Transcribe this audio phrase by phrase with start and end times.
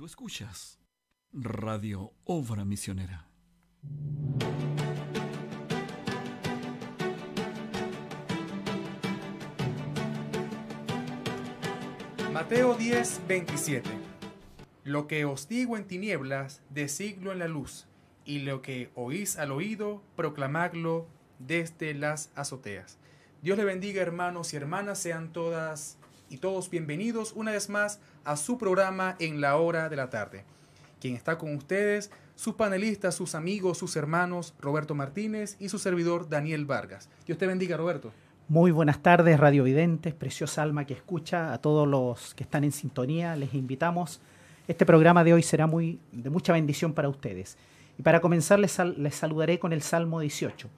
[0.00, 0.80] Tú escuchas
[1.30, 3.28] Radio Obra Misionera.
[12.32, 13.90] Mateo 10, 27.
[14.84, 17.86] Lo que os digo en tinieblas, decidlo en la luz,
[18.24, 22.96] y lo que oís al oído, proclamadlo desde las azoteas.
[23.42, 25.98] Dios le bendiga hermanos y hermanas, sean todas
[26.30, 30.44] y todos bienvenidos una vez más a su programa en la hora de la tarde.
[31.00, 36.28] Quien está con ustedes, sus panelistas, sus amigos, sus hermanos, Roberto Martínez y su servidor
[36.28, 37.08] Daniel Vargas.
[37.26, 38.12] Dios te bendiga, Roberto.
[38.48, 43.36] Muy buenas tardes, radiovidentes, preciosa alma que escucha, a todos los que están en sintonía,
[43.36, 44.20] les invitamos.
[44.66, 47.56] Este programa de hoy será muy, de mucha bendición para ustedes.
[47.98, 50.68] Y para comenzar les, les saludaré con el Salmo 18.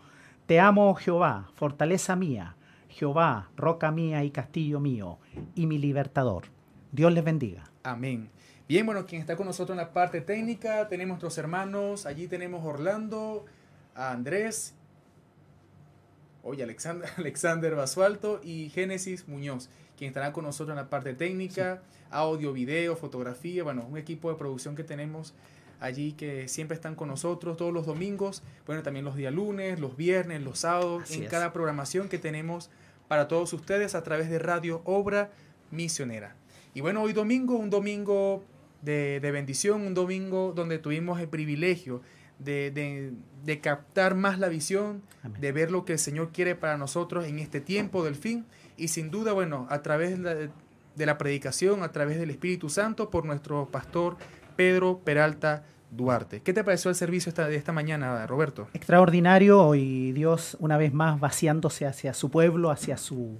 [0.47, 2.57] Te amo, Jehová, fortaleza mía,
[2.89, 5.19] Jehová, roca mía y castillo mío,
[5.55, 6.45] y mi libertador.
[6.93, 7.65] Dios les bendiga.
[7.83, 8.31] Amén.
[8.69, 12.65] Bien, bueno, quien está con nosotros en la parte técnica, tenemos nuestros hermanos, allí tenemos
[12.65, 13.45] Orlando,
[13.95, 14.75] a Andrés,
[16.43, 21.83] oye, Alexander, Alexander Basualto y Génesis Muñoz, quien estará con nosotros en la parte técnica,
[22.11, 25.35] audio, video, fotografía, bueno, un equipo de producción que tenemos
[25.81, 29.97] allí que siempre están con nosotros todos los domingos, bueno, también los días lunes, los
[29.97, 32.71] viernes, los sábados, en cada programación que tenemos
[33.09, 35.31] para todos ustedes a través de Radio Obra
[35.71, 36.37] Misionera.
[36.75, 38.43] Y bueno, hoy domingo, un domingo
[38.81, 42.03] de, bendición, un domingo donde tuvimos el privilegio
[42.39, 43.15] de,
[43.63, 45.03] captar más la visión,
[45.39, 48.47] de ver lo que el Señor quiere para nosotros en este tiempo del fin.
[48.77, 50.51] Y sin duda, bueno, a través de
[51.07, 54.17] la, predicación, a través del Espíritu Santo, por nuestro pastor
[54.57, 56.41] Pedro Peralta Duarte.
[56.41, 58.67] ¿Qué te pareció el servicio esta, de esta mañana, Roberto?
[58.73, 63.37] Extraordinario y Dios una vez más vaciándose hacia su pueblo, hacia sus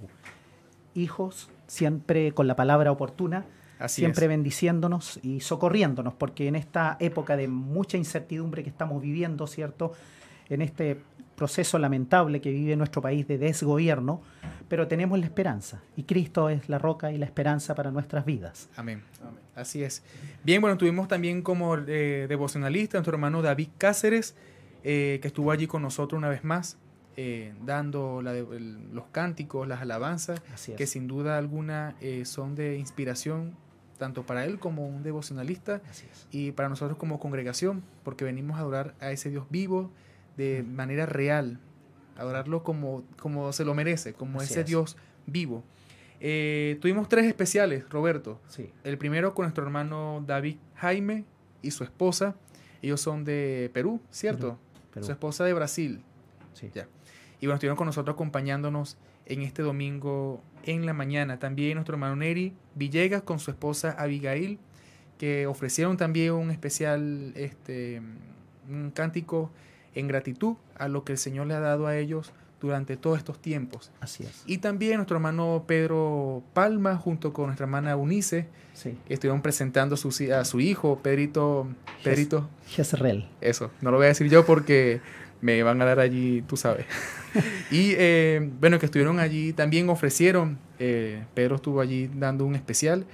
[0.93, 3.45] hijos, siempre con la palabra oportuna,
[3.87, 9.93] siempre bendiciéndonos y socorriéndonos, porque en esta época de mucha incertidumbre que estamos viviendo, ¿cierto?
[10.49, 10.99] En este
[11.35, 14.21] proceso lamentable que vive nuestro país de desgobierno,
[14.67, 18.69] pero tenemos la esperanza y Cristo es la roca y la esperanza para nuestras vidas.
[18.75, 19.01] Amén.
[19.55, 20.03] Así es.
[20.43, 24.35] Bien, bueno, tuvimos también como eh, devocionalista nuestro hermano David Cáceres,
[24.83, 26.77] eh, que estuvo allí con nosotros una vez más.
[27.15, 30.41] Eh, dando los cánticos, las alabanzas,
[30.75, 33.55] que sin duda alguna eh, son de inspiración
[33.99, 35.81] tanto para él como un devocionalista
[36.31, 39.91] y para nosotros como congregación, porque venimos a adorar a ese Dios vivo
[40.37, 41.59] de manera real,
[42.17, 44.97] adorarlo como, como se lo merece, como ese Dios
[45.27, 45.63] vivo.
[46.19, 48.39] Eh, tuvimos tres especiales, Roberto.
[48.83, 51.25] El primero con nuestro hermano David Jaime
[51.61, 52.35] y su esposa.
[52.81, 54.57] Ellos son de Perú, ¿cierto?
[54.99, 56.03] Su esposa de Brasil.
[56.53, 56.71] Sí.
[56.73, 56.87] Ya.
[57.43, 58.95] Y bueno, estuvieron con nosotros acompañándonos
[59.25, 61.39] en este domingo en la mañana.
[61.39, 64.59] También nuestro hermano Neri Villegas con su esposa Abigail,
[65.17, 68.01] que ofrecieron también un especial este,
[68.69, 69.51] un cántico
[69.93, 72.31] en gratitud a lo que el Señor le ha dado a ellos
[72.61, 73.91] durante todos estos tiempos.
[73.99, 74.43] Así es.
[74.45, 78.47] Y también nuestro hermano Pedro Palma, junto con nuestra hermana Unice,
[79.05, 81.67] que estuvieron presentando a su hijo, Pedrito.
[82.05, 82.49] Pedrito.
[82.67, 83.27] Jezreel.
[83.41, 85.01] Eso, no lo voy a decir yo porque
[85.43, 86.85] me van a dar allí, tú sabes.
[87.71, 93.05] y eh, bueno, que estuvieron allí, también ofrecieron, eh, Pedro estuvo allí dando un especial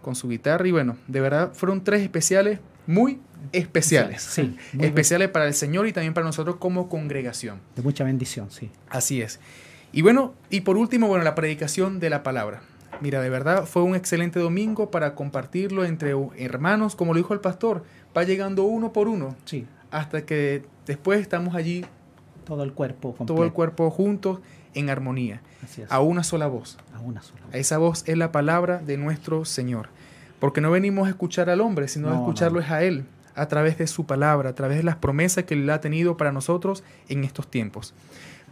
[0.00, 3.20] con su guitarra y bueno, de verdad fueron tres especiales muy
[3.52, 4.22] especiales.
[4.22, 7.60] Sí, especiales para el Señor y también para nosotros como congregación.
[7.76, 8.70] De mucha bendición, sí.
[8.88, 9.38] Así es.
[9.92, 12.62] Y bueno, y por último, bueno, la predicación de la palabra.
[13.02, 17.40] Mira, de verdad fue un excelente domingo para compartirlo entre hermanos, como lo dijo el
[17.40, 17.84] pastor,
[18.16, 19.36] va llegando uno por uno.
[19.44, 19.66] Sí.
[19.90, 21.84] Hasta que Después estamos allí.
[22.46, 24.40] Todo el cuerpo Todo el cuerpo juntos
[24.72, 25.42] en armonía.
[25.90, 26.78] A una sola voz.
[26.94, 27.54] A una sola voz.
[27.54, 29.90] Esa voz es la palabra de nuestro Señor.
[30.40, 33.04] Porque no venimos a escuchar al hombre, sino a escucharlo es a Él,
[33.34, 36.32] a través de su palabra, a través de las promesas que Él ha tenido para
[36.32, 37.92] nosotros en estos tiempos.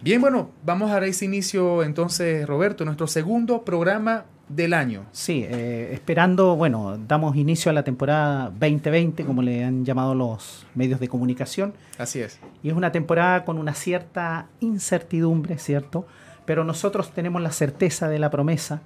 [0.02, 5.06] Bien, bueno, vamos a dar ese inicio entonces, Roberto, nuestro segundo programa del año.
[5.12, 10.66] Sí, eh, esperando, bueno, damos inicio a la temporada 2020, como le han llamado los
[10.74, 11.74] medios de comunicación.
[11.98, 12.38] Así es.
[12.62, 16.06] Y es una temporada con una cierta incertidumbre, ¿cierto?
[16.44, 18.82] Pero nosotros tenemos la certeza de la promesa,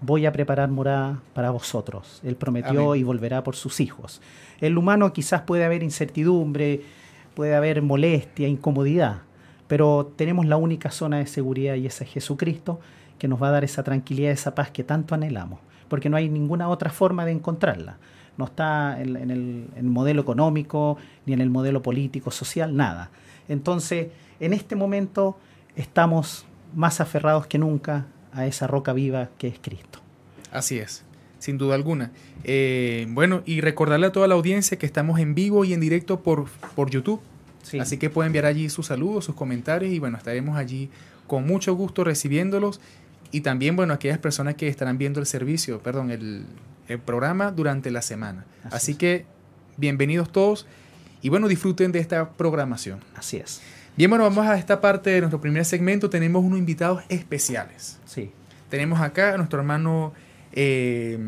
[0.00, 2.20] voy a preparar morada para vosotros.
[2.24, 4.22] Él prometió y volverá por sus hijos.
[4.60, 6.80] En lo humano quizás puede haber incertidumbre,
[7.34, 9.22] puede haber molestia, incomodidad,
[9.68, 12.80] pero tenemos la única zona de seguridad y ese es Jesucristo
[13.22, 16.28] que nos va a dar esa tranquilidad, esa paz que tanto anhelamos, porque no hay
[16.28, 17.96] ninguna otra forma de encontrarla.
[18.36, 23.10] No está en, el, modelo económico, ni en el modelo político, social, nada.
[23.48, 24.08] Entonces,
[24.40, 25.38] en este momento
[25.76, 30.00] estamos más aferrados que nunca a esa roca viva que es Cristo.
[30.50, 31.04] Así es.
[31.38, 32.10] sin duda alguna.
[32.42, 36.24] Eh, bueno, y recordarle a toda la audiencia que estamos en vivo y en directo
[36.24, 37.20] por, por YouTube.
[37.62, 37.78] Sí.
[37.78, 40.90] Así que pueden enviar allí sus saludos, sus comentarios y bueno, estaremos allí
[41.32, 42.80] con mucho gusto recibiéndolos.
[43.32, 46.44] Y también, bueno, aquellas personas que estarán viendo el servicio, perdón, el,
[46.88, 48.44] el programa durante la semana.
[48.64, 48.98] Así Así es.
[48.98, 49.26] que
[49.78, 50.66] bienvenidos todos
[51.22, 53.00] y bueno, disfruten de esta programación.
[53.16, 53.62] Así es.
[53.96, 56.10] Bien, bueno, vamos a esta parte de nuestro primer segmento.
[56.10, 57.98] Tenemos unos invitados especiales.
[58.06, 58.30] Sí.
[58.68, 60.12] Tenemos acá a nuestro hermano,
[60.52, 61.18] eh,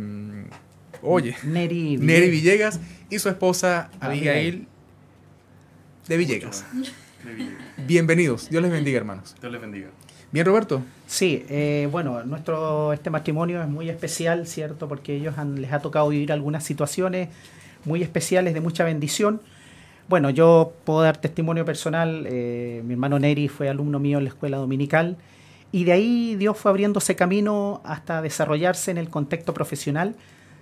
[1.02, 2.80] oye, Neri, Neri Villegas.
[3.10, 4.28] Y su esposa Abigail.
[4.28, 4.68] Abigail
[6.08, 6.64] de Villegas.
[7.24, 7.62] De Villegas.
[7.86, 8.50] Bienvenidos.
[8.50, 9.34] Dios les bendiga, hermanos.
[9.40, 9.88] Dios les bendiga.
[10.34, 10.82] Bien, Roberto.
[11.06, 14.88] Sí, eh, bueno, nuestro este matrimonio es muy especial, ¿cierto?
[14.88, 17.28] Porque ellos han- les ha tocado vivir algunas situaciones
[17.84, 19.40] muy especiales de mucha bendición.
[20.08, 22.26] Bueno, yo puedo dar testimonio personal.
[22.28, 25.16] eh, mi hermano Neri fue alumno mío en la escuela dominical
[25.70, 30.16] y de ahí Dios fue abriéndose camino hasta desarrollarse en el contexto profesional,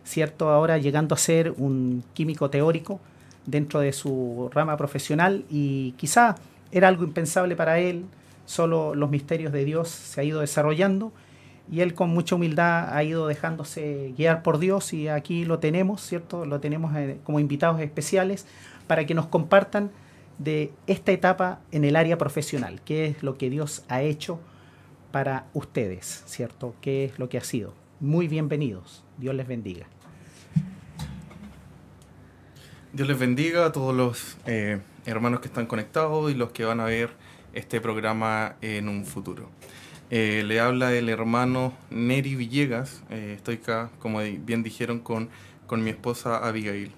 [0.05, 0.51] ¿cierto?
[0.51, 3.01] Ahora llegando a ser un químico teórico
[3.47, 6.35] dentro de su rama profesional y quizá
[6.73, 8.05] era algo impensable para él,
[8.45, 11.13] solo los misterios de Dios se ha ido desarrollando
[11.71, 16.03] y él con mucha humildad ha ido dejándose guiar por Dios y aquí lo tenemos,
[16.03, 16.45] ¿cierto?
[16.45, 18.47] Lo tenemos eh, como invitados especiales
[18.87, 19.91] para que nos compartan
[20.39, 24.41] de esta etapa en el área profesional, qué es lo que Dios ha hecho
[25.13, 26.75] para ustedes, ¿cierto?
[26.81, 27.75] ¿Qué es lo que ha sido?
[28.01, 29.05] Muy bienvenidos.
[29.19, 29.87] Dios les bendiga.
[32.93, 36.81] Dios les bendiga a todos los eh, hermanos que están conectados y los que van
[36.81, 37.11] a ver
[37.53, 39.49] este programa en un futuro.
[40.11, 43.03] Eh, le habla el hermano Neri Villegas.
[43.11, 45.31] eh, estoy acá, como bien dijeron, con,
[45.67, 46.93] con mi esposa Abigail.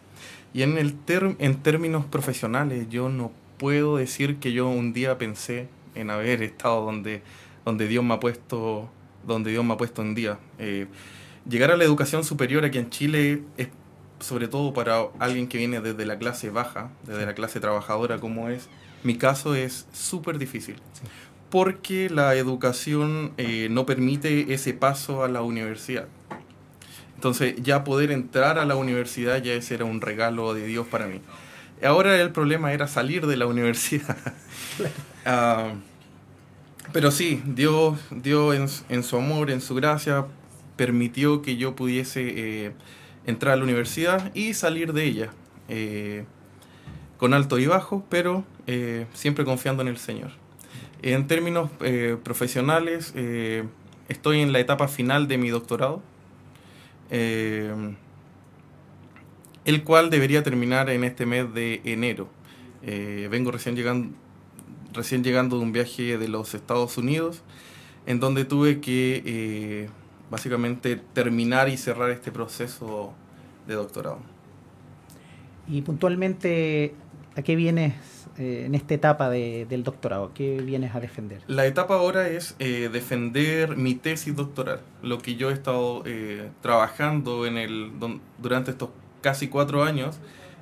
[0.52, 0.96] Y en, el
[1.38, 6.84] en términos profesionales, yo no puedo decir que yo un día pensé en haber estado
[6.84, 7.22] donde,
[7.64, 8.88] donde Dios me ha puesto,
[9.26, 10.38] donde Dios me ha puesto en día.
[10.58, 10.86] Eh,
[11.48, 13.68] llegar a la educación superior aquí en Chile es
[14.20, 18.48] sobre todo para alguien que viene desde la clase baja, desde la clase trabajadora como
[18.48, 18.68] es,
[19.04, 20.82] mi caso es súper difícil.
[20.92, 21.08] Sí.
[21.50, 26.08] Porque la educación eh, no permite ese paso a la universidad.
[27.16, 31.06] Entonces ya poder entrar a la universidad ya ese era un regalo de Dios para
[31.08, 31.22] mí.
[31.82, 34.16] Ahora el problema era salir de la universidad.
[35.24, 35.74] Ah,
[36.92, 38.54] pero sí, Dios, Dios
[38.88, 40.26] en, en su amor, en su gracia,
[40.76, 42.76] permitió que yo pudiese eh,
[43.26, 45.30] entrar a la universidad y salir de ella.
[45.68, 46.26] eh,
[47.16, 50.30] con alto y bajo, pero eh, siempre confiando en el Señor.
[51.02, 53.64] En términos eh, profesionales, eh,
[54.08, 56.02] estoy en la etapa final de mi doctorado,
[57.10, 57.96] el
[59.84, 62.28] cual debería terminar en este mes de enero.
[62.82, 64.16] Vengo recién llegando,
[64.92, 67.42] recién llegando de un viaje de los Estados Unidos,
[68.06, 69.88] en donde tuve que
[70.28, 73.12] básicamente terminar y cerrar este proceso
[73.68, 74.18] de doctorado.
[75.68, 76.94] Y puntualmente,
[77.36, 77.94] ¿a qué vienes
[78.38, 80.32] eh, en esta etapa de- del doctorado?
[80.34, 81.42] ¿Qué vienes a defender?
[81.46, 86.50] La etapa ahora es eh, defender mi tesis doctoral, lo que yo he estado eh,
[86.62, 87.92] trabajando en el,
[88.38, 88.90] durante estos
[89.22, 90.18] casi cuatro años.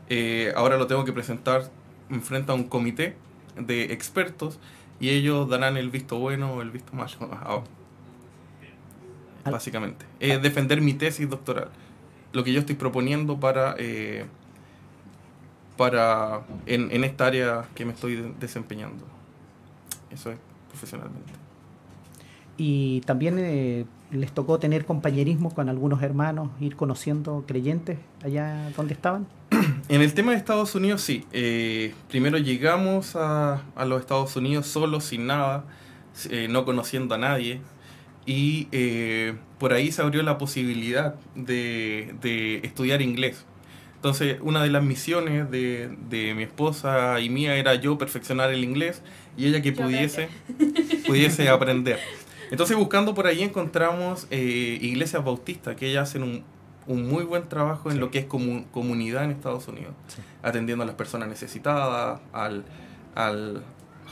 [0.08, 1.70] eh, ahora lo tengo que presentar
[2.10, 3.16] en frente a un comité
[3.56, 4.58] de expertos
[5.00, 7.10] y ellos darán el visto bueno o el visto malo.
[9.44, 10.04] Al- Básicamente.
[10.20, 11.68] Eh, defender mi tesis doctoral.
[12.32, 14.24] Lo que yo estoy proponiendo para, eh,
[15.76, 19.04] para en, en esta área que me estoy de- desempeñando.
[20.10, 20.38] Eso es
[20.68, 21.32] profesionalmente.
[22.58, 28.94] Y también eh, les tocó tener compañerismo con algunos hermanos, ir conociendo creyentes allá donde
[28.94, 29.26] estaban.
[29.88, 31.26] En el tema de Estados Unidos, sí.
[31.32, 35.64] Eh, primero llegamos a, a los Estados Unidos solos, sin nada,
[36.30, 37.60] eh, no conociendo a nadie.
[38.24, 43.44] Y eh, por ahí se abrió la posibilidad de, de estudiar inglés.
[44.02, 48.64] Entonces, una de las misiones de, de mi esposa y mía era yo perfeccionar el
[48.64, 49.00] inglés
[49.36, 50.28] y ella que Yo pudiese,
[51.06, 52.00] pudiese aprender.
[52.50, 56.42] Entonces, buscando por ahí encontramos eh, iglesias bautistas que ellas hacen un,
[56.88, 58.00] un muy buen trabajo en Sí.
[58.00, 60.20] lo que es comu- comunidad en Estados Unidos, Sí.
[60.42, 62.64] atendiendo a las personas necesitadas, al,
[63.14, 63.62] al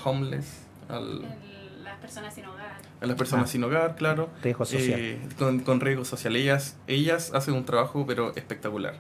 [0.05, 2.79] homeless, al, El- las personas sin hogar.
[3.01, 3.53] a las personas Ah.
[3.53, 4.31] sin hogar, claro.
[4.41, 5.01] Riesgo social.
[5.01, 6.37] Eh, con, con riesgo social.
[6.37, 8.95] Ellas, ellas hacen un trabajo pero espectacular.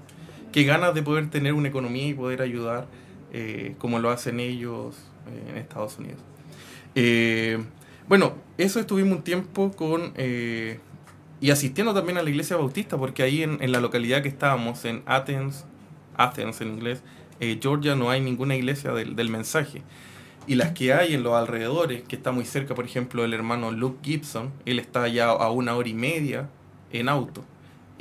[0.52, 2.87] Qué ganas de poder tener una economía y poder ayudar
[3.33, 4.97] eh, como lo hacen ellos
[5.28, 6.21] eh, en Estados Unidos.
[6.95, 7.59] Eh,
[8.09, 10.12] bueno, eso estuvimos un tiempo con...
[11.40, 14.85] y asistiendo también a la iglesia bautista, porque ahí en, en la localidad que estábamos,
[14.85, 15.64] en Athens,
[16.16, 17.02] Athens en inglés,
[17.38, 19.83] Georgia, no hay ninguna iglesia del, del mensaje.
[20.47, 23.71] Y las que hay en los alrededores, que está muy cerca, por ejemplo, el hermano
[23.71, 26.49] Luke Gibson, él está ya a una hora y media
[26.92, 27.45] en auto.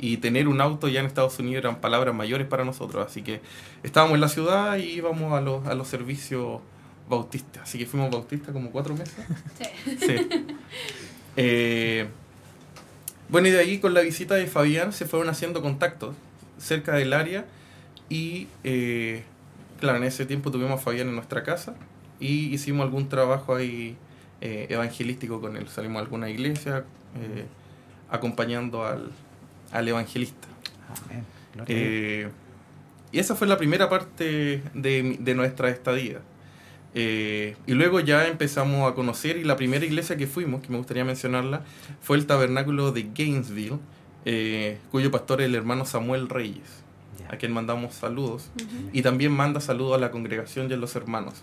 [0.02, 3.06] Y tener un auto ya en Estados Unidos eran palabras mayores para nosotros.
[3.06, 3.42] Así que
[3.82, 6.60] estábamos en la ciudad y íbamos a los, a los servicios
[7.08, 7.64] bautistas.
[7.64, 9.14] Así que fuimos bautistas como cuatro meses.
[9.58, 9.96] Sí.
[10.06, 10.16] Sí.
[11.36, 12.08] Eh,
[13.28, 16.16] bueno, y de ahí con la visita de Fabián se fueron haciendo contactos
[16.58, 17.46] cerca del área
[18.08, 19.22] y, eh,
[19.78, 21.76] claro, en ese tiempo tuvimos a Fabián en nuestra casa
[22.18, 23.96] y hicimos algún trabajo ahí
[24.40, 25.68] eh, evangelístico con él.
[25.68, 26.84] Salimos a alguna iglesia
[28.10, 29.12] acompañando al,
[29.72, 30.48] al evangelista.
[31.04, 31.24] Amén.
[31.54, 31.90] Gloria a Dios.
[31.90, 32.30] Eh,
[33.12, 36.20] y esa fue la primera parte de, de nuestra estadía.
[36.94, 40.78] Eh, y luego ya empezamos a conocer y la primera iglesia que fuimos, que me
[40.78, 41.62] gustaría mencionarla,
[42.00, 43.78] fue el tabernáculo de Gainesville,
[44.24, 46.82] eh, cuyo pastor es el hermano Samuel Reyes,
[47.28, 48.50] a quien mandamos saludos.
[48.92, 51.34] Y también manda saludos a la congregación y a los hermanos.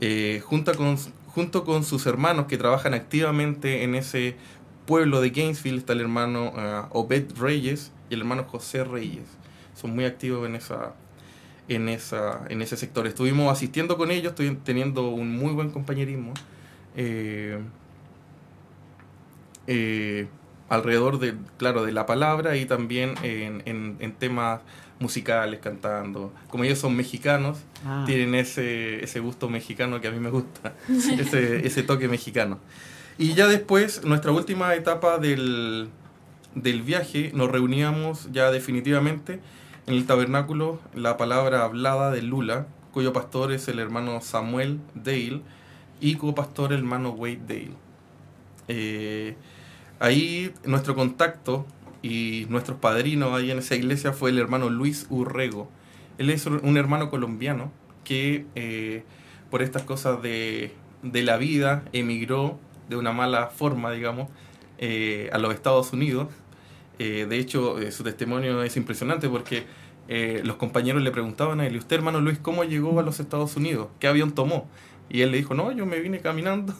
[0.00, 4.36] Eh, junto, con, junto con sus hermanos que trabajan activamente en ese
[4.86, 9.24] pueblo de Gainesville está el hermano ah, Obed Reyes y el hermano José Reyes.
[9.74, 10.94] Son muy activos en esa
[11.68, 13.06] en esa en ese sector.
[13.06, 14.34] Estuvimos asistiendo con ellos,
[14.64, 16.34] teniendo un muy buen compañerismo.
[16.96, 17.58] eh,
[19.66, 20.26] eh,
[20.68, 24.60] alrededor de, claro, de la palabra y también en, en- en temas
[24.98, 26.32] musicales, cantando.
[26.48, 30.72] Como ellos son mexicanos, Ah, tienen ese, ese gusto mexicano que a mí me gusta,
[31.18, 32.58] ese, ese toque mexicano.
[33.18, 35.88] Y ya después, nuestra última etapa del,
[36.54, 39.40] del viaje, nos reuníamos ya definitivamente
[39.86, 45.42] en el tabernáculo La Palabra Hablada de Lula, cuyo pastor es el hermano Samuel Dale
[46.00, 47.72] y copastor el hermano Wade Dale.
[48.68, 49.36] Eh,
[49.98, 51.66] ahí nuestro contacto
[52.02, 55.68] y nuestros padrinos ahí en esa iglesia fue el hermano Luis Urrego.
[56.18, 57.72] Él es un hermano colombiano
[58.04, 59.04] que eh,
[59.50, 62.58] por estas cosas de, de la vida emigró
[62.92, 64.28] de una mala forma, digamos,
[64.78, 66.28] eh, a los Estados Unidos.
[66.98, 69.64] Eh, de hecho, eh, su testimonio es impresionante porque
[70.08, 73.18] eh, los compañeros le preguntaban a él, ¿y usted, hermano Luis, cómo llegó a los
[73.20, 73.88] Estados Unidos?
[73.98, 74.68] ¿Qué avión tomó?
[75.08, 76.74] Y él le dijo, no, yo me vine caminando.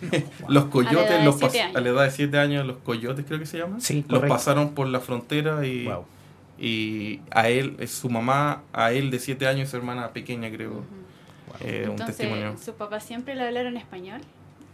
[0.48, 3.58] los coyotes, de los a la edad de 7 años, los coyotes creo que se
[3.58, 6.04] llaman, Sí, los pasaron por la frontera y, Wow.
[6.58, 10.84] y a él, su mamá, a él de 7 años, su hermana pequeña creo,
[11.60, 12.56] eh, un Entonces, testimonio.
[12.56, 14.22] sus papás siempre le hablaron español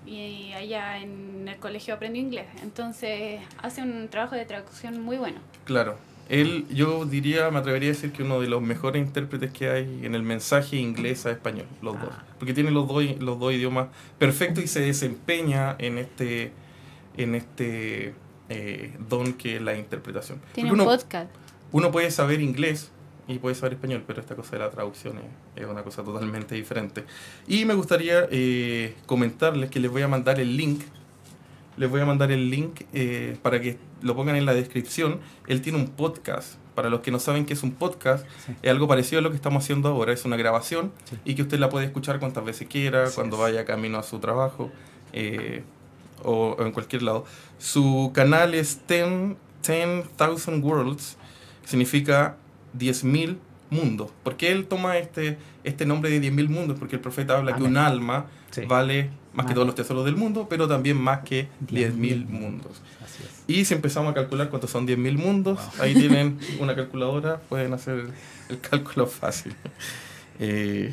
[0.07, 2.47] y allá en el colegio aprendió inglés.
[2.63, 5.39] Entonces, hace un trabajo de traducción muy bueno.
[5.65, 5.97] Claro.
[6.29, 10.01] Él, yo diría, me atrevería a decir que uno de los mejores intérpretes que hay
[10.05, 12.01] en el mensaje inglés a español, los Ah.
[12.03, 12.15] dos.
[12.39, 16.51] Porque tiene los dos, los dos idiomas perfectos y se desempeña en este,
[17.17, 18.15] en este
[18.49, 20.41] eh, don que es la interpretación.
[20.53, 21.31] Tiene un uno, podcast.
[21.73, 22.91] uno puede saber inglés
[23.29, 26.55] y puede saber español, pero esta cosa de la traducción es, es una cosa totalmente
[26.55, 27.05] diferente.
[27.49, 30.83] Y me gustaría eh, comentarles que les voy a mandar el link.
[31.77, 35.21] Les voy a mandar el link eh, para que lo pongan en la descripción.
[35.47, 36.55] Él tiene un podcast.
[36.77, 38.53] Para los que no saben qué es un podcast, Sí.
[38.63, 40.13] es algo parecido a lo que estamos haciendo ahora.
[40.13, 41.17] Es una grabación Sí.
[41.25, 43.43] y que usted la puede escuchar cuantas veces quiera, Así cuando es.
[43.43, 44.71] vaya camino a su trabajo
[45.15, 45.65] eh,
[46.23, 47.25] o, o en cualquier lado.
[47.59, 51.17] Su canal es 10 10,000 Worlds,
[51.65, 52.37] significa
[52.79, 53.37] 10.000
[53.71, 54.11] mundos.
[54.23, 56.79] ¿Por qué él toma este, este nombre de 10.000 mundos?
[56.79, 57.71] Porque el profeta habla que Amén.
[57.73, 58.63] un alma Sí.
[58.67, 62.81] vale más que todos los tesoros del mundo, pero también más que 10.000 10.000 mundos.
[63.05, 63.45] Así es.
[63.47, 65.83] Y si empezamos a calcular cuántos son 10.000 mundos, Wow.
[65.85, 68.07] ahí tienen una calculadora, pueden hacer
[68.49, 69.55] el cálculo fácil.
[70.39, 70.93] Eh,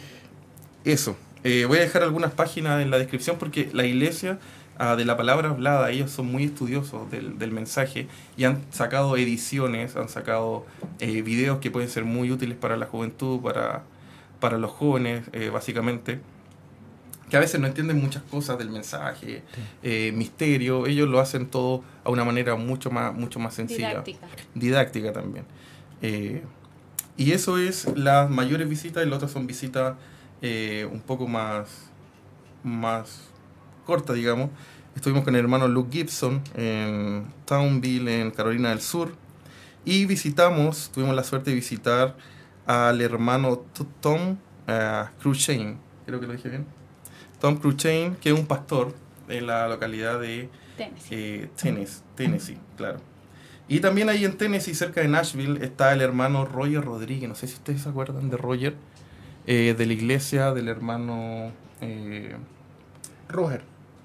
[0.83, 1.15] eso.
[1.45, 4.39] Eh, voy a dejar algunas páginas en la descripción porque la iglesia
[4.77, 9.17] ah, de la palabra hablada, ellos son muy estudiosos del, del mensaje y han sacado
[9.17, 10.65] ediciones, han sacado
[10.99, 13.83] eh, videos que pueden ser muy útiles para la juventud, para,
[14.39, 16.19] para los jóvenes, eh, básicamente
[17.29, 19.41] que a veces no entienden muchas cosas del mensaje,
[19.81, 24.27] eh, misterio, ellos lo hacen todo a una manera mucho más, mucho más sencilla Didáctica.
[24.53, 25.45] didáctica también.
[26.03, 26.43] Eh,
[27.17, 29.95] y eso es las mayores visitas y las otras son visitas
[30.43, 31.89] eh, un poco más,
[32.63, 33.29] más
[33.83, 34.49] cortas, digamos.
[34.95, 39.15] Estuvimos con el hermano Luke Gibson en Townville, en Carolina del Sur.
[39.85, 42.15] Y visitamos, tuvimos la suerte de visitar
[42.65, 43.65] al hermano
[43.99, 44.37] Tom
[44.67, 46.65] uh, Cruchain, creo que lo dije bien.
[47.39, 48.93] Tom Cruchain, que es un pastor
[49.27, 51.15] en la localidad de Tennessee.
[51.15, 52.99] eh, Tennessee, Tennessee, claro.
[53.67, 57.27] Y también ahí en Tennessee, cerca de Nashville, está el hermano Roger Rodríguez.
[57.27, 58.75] No sé si ustedes se acuerdan de Roger,
[59.47, 62.35] eh, de la iglesia del hermano eh,
[63.29, 63.63] Roger.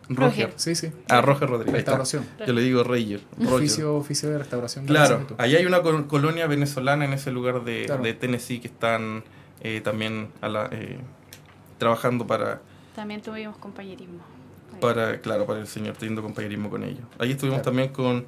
[0.08, 0.46] Roger.
[0.46, 0.52] Roger.
[0.56, 0.90] Sí, sí.
[1.08, 1.78] Ah, Roger Rodríguez.
[1.80, 1.92] está.
[1.98, 2.24] Restauración.
[2.46, 3.20] Yo le digo Roger.
[3.46, 4.86] Oficio, oficio de restauración.
[4.86, 8.02] de Claro, ahí hay una col- colonia venezolana en ese lugar de, Claro.
[8.02, 9.22] de Tennessee que están
[9.60, 10.98] eh, también a la, eh,
[11.78, 12.60] trabajando para,
[12.94, 14.20] También tuvimos compañerismo.
[14.80, 17.02] para, claro, para el Señor, teniendo compañerismo con ellos.
[17.18, 17.70] Ahí estuvimos Claro.
[17.70, 18.26] también con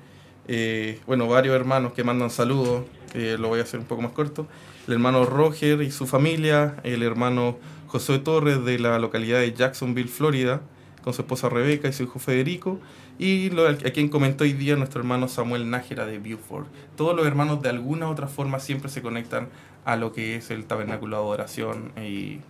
[0.52, 2.84] eh, bueno, varios hermanos que mandan saludos,
[3.14, 4.48] eh, lo voy a hacer un poco más corto.
[4.88, 7.56] El hermano Roger y su familia, el hermano
[7.86, 10.60] José Torres de la localidad de Jacksonville, Florida,
[11.02, 12.78] con su esposa Rebeca y su hijo Federico,
[13.18, 16.66] y lo, a quien comentó hoy día nuestro hermano Samuel Nájera de Beaufort.
[16.96, 19.48] Todos los hermanos de alguna u otra forma siempre se conectan
[19.84, 22.40] a lo que es el tabernáculo de adoración y,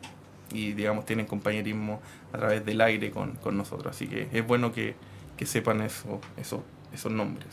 [0.52, 2.00] y digamos, tienen compañerismo
[2.32, 3.94] a través del aire con, con nosotros.
[3.94, 4.94] Así que es bueno que,
[5.36, 7.48] que sepan eso, eso, esos nombres.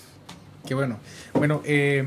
[0.66, 0.98] Qué bueno.
[1.34, 2.04] Bueno, eh,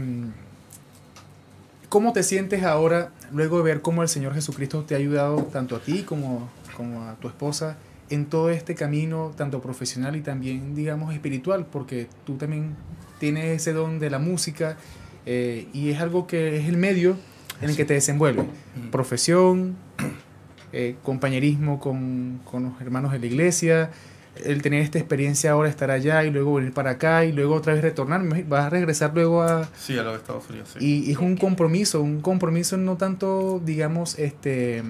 [1.89, 5.77] ¿cómo te sientes ahora luego de ver cómo el Señor Jesucristo te ha ayudado tanto
[5.77, 7.79] a ti como, como a tu esposa
[8.11, 11.67] en todo este camino, tanto profesional y también, digamos, espiritual?
[11.67, 12.75] Porque tú también
[13.19, 14.76] tienes ese don de la música
[15.26, 17.17] eh, y es algo que es el medio
[17.61, 18.47] en el que te desenvuelves.
[18.90, 19.76] Profesión,
[20.73, 23.90] eh, compañerismo con, con los hermanos de la iglesia,
[24.45, 27.75] el tener esta experiencia ahora, estar allá y luego venir para acá y luego otra
[27.75, 29.69] vez retornar, vas a regresar luego a...
[29.76, 30.71] Sí, a los Estados Unidos.
[30.79, 30.85] Sí.
[30.85, 34.83] Y, y es un compromiso, un compromiso no tanto, digamos, este...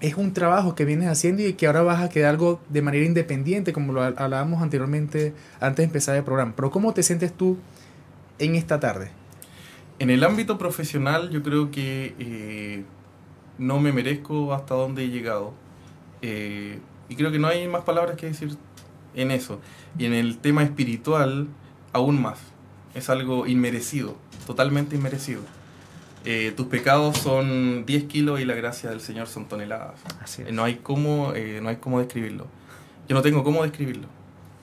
[0.00, 3.04] Es un trabajo que vienes haciendo y que ahora vas a quedar algo de manera
[3.04, 6.54] independiente, como lo hablábamos anteriormente, antes de empezar el programa.
[6.56, 7.58] Pero ¿cómo te sientes tú
[8.38, 9.10] en esta tarde?
[9.98, 12.84] En el ámbito profesional yo creo que eh,
[13.58, 15.52] no me merezco hasta donde he llegado.
[16.22, 16.78] Eh,
[17.10, 18.56] y creo que no hay más palabras que decir
[19.14, 19.60] en eso.
[19.98, 21.48] Y en el tema espiritual,
[21.92, 22.38] aún más.
[22.94, 24.16] Es algo inmerecido,
[24.46, 25.42] totalmente inmerecido.
[26.24, 30.00] Eh, tus pecados son 10 kilos y la gracia del Señor son toneladas.
[30.22, 30.52] Así Eh, es.
[30.52, 32.46] No hay cómo, eh, no hay cómo describirlo.
[33.08, 34.06] Yo no tengo cómo describirlo.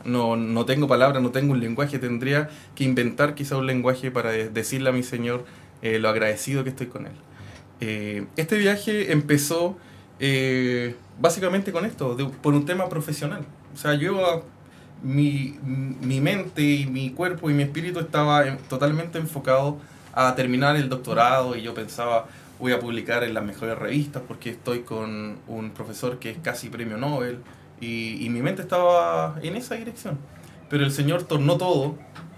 [0.05, 1.97] No, no tengo palabras, no tengo un lenguaje.
[1.99, 5.45] Tendría que inventar quizá un lenguaje para de- decirle a mi Señor
[5.81, 7.13] eh, lo agradecido que estoy con Él.
[8.37, 9.77] Este viaje empezó
[11.19, 13.41] básicamente con esto, de- por un tema profesional.
[13.73, 14.43] O sea, yo,
[15.03, 15.55] mi,
[16.01, 19.77] mi mente y mi cuerpo y mi espíritu estaba en- totalmente enfocado
[20.17, 22.27] a terminar el doctorado y yo pensaba,
[22.59, 26.69] voy a publicar en las mejores revistas porque estoy con un profesor que es casi
[26.69, 27.39] premio Nobel
[27.79, 30.17] y, y mi mente estaba en esa dirección.
[30.69, 31.95] Pero el Señor tornó todo,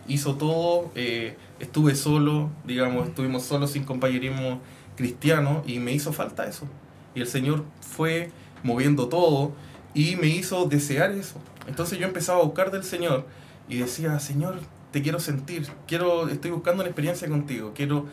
[0.08, 4.60] hizo todo, eh, estuve solo, digamos, estuvimos solos sin compañerismo
[4.98, 6.68] cristiano y me hizo falta eso.
[7.15, 9.54] Y el Señor fue moviendo todo
[9.94, 11.39] y me hizo desear eso.
[11.68, 13.26] Entonces yo empezaba a buscar del Señor
[13.70, 14.60] y decía, Señor,
[14.91, 18.06] te quiero sentir, quiero, estoy buscando una experiencia contigo, quiero,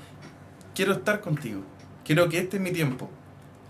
[0.75, 1.63] quiero estar contigo,
[2.05, 3.09] quiero que este es mi tiempo.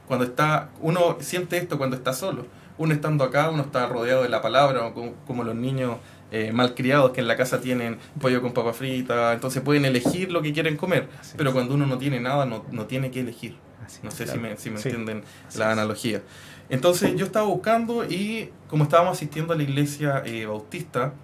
[0.07, 2.47] Cuando está, uno siente esto cuando está solo.
[2.79, 5.97] Uno estando acá, uno está rodeado de la palabra, como, como los niños
[6.31, 10.43] eh, malcriados que en la casa tienen pollo con papa frita, entonces pueden elegir lo
[10.43, 11.09] que quieren comer.
[11.21, 11.55] Así Pero es.
[11.55, 13.57] cuando uno no tiene nada, no, no tiene que elegir.
[13.85, 14.89] Así No sé si me, si me Sí.
[14.91, 15.73] entienden Así la es.
[15.73, 16.23] analogía.
[16.69, 21.15] Entonces yo estaba buscando y como estábamos asistiendo a la iglesia eh, bautista,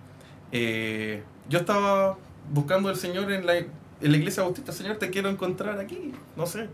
[0.52, 2.16] eh, yo estaba
[2.52, 3.66] buscando al Señor en la, en
[4.00, 4.72] la iglesia bautista.
[4.72, 6.68] Señor, te quiero encontrar aquí, no sé.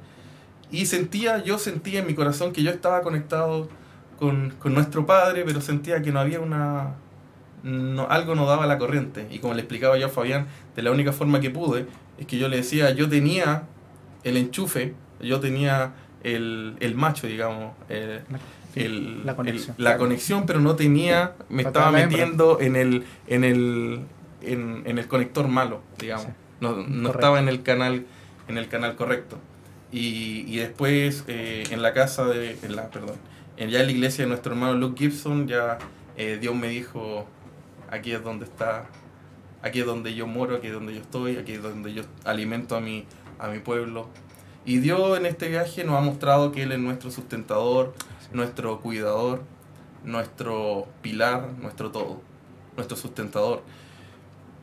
[0.71, 3.69] Y sentía, yo sentía en mi corazón que yo estaba conectado
[4.19, 6.95] con, con nuestro Padre, pero sentía que no había una...
[7.65, 9.27] No, algo no daba la corriente.
[9.31, 11.87] Y como le explicaba yo a Fabián, de la única forma que pude,
[12.19, 13.65] es que yo le decía, yo tenía
[14.25, 18.21] el enchufe, yo tenía el, el macho, digamos, el,
[18.77, 19.75] el- la conexión.
[19.79, 24.01] la conexión, pero no tenía, me estaba metiendo en el, en el,
[24.43, 26.27] en, en el conector malo, digamos.
[26.27, 26.33] Sí.
[26.61, 28.07] No, no estaba en el canal,
[28.49, 29.39] en el canal correcto.
[29.91, 33.17] Y, y después eh, en la casa de, en la, perdón,
[33.57, 35.79] en ya en la iglesia de nuestro hermano Luke Gibson, ya
[36.17, 37.27] eh, Dios me dijo,
[37.91, 38.87] aquí es donde está,
[39.63, 42.77] aquí es donde yo moro, aquí es donde yo estoy, aquí es donde yo alimento
[42.77, 43.07] a mi,
[43.39, 44.09] a mi pueblo.
[44.65, 47.95] Y Dios en este viaje nos ha mostrado que Él es nuestro sustentador,
[48.33, 49.43] nuestro cuidador,
[50.05, 52.21] nuestro pilar, nuestro todo,
[52.77, 53.63] nuestro sustentador.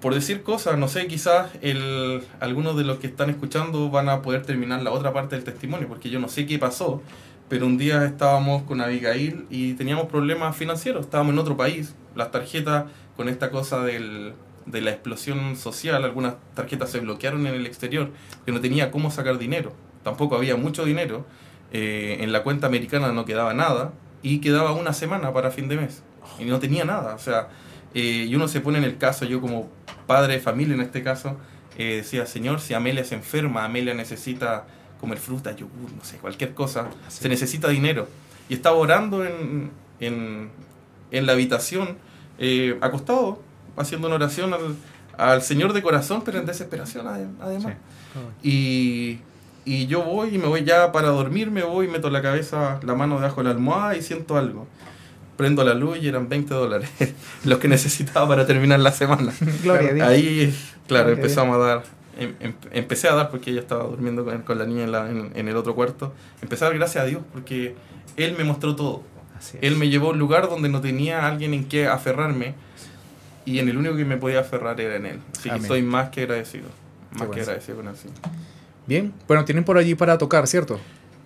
[0.06, 4.22] Por decir cosas, no sé, quizás el, algunos de los que están escuchando van a
[4.22, 7.02] poder terminar la otra parte del testimonio, porque yo no sé qué pasó,
[7.50, 12.30] pero un día estábamos con Abigail y teníamos problemas financieros, estábamos en otro país, las
[12.30, 12.86] tarjetas
[13.18, 14.36] con esta cosa del,
[14.68, 18.12] de la explosión social, algunas tarjetas se bloquearon en el exterior,
[18.46, 21.26] que no tenía cómo sacar dinero, tampoco había mucho dinero,
[21.72, 23.92] eh, en la cuenta americana no quedaba nada
[24.22, 26.04] y quedaba una semana para fin de mes
[26.38, 27.48] y no tenía nada, o sea,
[27.96, 29.68] eh, y uno se pone en el caso, yo como
[30.08, 31.38] padre de familia en este caso,
[31.78, 34.66] eh, decía, Señor, si Amelia se enferma, Amelia necesita
[35.02, 37.30] comer fruta, yogur, no sé, cualquier cosa, Así se es.
[37.30, 38.08] necesita dinero.
[38.50, 40.50] Y estaba orando en, en,
[41.12, 41.98] en la habitación,
[42.40, 43.42] eh, acostado,
[43.78, 44.76] haciendo una oración al,
[45.18, 47.74] al Señor de corazón, pero en desesperación ade- además.
[48.14, 48.20] Sí.
[48.50, 49.20] Y,
[49.66, 52.94] y yo voy y me voy ya para dormir, me voy, meto la cabeza, la
[52.96, 54.68] mano debajo de la almohada y siento algo.
[55.38, 56.90] Prendo la luz y eran 20 dólares,
[57.44, 59.34] los que necesitaba para terminar la semana.
[59.64, 60.08] Gloria Dios.
[60.08, 60.56] Ahí
[60.88, 61.18] Claro, Ok.
[61.18, 61.84] empezamos a dar.
[62.18, 65.10] em- em- empecé a dar porque ella estaba durmiendo con, con la niña en, la-
[65.10, 66.14] en- en el otro cuarto.
[66.42, 67.76] Empecé a dar gracias a Dios porque
[68.18, 69.04] Él me mostró todo.
[69.62, 72.56] Él me llevó a un lugar donde no tenía alguien en que aferrarme
[73.46, 75.20] y en el único que me podía aferrar era en Él.
[75.38, 76.66] Así que estoy más que agradecido.
[77.12, 77.42] Más que bueno.
[77.44, 77.96] agradecido con Él.
[78.02, 78.08] sí.
[78.88, 80.80] Bien, bueno, tienen por allí para tocar, ¿cierto?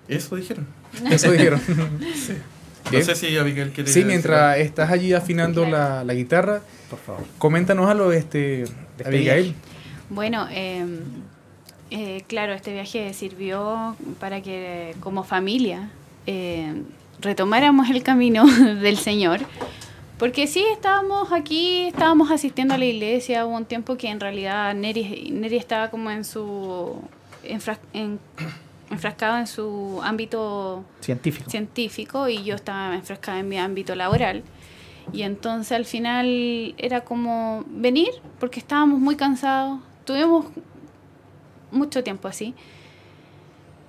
[0.08, 0.66] Eso dijeron.
[1.12, 1.62] Eso dijeron.
[2.92, 3.90] No sé si Abigail quiere.
[3.90, 7.24] Sí, decir mientras estás allí afinando la, la guitarra, Por favor.
[7.38, 8.66] coméntanos a lo este,
[8.98, 9.06] Despedir.
[9.32, 9.56] Abigail.
[10.10, 10.86] Bueno, eh,
[11.92, 15.90] eh, claro, este viaje sirvió para que como familia
[16.26, 16.82] eh,
[17.22, 18.46] retomáramos el camino
[18.82, 19.42] del Señor.
[20.18, 24.74] Porque sí, estábamos aquí, estábamos asistiendo a la iglesia, hubo un tiempo que en realidad
[24.74, 27.02] Neri, Neri estaba como en su...
[27.44, 28.20] en-
[28.90, 31.50] enfrascado en su ámbito Científico.
[31.50, 34.44] científico y yo estaba enfrascada en mi ámbito laboral.
[35.12, 39.80] Y entonces al final era como venir porque estábamos muy cansados.
[40.06, 40.46] Tuvimos
[41.72, 42.54] mucho tiempo así.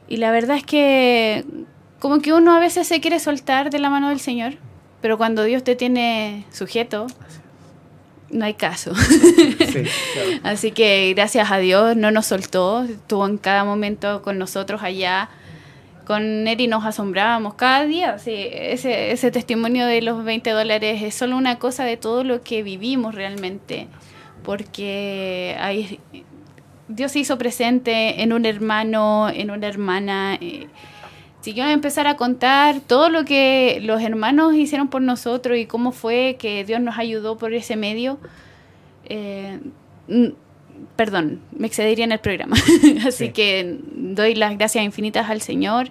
[0.09, 1.45] Y la verdad es que
[1.99, 4.55] como que uno a veces se quiere soltar de la mano del Señor,
[5.01, 7.07] pero cuando Dios te tiene sujeto,
[8.31, 8.95] no hay caso.
[8.95, 9.57] Sí,
[10.15, 10.31] claro.
[10.45, 15.29] Así que gracias a Dios no nos soltó, estuvo en cada momento con nosotros allá.
[16.07, 18.19] Con Neri nos asombrábamos cada día.
[18.19, 22.43] sí, ese, ese testimonio de los 20 dólares es solo una cosa de todo lo
[22.43, 23.87] que vivimos realmente.
[24.43, 26.01] Porque ahí,
[26.89, 30.37] Dios se hizo presente en un hermano, en una hermana.
[30.41, 30.67] eh,
[31.41, 35.93] si yo empezar a contar todo lo que los hermanos hicieron por nosotros y cómo
[35.93, 38.19] fue que Dios nos ayudó por ese medio,
[39.07, 39.59] eh,
[40.97, 42.57] perdón, me excedería en el programa.
[43.07, 43.33] Así Sí.
[43.33, 45.91] que doy las gracias infinitas al Señor.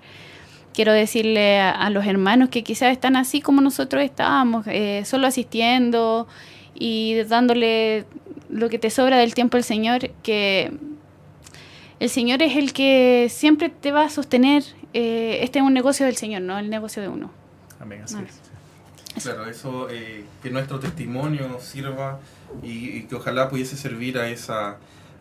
[0.74, 5.28] Quiero decirle a, a los hermanos que quizás están así como nosotros estábamos, eh, solo
[5.28, 6.28] asistiendo
[6.76, 8.06] y dándole
[8.50, 10.72] lo que te sobra del tiempo al Señor, que
[12.00, 14.64] el Señor es el que siempre te va a sostener.
[14.94, 17.32] Eh, este es un negocio del Señor, no el negocio de uno.
[17.80, 19.24] Amén, así es.
[19.24, 22.20] Claro, eso, eh, que nuestro testimonio sirva
[22.64, 24.78] y, y que ojalá pudiese servir a esa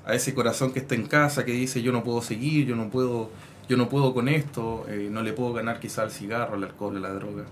[0.09, 2.89] a ese corazón que está en casa, que dice yo no puedo seguir, yo no
[2.89, 3.31] puedo,
[3.69, 6.97] yo no puedo con esto, eh, no le puedo ganar quizá al cigarro, al alcohol,
[6.97, 7.45] a la droga.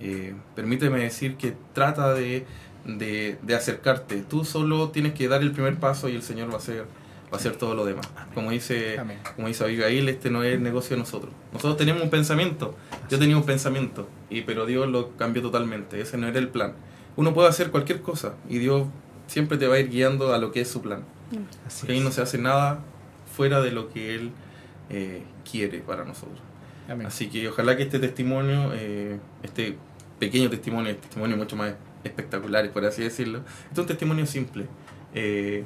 [0.00, 2.46] Eh, permíteme decir que trata de,
[2.86, 4.22] de, de acercarte.
[4.22, 6.86] Tú solo tienes que dar el primer paso y el Señor va a hacer,
[7.32, 8.08] va a hacer todo lo demás.
[8.34, 9.18] Como dice, Amén.
[9.36, 11.32] como dice Abigail, este no es el negocio de nosotros.
[11.52, 12.74] Nosotros tenemos un pensamiento.
[13.10, 16.00] Yo tenía un pensamiento, y, pero Dios lo cambió totalmente.
[16.00, 16.74] Ese no era el plan.
[17.16, 18.86] Uno puede hacer cualquier cosa y Dios
[19.26, 21.04] siempre te va a ir guiando a lo que es su plan.
[21.66, 22.80] Así Que ahí no se hace nada
[23.36, 24.30] fuera de lo que Él
[24.88, 26.38] eh, quiere para nosotros.
[26.88, 27.06] Amén.
[27.06, 29.76] Así que ojalá que este testimonio, eh, este
[30.18, 34.66] pequeño testimonio, este testimonio mucho más espectacular, por así decirlo, este es un testimonio simple.
[35.14, 35.64] Eh,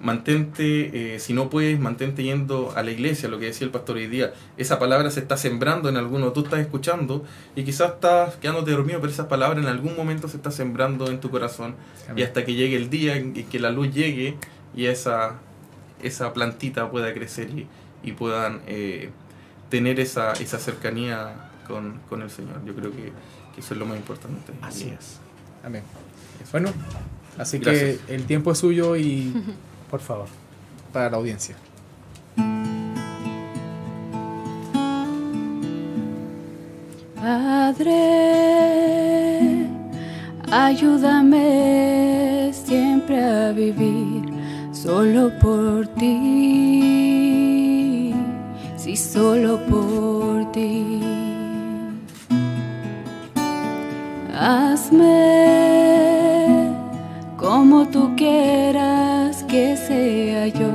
[0.00, 3.96] mantente, eh, si no puedes, mantente yendo a la iglesia, lo que decía el pastor
[3.96, 4.32] hoy día.
[4.56, 9.00] Esa palabra se está sembrando en alguno, tú estás escuchando y quizás estás quedándote dormido,
[9.00, 11.74] pero esa palabra en algún momento se está sembrando en tu corazón
[12.16, 14.36] y hasta que llegue el día en que la luz llegue
[14.74, 15.34] y esa,
[16.02, 17.66] esa plantita pueda crecer y,
[18.02, 19.10] y puedan eh,
[19.70, 22.64] tener esa, esa cercanía con, con el Señor.
[22.64, 23.12] Yo creo que,
[23.54, 24.52] que eso es lo más importante.
[24.62, 25.18] Así Y- es.
[25.64, 25.82] Amén.
[26.52, 26.70] Bueno,
[27.38, 27.98] así Gracias.
[28.06, 29.32] que el tiempo es suyo y
[29.90, 30.26] Por favor.
[30.92, 31.56] para la audiencia.
[37.26, 39.66] Padre,
[40.50, 44.24] ayúdame siempre a vivir
[44.72, 48.14] solo por ti,
[48.76, 51.00] sí, solo por ti.
[54.38, 56.15] Hazme
[57.56, 60.72] como tú quieras que sea yo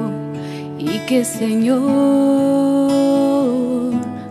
[0.80, 1.80] y que Señor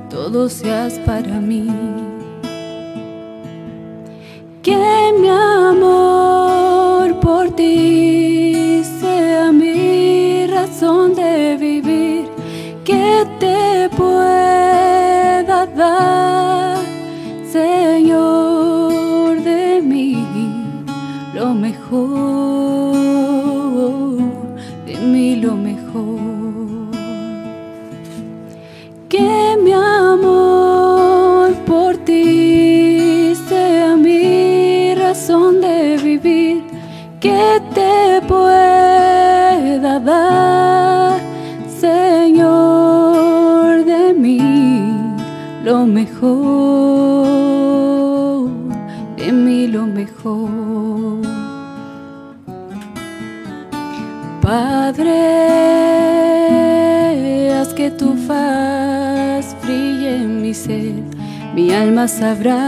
[0.09, 1.69] todo seas para mí.
[4.65, 12.25] Que mi amor por ti sea mi razón de vivir,
[12.85, 16.40] que te pueda dar,
[24.87, 26.21] de mí lo mejor.
[29.09, 36.63] Que mi amor por ti sea mi razón de vivir,
[37.19, 41.19] que te pueda dar,
[41.81, 44.39] Señor, de mí
[45.65, 47.29] lo mejor,
[49.17, 50.90] de mí lo mejor.
[54.51, 55.15] Padre,
[57.55, 61.05] haz que tu faz brille en mi ser,
[61.55, 62.59] mi alma sabrá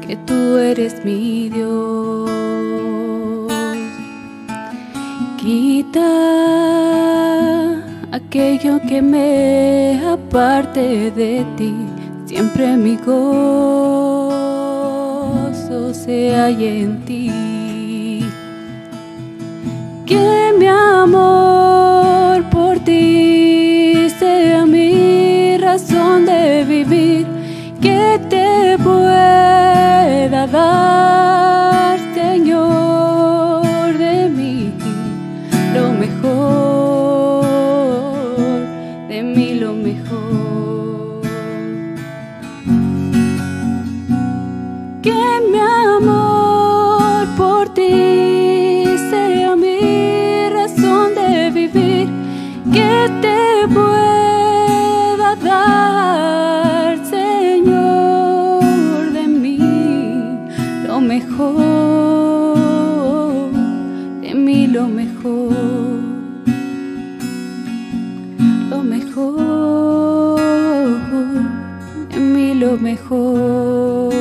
[0.00, 2.30] que tú eres mi Dios.
[5.36, 6.10] Quita
[8.12, 11.74] aquello que me aparte de ti,
[12.24, 14.32] siempre mi gozo
[15.92, 17.47] se halla en ti
[20.08, 27.26] que mi amor por ti sea mi razón de vivir,
[27.82, 31.67] que te pueda dar,
[72.68, 74.12] lo mejor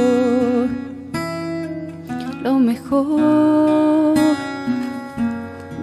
[2.44, 4.16] lo mejor,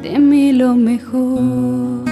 [0.02, 2.04] de mí lo mejor.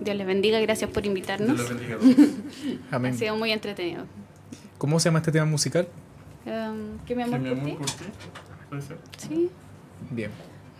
[0.00, 1.56] Dios les bendiga, gracias por invitarnos.
[1.56, 2.16] Dios los bendiga a todos.
[2.92, 3.18] Ha Amén.
[3.18, 4.04] sido muy entretenido.
[4.78, 5.88] ¿Cómo se llama este tema musical?
[6.46, 7.76] Um, ¿Qué mi Que amor mi por amor ti?
[7.76, 8.04] por ti,
[8.68, 8.98] puede ser.
[9.16, 9.50] Sí,
[10.10, 10.30] Bien.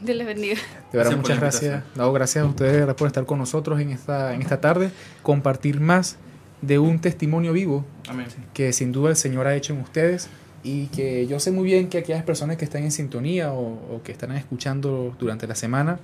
[0.02, 0.54] Dios les bendiga.
[0.54, 1.84] De verdad, Gracias muchas gracias.
[1.94, 4.90] No, gracias a ustedes por estar con nosotros en esta, en esta tarde,
[5.22, 6.16] compartir más
[6.60, 8.26] de un testimonio vivo Amén.
[8.54, 10.28] que sin duda el Señor ha hecho en ustedes
[10.62, 14.02] y que yo sé muy bien que aquellas personas que están en sintonía o, o
[14.04, 15.98] que están escuchando durante la semana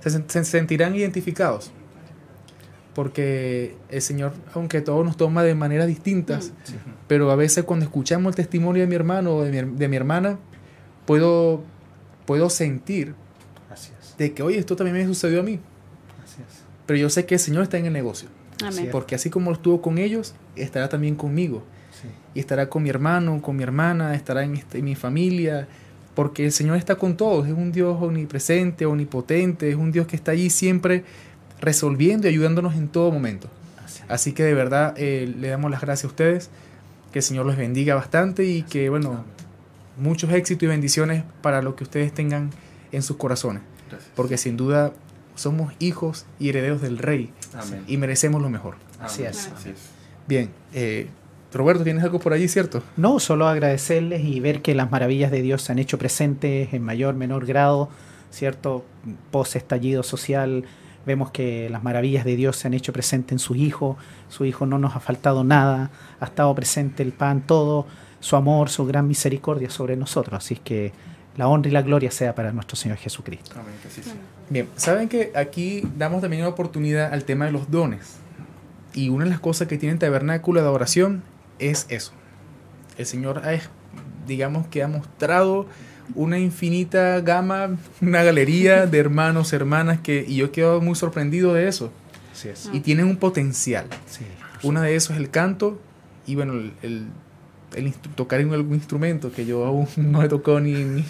[0.00, 1.72] se, se sentirán identificados
[2.94, 6.52] porque el Señor, aunque todo nos toma de maneras distintas,
[7.08, 9.96] pero a veces cuando escuchamos el testimonio de mi hermano o de mi, de mi
[9.96, 10.38] hermana,
[11.06, 11.62] puedo,
[12.26, 13.14] puedo sentir
[13.68, 14.14] Gracias.
[14.18, 15.58] de que, oye, esto también me sucedió a mí,
[16.86, 18.28] pero yo sé que el Señor está en el negocio,
[18.64, 18.88] Amén.
[18.92, 21.62] porque así como estuvo con ellos, estará también conmigo.
[22.00, 22.08] Sí.
[22.34, 25.68] y estará con mi hermano, con mi hermana, estará en, este- en mi familia,
[26.14, 30.16] porque el Señor está con todos, es un Dios omnipresente, omnipotente, es un Dios que
[30.16, 31.04] está allí siempre
[31.60, 33.48] resolviendo y ayudándonos en todo momento.
[34.08, 36.50] Así que de verdad eh, le damos las gracias a ustedes,
[37.12, 39.24] que el Señor los bendiga bastante y que, bueno,
[40.02, 42.50] muchos éxitos y bendiciones para lo que ustedes tengan
[42.90, 44.10] en sus corazones, Gracias.
[44.14, 44.92] porque sin duda
[45.34, 47.84] somos hijos y herederos del Rey Amén.
[47.86, 48.74] y merecemos lo mejor.
[49.00, 49.50] Así es.
[49.56, 49.78] Así es.
[50.28, 51.08] Bien, eh,
[51.52, 52.82] Roberto, ¿tienes algo por allí, cierto?
[52.96, 56.82] No, solo agradecerles y ver que las maravillas de Dios se han hecho presentes en
[56.82, 57.88] mayor, menor grado,
[58.30, 58.84] ¿cierto?
[59.30, 60.64] Post estallido social,
[61.04, 63.96] vemos que las maravillas de Dios se han hecho presentes en su Hijo,
[64.28, 67.86] su Hijo no nos ha faltado nada, ha estado presente el pan, todo,
[68.22, 70.92] su amor, su gran misericordia sobre nosotros, así que
[71.36, 73.52] la honra y la gloria sea para nuestro Señor Jesucristo.
[73.58, 73.74] Amén.
[73.82, 74.14] Que sea.
[74.48, 78.16] Bien, saben que aquí damos también una oportunidad al tema de los dones.
[78.94, 81.22] Y una de las cosas que tiene el tabernáculo de adoración
[81.58, 82.12] es eso.
[82.98, 83.58] El Señor ha,
[84.26, 85.66] digamos que ha mostrado
[86.14, 87.70] una infinita gama,
[88.02, 91.90] una galería de hermanos, hermanas que y yo quedo muy sorprendido de eso.
[92.32, 92.68] Así es.
[92.74, 93.86] Y tienen un potencial.
[94.06, 94.24] Sí.
[94.62, 95.80] Una de esos es el canto
[96.26, 97.06] y bueno, el, el-
[97.74, 101.04] el tocar en algún instrumento que yo aún no he tocado ni, ni,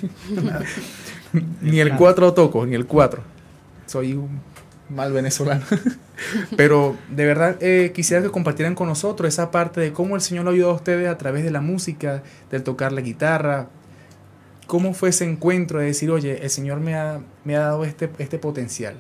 [1.63, 3.23] ni el 4 lo toco, ni el 4.
[3.87, 4.41] Soy un
[4.89, 5.65] mal venezolano.
[6.57, 10.45] Pero de verdad eh, quisiera que compartieran con nosotros esa parte de cómo el Señor
[10.45, 13.69] lo ha ayudado a ustedes a través de la música, del tocar la guitarra.
[14.67, 18.11] ¿Cómo fue ese encuentro de decir, oye, el Señor me ha, me ha dado este,
[18.19, 18.95] este potencial?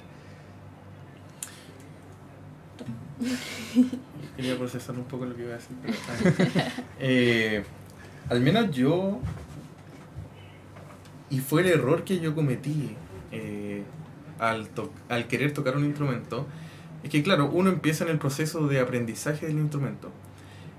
[4.42, 5.76] Quería procesar un poco lo que iba a decir.
[6.98, 7.62] Eh,
[8.28, 9.20] al menos yo.
[11.30, 12.96] Y fue el error que yo cometí
[13.30, 13.84] eh,
[14.40, 16.46] al, to- al querer tocar un instrumento.
[17.04, 20.10] Es que, claro, uno empieza en el proceso de aprendizaje del instrumento.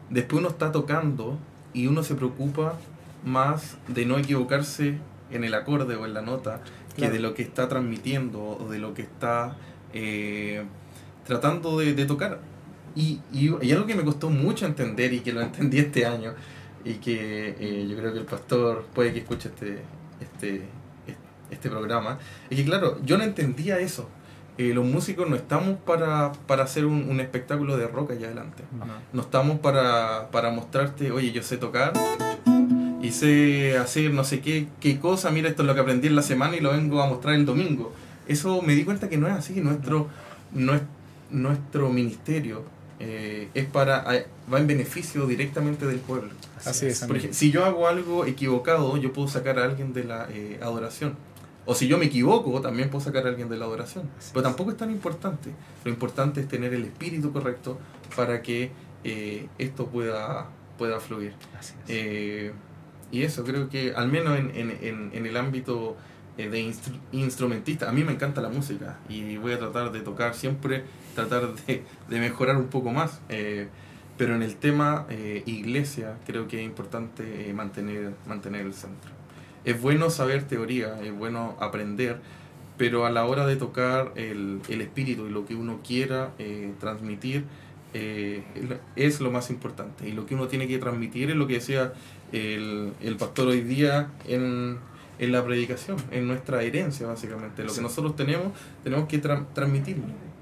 [0.09, 1.39] Después uno está tocando
[1.73, 2.77] y uno se preocupa
[3.25, 4.97] más de no equivocarse
[5.31, 6.59] en el acorde o en la nota
[6.97, 9.55] que de lo que está transmitiendo o de lo que está
[9.93, 10.63] eh,
[11.25, 12.39] tratando de, de tocar.
[12.95, 16.33] Y, y, y algo que me costó mucho entender y que lo entendí este año
[16.85, 19.79] y que eh, yo creo que el pastor puede que escuche este,
[20.21, 20.61] este,
[21.49, 24.09] este programa, es que claro, yo no entendía eso.
[24.59, 28.63] Eh, los músicos no estamos para, para hacer un, un espectáculo de rock allá adelante.
[29.11, 31.93] No estamos para, para mostrarte, oye, yo sé tocar
[33.01, 36.15] y sé hacer no sé qué, qué cosa, mira esto es lo que aprendí en
[36.15, 37.93] la semana y lo vengo a mostrar el domingo.
[38.27, 40.07] Eso me di cuenta que no es así, nuestro,
[41.31, 42.63] nuestro ministerio
[43.05, 44.05] eh, es para
[44.51, 46.31] va en beneficio directamente del pueblo.
[46.63, 47.05] Así, es.
[47.31, 51.15] si yo hago algo equivocado, yo puedo sacar a alguien de la eh, adoración.
[51.65, 54.09] O si yo me equivoco, también puedo sacar a alguien de la adoración.
[54.31, 55.49] Pero tampoco es tan importante.
[55.83, 57.77] Lo importante es tener el espíritu correcto
[58.15, 58.71] para que
[59.03, 61.33] eh, esto pueda, pueda fluir.
[63.11, 65.97] y eso, creo que al menos en, en, en el ámbito
[66.37, 66.73] de
[67.11, 71.53] instrumentista, a mí me encanta la música y voy a tratar de tocar siempre tratar
[71.55, 73.21] de, mejorar un poco más.
[73.29, 73.67] Eh,
[74.17, 79.11] pero en el tema eh, iglesia creo que es importante eh, mantener, mantener el centro.
[79.65, 82.19] Es bueno saber teoría, es bueno aprender,
[82.77, 86.31] pero a la hora de tocar el, el espíritu y lo que uno quiera
[86.79, 87.45] transmitir,
[87.93, 90.09] es lo más importante.
[90.09, 91.93] Y lo que uno tiene que transmitir es lo que decía
[92.33, 94.79] el, el pastor hoy día en,
[95.19, 97.63] en, la predicación, en nuestra herencia básicamente.
[97.63, 98.51] Lo que nosotros tenemos,
[98.83, 100.33] tenemos que transmitirlo no es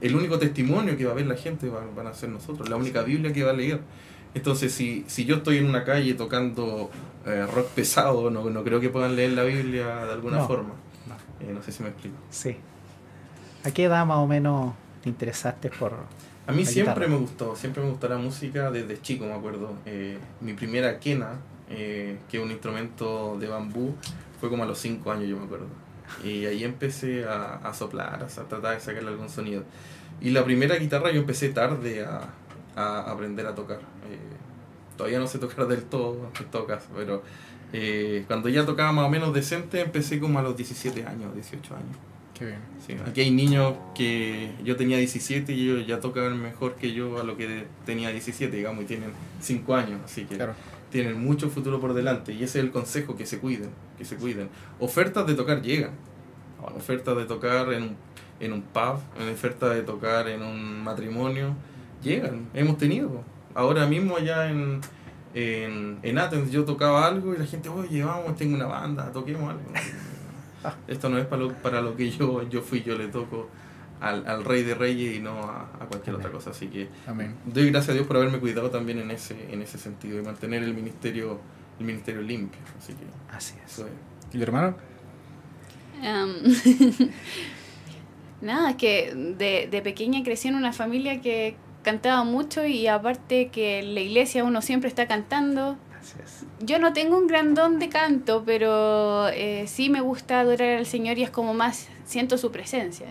[0.00, 3.02] el único testimonio que va a ver la gente van, a ser nosotros, la única
[3.02, 3.80] Biblia que va a leer.
[4.34, 6.90] Entonces, si, si yo estoy en una calle tocando
[7.26, 10.74] eh, rock pesado, no, no creo que puedan leer la Biblia de alguna forma.
[11.06, 11.46] No.
[11.46, 12.16] Eh, no sé si me explico.
[12.30, 12.56] Sí.
[13.64, 15.94] ¿A qué edad más o menos te interesaste por.?
[16.46, 19.74] A mí siempre me gustó, siempre me gustó la música desde chico, me acuerdo.
[19.84, 23.94] Eh, mi primera quena, que es un instrumento de bambú,
[24.40, 25.66] fue como a los 5 años, yo me acuerdo.
[26.24, 29.64] Y ahí empecé a, a soplar, a tratar de sacarle algún sonido.
[30.20, 32.28] Y la primera guitarra yo empecé tarde a,
[32.76, 33.78] a aprender a tocar.
[33.78, 34.38] Eh,
[34.96, 37.22] todavía no sé tocar del todo, en todo caso, pero
[37.72, 41.74] eh, cuando ya tocaba más o menos decente, empecé como a los 17 años, 18
[41.74, 41.96] años.
[42.34, 42.58] Qué bien.
[42.86, 47.20] Sí, aquí hay niños que yo tenía 17 y ellos ya tocaban mejor que yo
[47.20, 50.38] a lo que tenía 17, digamos, y tienen 5 años, así que
[50.90, 52.32] tienen mucho futuro por delante.
[52.32, 54.48] Y ese es el consejo, que se cuiden, que se cuiden.
[54.80, 55.92] Ofertas de tocar llegan.
[56.60, 57.96] Ofertas de tocar en un,
[58.40, 59.00] en un pub,
[59.32, 61.54] ofertas de tocar en un matrimonio,
[62.02, 62.48] llegan.
[62.54, 63.22] Hemos tenido.
[63.54, 64.80] Ahora mismo allá en,
[65.34, 69.50] en, en Athens yo tocaba algo y la gente, oye, vamos, tengo una banda, toquemos
[69.50, 69.62] algo.
[70.88, 73.48] Esto no es para lo, para lo que yo, yo fui, yo le toco
[74.00, 76.50] al, al Rey de Reyes y no a, cualquier otra cosa.
[76.50, 76.88] Así que
[77.46, 80.62] doy gracias a Dios por haberme cuidado también en ese, en ese sentido y mantener
[80.62, 81.40] el ministerio,
[81.78, 82.60] el ministerio limpio.
[82.78, 83.84] Así que así es.
[84.32, 84.76] ¿Y tu hermano?
[88.40, 93.80] nada, que de, de pequeña crecí en una familia que cantaba mucho y aparte que
[93.80, 95.76] en la iglesia uno siempre está cantando.
[96.60, 100.86] Yo no tengo un gran don de canto, pero eh, sí me gusta adorar al
[100.86, 103.08] Señor y es como más siento su presencia.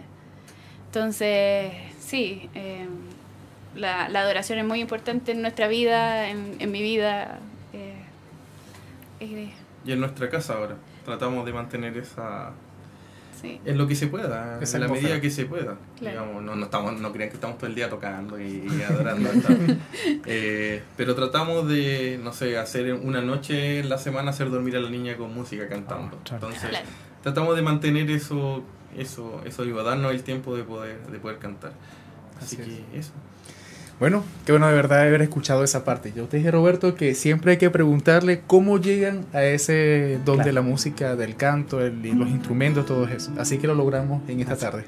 [0.97, 2.87] Entonces, sí, em,
[3.75, 7.37] la, adoración es muy importante en nuestra vida, en, mi vida.
[9.21, 9.53] Eh,
[9.85, 10.77] y en nuestra casa ahora.
[11.05, 12.51] Tratamos de mantener esa,
[13.43, 15.77] en lo que se pueda, en la medida que se pueda.
[16.01, 19.29] Digamos, no, no, estamos, no crean que estamos todo el día tocando y, adorando.
[20.25, 24.79] eh, pero tratamos de, no sé, hacer una noche en la semana, hacer dormir a
[24.79, 26.19] la niña con música cantando.
[26.31, 26.71] Entonces,
[27.21, 28.63] tratamos de mantener eso,
[28.97, 31.71] eso, eso digo, darnos el tiempo de poder, de poder cantar.
[32.41, 33.11] Así, que eso.
[33.99, 36.13] Bueno, qué bueno de verdad haber escuchado esa parte.
[36.15, 40.53] Yo te dije, Roberto, que siempre hay que preguntarle cómo llegan a ese don de
[40.53, 43.31] la música, del canto, el, los instrumentos, todo eso.
[43.39, 44.85] Así que lo logramos en esta tarde.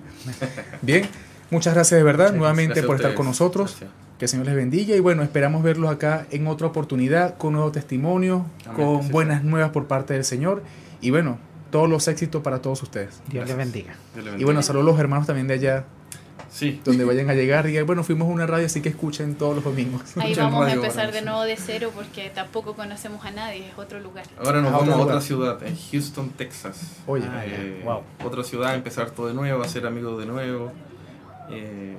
[0.84, 1.08] Bien,
[1.50, 3.78] muchas gracias de verdad nuevamente por estar con nosotros.
[4.20, 7.72] Que el Señor les bendiga y bueno, esperamos verlos acá en otra oportunidad con nuevos
[7.72, 8.44] testimonios,
[8.76, 10.62] con buenas nuevas por parte del Señor
[11.02, 11.40] y bueno,
[11.70, 13.22] todos los éxitos para todos ustedes.
[13.28, 13.96] Dios les bendiga.
[14.38, 15.86] Y bueno, saludos a los hermanos también de allá
[16.50, 16.82] Sí.
[16.84, 19.64] Donde vayan a llegar y bueno, fuimos a una radio, así que escuchen todos los
[19.64, 20.02] domingos.
[20.18, 24.00] Ahí vamos a empezar de nuevo de cero porque tampoco conocemos a nadie, es otro
[24.00, 24.26] lugar.
[24.38, 26.98] Ahora nos ah, vamos a otra ciudad, en Houston, Texas.
[27.08, 27.26] Oye,
[27.84, 28.00] wow.
[28.00, 30.72] Eh, otra ciudad, empezar todo de nuevo, hacer amigos de nuevo.
[31.52, 31.96] Eh,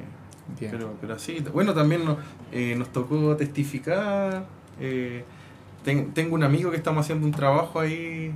[0.59, 2.18] pero, pero así, bueno, también nos,
[2.53, 4.44] eh, nos tocó testificar.
[5.85, 8.33] Tengo un amigo que estamos haciendo un trabajo ahí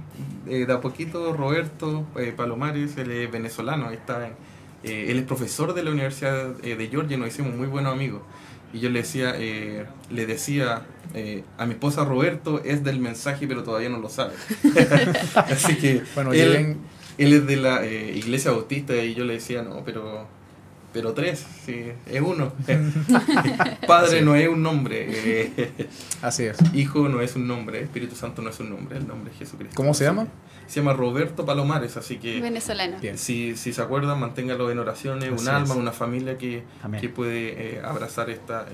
[0.46, 4.32] de a poquito, Roberto Palomares, él es venezolano, está en
[4.84, 8.20] eh, él es profesor de la Universidad eh, de Georgia, nos hicimos muy buenos amigos.
[8.72, 10.82] Y yo le decía, eh, le decía
[11.58, 14.34] a mi esposa Roberto es del mensaje, pero todavía no lo sabe.
[15.36, 16.76] Así que bueno, él,
[17.18, 20.26] él es de la iglesia bautista y yo le decía, no, pero
[20.94, 22.52] pero tres, sí, es uno.
[23.86, 25.74] Padre no es un nombre.
[26.22, 26.56] Así es.
[26.72, 29.74] Hijo no es un nombre, Espíritu Santo no es un nombre, el nombre es Jesucristo.
[29.76, 30.28] ¿Cómo se llama?
[30.68, 32.40] Se llama Roberto Palomares, así que...
[32.40, 32.98] Venezolano.
[33.16, 36.62] Si, si se acuerdan, manténgalo en oraciones, un alma, una familia que,
[37.00, 38.64] que puede eh, abrazar esta,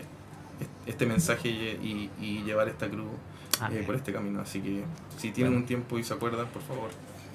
[0.86, 3.08] este mensaje y, y, llevar esta cruz
[3.72, 4.42] eh, por este camino.
[4.42, 4.84] Así que
[5.16, 6.90] si tienen un tiempo y se acuerdan, por favor,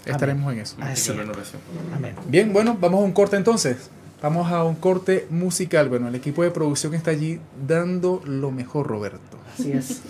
[0.05, 0.75] Estaremos en eso.
[0.79, 1.59] Así en oración.
[1.95, 2.15] Amén.
[2.27, 3.89] Bien, bueno, vamos a un corte entonces.
[4.25, 5.87] Vamos a un corte musical.
[5.87, 9.37] Bueno, el equipo de producción está allí dando lo mejor, Roberto.
[9.53, 10.01] Así es.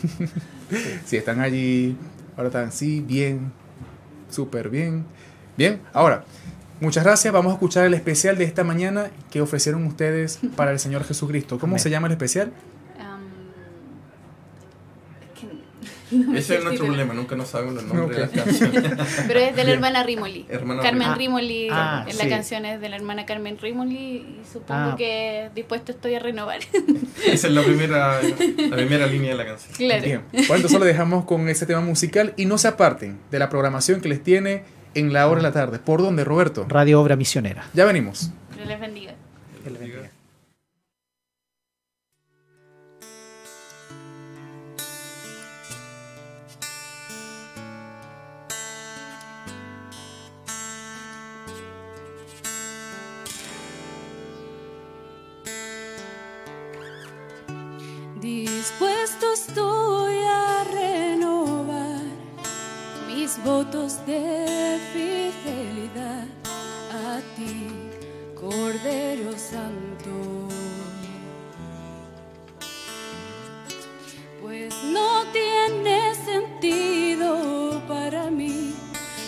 [1.05, 1.97] Si están allí,
[2.37, 3.51] ahora están sí, bien,
[4.31, 5.03] súper bien.
[5.57, 6.23] Bien, ahora,
[6.79, 7.33] muchas gracias.
[7.33, 11.59] Vamos a escuchar el especial de esta mañana que ofrecieron ustedes para el Señor Jesucristo.
[11.59, 11.83] ¿Cómo Amén.
[11.83, 12.53] se llama el especial?
[12.97, 13.19] Am,
[15.21, 15.47] es que
[16.11, 18.83] no Ese es el nuestro problema, nunca nos sabemos los nombres de las canciones.
[19.27, 20.45] Pero es de la hermana Rimoli.
[20.49, 21.47] Hermana Carmen Rimoli.
[21.65, 21.67] Rimoli.
[21.71, 22.29] Ah, en la sí.
[22.29, 24.95] canción es de la hermana Carmen Rimoli y supongo Ah.
[24.97, 26.59] que dispuesto estoy a renovar.
[27.25, 29.73] Esa es la primera, la primera línea de la canción.
[29.75, 30.03] claro.
[30.03, 30.21] Bien.
[30.31, 34.01] Bueno, entonces lo dejamos con ese tema musical y no se aparten de la programación
[34.01, 35.79] que les tiene en la hora de la tarde.
[35.79, 36.65] ¿Por dónde, Roberto?
[36.69, 37.65] Radio Obra Misionera.
[37.73, 38.31] Ya venimos.
[38.55, 39.13] Dios les bendiga.
[39.63, 40.09] Que le bendiga.
[58.25, 62.01] Dispuesto estoy a renovar
[63.05, 66.25] mis votos de fidelidad
[66.91, 67.67] a ti,
[68.33, 70.47] Cordero Santo.
[74.41, 78.73] Pues no tiene sentido para mí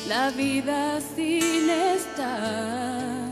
[0.09, 3.29] la vida sin estar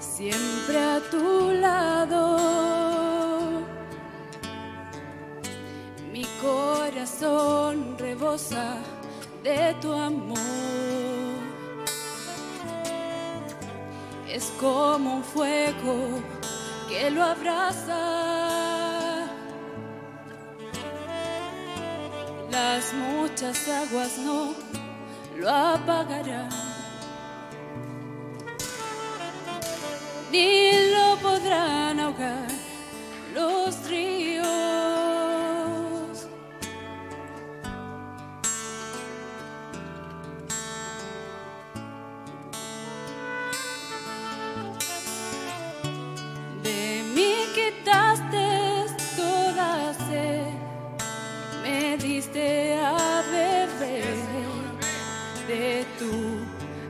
[0.00, 2.79] siempre a tu lado.
[6.40, 8.76] Corazón rebosa
[9.42, 10.38] de tu amor.
[14.28, 16.20] Es como un fuego
[16.88, 19.26] que lo abraza.
[22.50, 24.54] Las muchas aguas no
[25.38, 26.70] lo apagarán.
[30.30, 32.46] ni lo podrán ahogar
[33.34, 35.09] los ríos.
[56.00, 56.40] Tu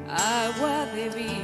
[0.09, 1.40] agua de vida.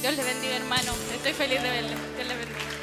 [0.00, 0.92] Dios les bendiga, hermano.
[1.14, 1.94] Estoy feliz de verle.
[2.16, 2.79] Dios les bendiga.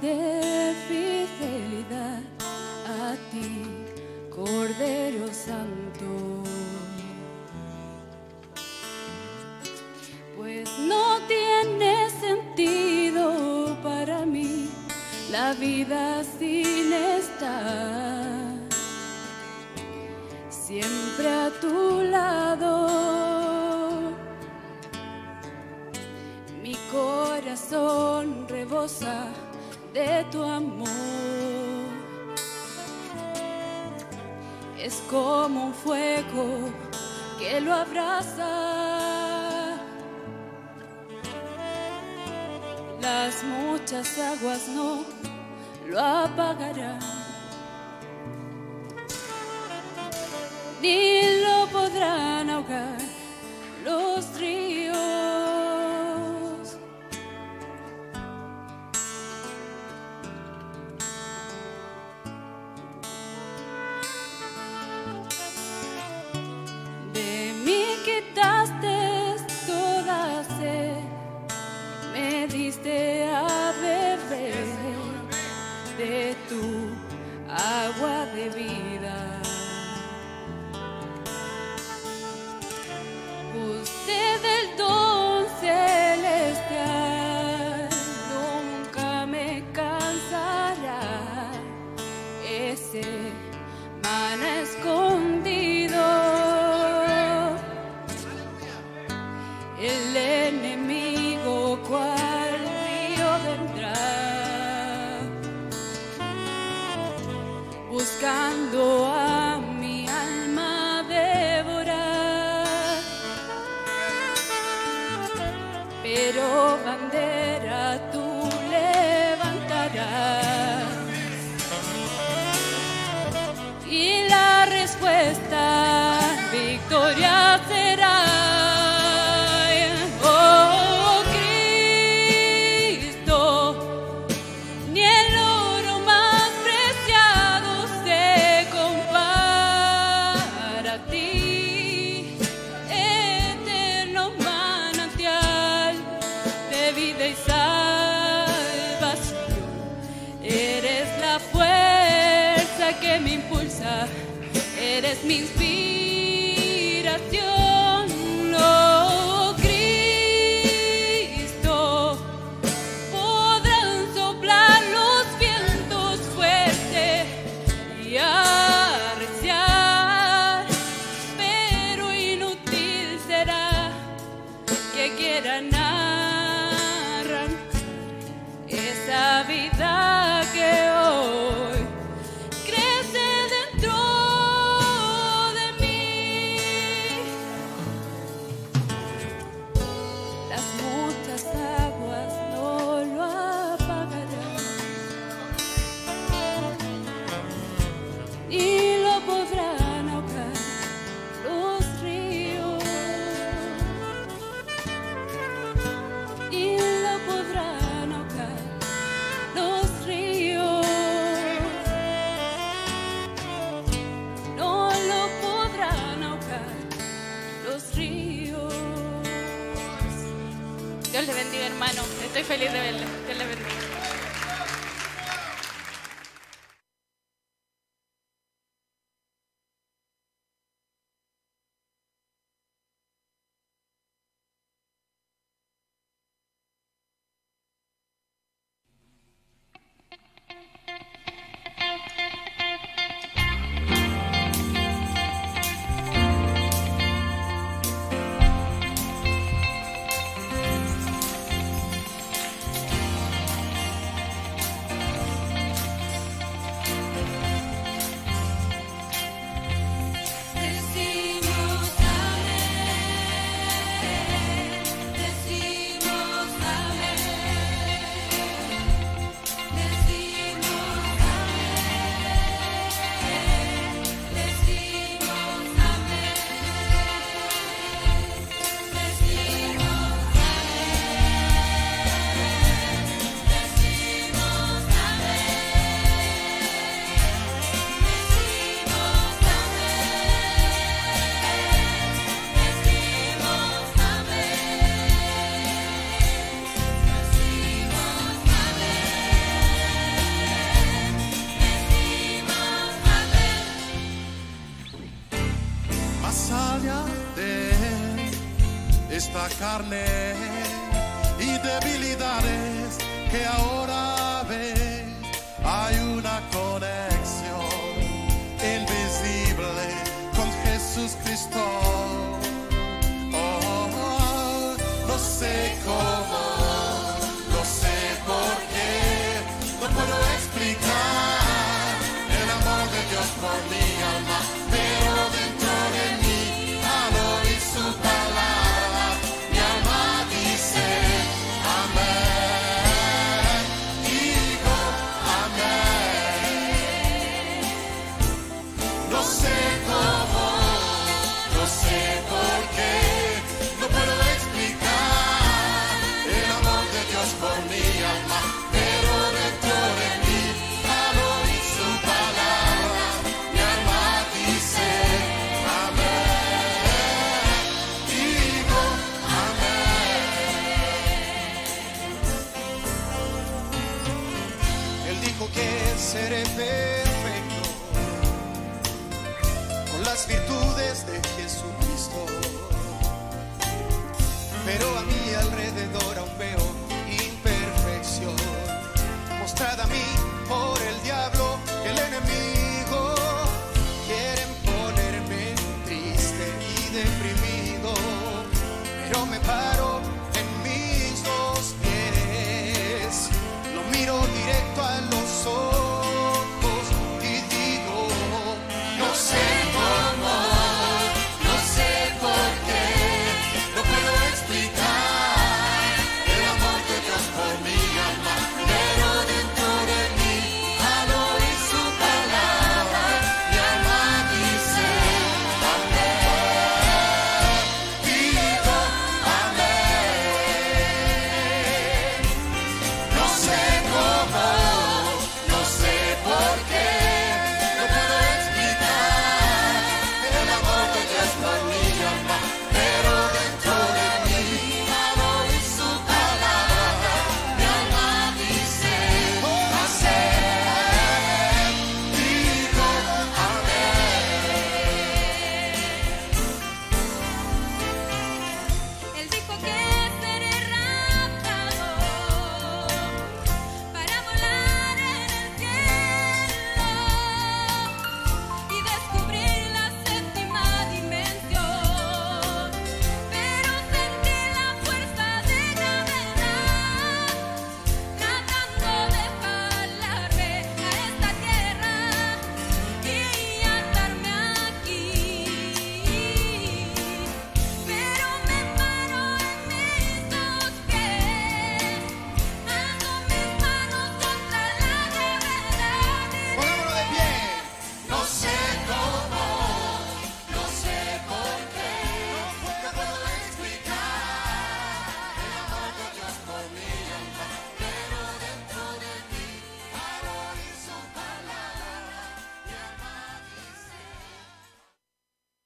[0.00, 0.53] There.
[36.22, 36.70] fuego
[37.38, 38.50] que lo abraza.
[43.00, 45.04] Las muchas aguas no
[45.88, 47.00] lo apagarán,
[50.80, 53.13] ni lo podrán ahogar.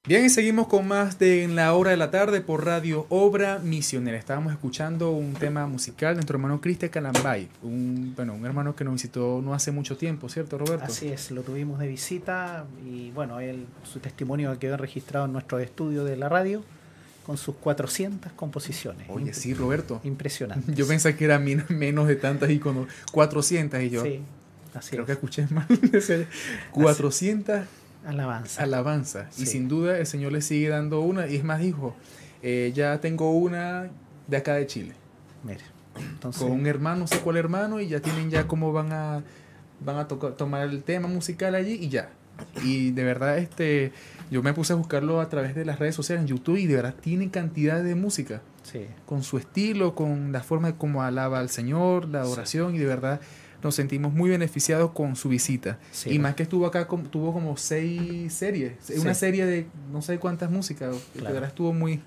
[0.09, 3.59] Bien, y seguimos con más de En la Hora de la Tarde por Radio Obra
[3.59, 4.17] Misionera.
[4.17, 8.85] Estábamos escuchando un tema musical de nuestro hermano Cristian Calambay, un, bueno, un hermano que
[8.85, 10.87] nos visitó no hace mucho tiempo, ¿cierto, Roberto?
[10.87, 15.59] Así es, lo tuvimos de visita y bueno, él, su testimonio quedó registrado en nuestro
[15.59, 16.65] estudio de la radio
[17.27, 19.07] con sus 400 composiciones.
[19.11, 20.01] Oye, sí, Roberto.
[20.05, 20.73] Impresionante.
[20.75, 24.23] Yo pensé que era min- menos de tantas y con 400 y yo Sí,
[24.73, 25.07] así creo es.
[25.07, 25.67] que escuché mal.
[26.73, 27.61] 400
[28.09, 28.63] Alabanza.
[28.63, 29.39] alabanzas.
[29.39, 31.27] Y sin duda el Señor le sigue dando una.
[31.27, 31.95] Y es más, dijo,
[32.43, 33.91] eh, ya tengo una
[34.27, 34.95] de acá de Chile.
[35.45, 35.61] Mire,
[35.99, 39.23] entonces, con un hermano, no sé cuál hermano, y ya tienen ya cómo van a
[39.81, 42.11] van a tocar, tomar el tema musical allí y ya.
[42.65, 43.93] Y de verdad, este,
[44.31, 46.77] yo me puse a buscarlo a través de las redes sociales en YouTube y de
[46.77, 51.51] verdad tiene cantidad de música, sí, con su estilo, con la forma como alaba al
[51.51, 53.21] Señor, la oración, y de verdad
[53.63, 55.79] nos sentimos muy beneficiados con su visita.
[55.91, 56.11] Sí.
[56.11, 60.51] Y más que estuvo acá, tuvo como seis series, una serie de no sé cuántas
[60.51, 61.35] músicas, de Claro.
[61.35, 62.01] verdad estuvo muy,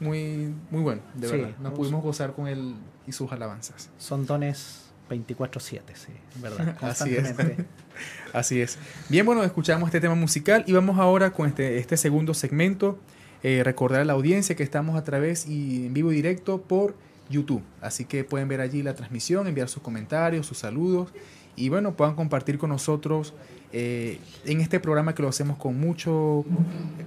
[0.00, 1.56] muy, muy bueno, de Sí, verdad.
[1.60, 2.74] Nos pudimos gozar con él
[3.06, 3.90] y sus alabanzas.
[3.98, 7.34] son dones 24/7, sí, verdad, Así es.
[8.32, 8.78] Así es.
[9.08, 12.98] Bien, bueno, escuchamos este tema musical y vamos ahora con este, este segundo segmento.
[13.42, 16.96] Eh, recordar a la audiencia que estamos a través y en vivo y directo por
[17.28, 17.62] YouTube.
[17.80, 21.12] Así que pueden ver allí la transmisión, enviar sus comentarios, sus saludos
[21.56, 23.32] y bueno, puedan compartir con nosotros
[23.72, 26.44] eh, en este programa que lo hacemos con mucho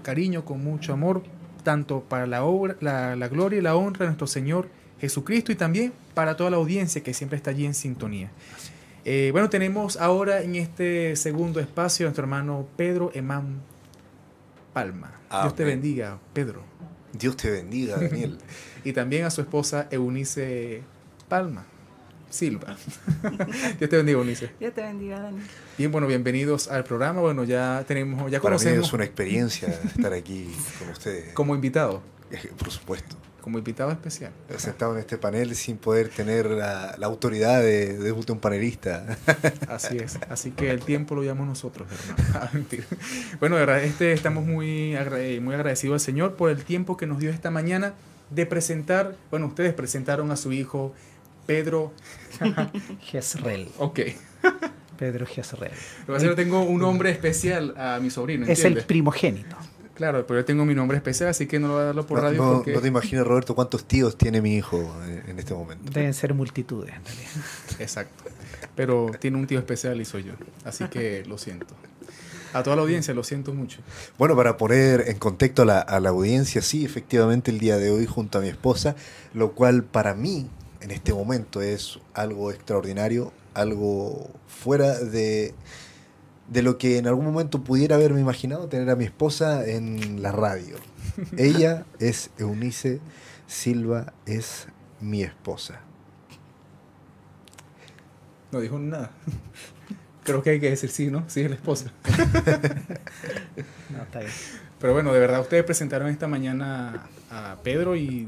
[0.01, 1.23] cariño, con mucho amor,
[1.63, 4.67] tanto para la, obra, la, la gloria y la honra de nuestro Señor
[4.99, 8.31] Jesucristo y también para toda la audiencia que siempre está allí en sintonía.
[9.05, 13.61] Eh, bueno, tenemos ahora en este segundo espacio a nuestro hermano Pedro Emán
[14.73, 15.19] Palma.
[15.31, 16.63] Dios te bendiga, Pedro.
[17.13, 18.37] Dios te bendiga, Daniel.
[18.83, 20.81] Y también a su esposa Eunice
[21.27, 21.65] Palma.
[22.29, 22.77] Silva.
[23.79, 24.51] Dios te bendiga, Eunice.
[24.59, 25.39] Dios te bendiga, Dani.
[25.79, 27.21] Bien, bueno, bienvenidos al programa.
[27.21, 31.29] Bueno, ya tenemos, ya Para mí conocemos es una experiencia estar aquí con ustedes.
[31.33, 32.03] como invitado,
[32.59, 33.15] Por supuesto.
[33.41, 34.31] como invitado especial.
[34.57, 39.17] Sentado en este panel sin poder tener la, la autoridad de, de un panelista.
[39.67, 40.19] Así es.
[40.29, 42.29] Así que el tiempo lo llamamos nosotros, hermano.
[42.45, 42.83] Ah, mentira.
[43.39, 46.95] Bueno, de verdad, este, estamos muy, agra- eh, muy agradecidos al Señor por el tiempo
[46.95, 47.95] que nos dio esta mañana
[48.29, 50.93] de presentar, bueno, ustedes presentaron a su hijo
[51.45, 51.91] Pedro.
[53.01, 53.69] Jezreel.
[53.77, 53.99] Ok.
[54.97, 55.71] Pedro Jezreel.
[56.01, 59.55] Lo que pasa es que tengo un nombre especial a mi sobrino, Es el primogénito.
[59.95, 62.19] Claro, pero yo tengo mi nombre especial, así que no lo voy a darlo por
[62.19, 62.71] No, radio no- porque...
[62.73, 65.91] no te imaginas, Roberto, cuántos tíos tiene mi hijo en, en este momento.
[65.91, 67.31] Deben ser multitudes, en realidad.
[67.79, 68.23] Exacto.
[68.75, 70.33] Pero tiene un tío especial y soy yo.
[70.63, 71.75] Así que lo siento.
[72.53, 73.79] A toda la audiencia lo siento mucho.
[74.17, 77.91] Bueno, para poner en contexto a la, a la audiencia, sí, efectivamente el día de
[77.91, 78.95] hoy junto a mi esposa,
[79.33, 80.49] lo cual para mí
[80.81, 85.53] en este momento es algo extraordinario, algo fuera de,
[86.47, 90.31] de lo que en algún momento pudiera haberme imaginado tener a mi esposa en la
[90.31, 90.77] radio.
[91.37, 92.99] Ella es Eunice
[93.47, 94.67] Silva, es
[94.99, 95.81] mi esposa.
[98.51, 99.11] No dijo nada.
[100.29, 101.23] Creo que hay que decir sí, ¿no?
[101.27, 101.91] Sí, es la esposa.
[103.89, 104.31] No, está bien.
[104.79, 108.27] Pero bueno, de verdad, ustedes presentaron esta mañana a Pedro y,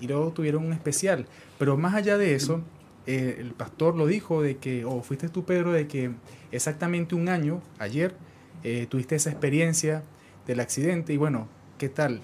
[0.00, 1.26] y luego tuvieron un especial.
[1.58, 2.62] Pero más allá de eso,
[3.06, 6.10] eh, el pastor lo dijo de que, o fuiste tú, Pedro, de que
[6.52, 8.14] exactamente un año, ayer,
[8.62, 10.02] eh, tuviste esa experiencia
[10.46, 11.12] del accidente.
[11.12, 12.22] Y bueno, ¿qué tal?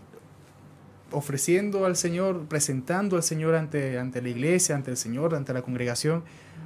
[1.13, 5.63] Ofreciendo al Señor, presentando al Señor ante, ante la iglesia, ante el Señor, ante la
[5.63, 6.25] congregación,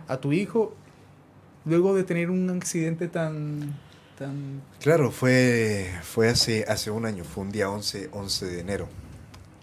[0.08, 0.74] a tu hijo,
[1.70, 3.74] luego de tener un accidente tan...
[4.18, 8.88] tan Claro, fue, fue hace, hace un año, fue un día 11, 11 de enero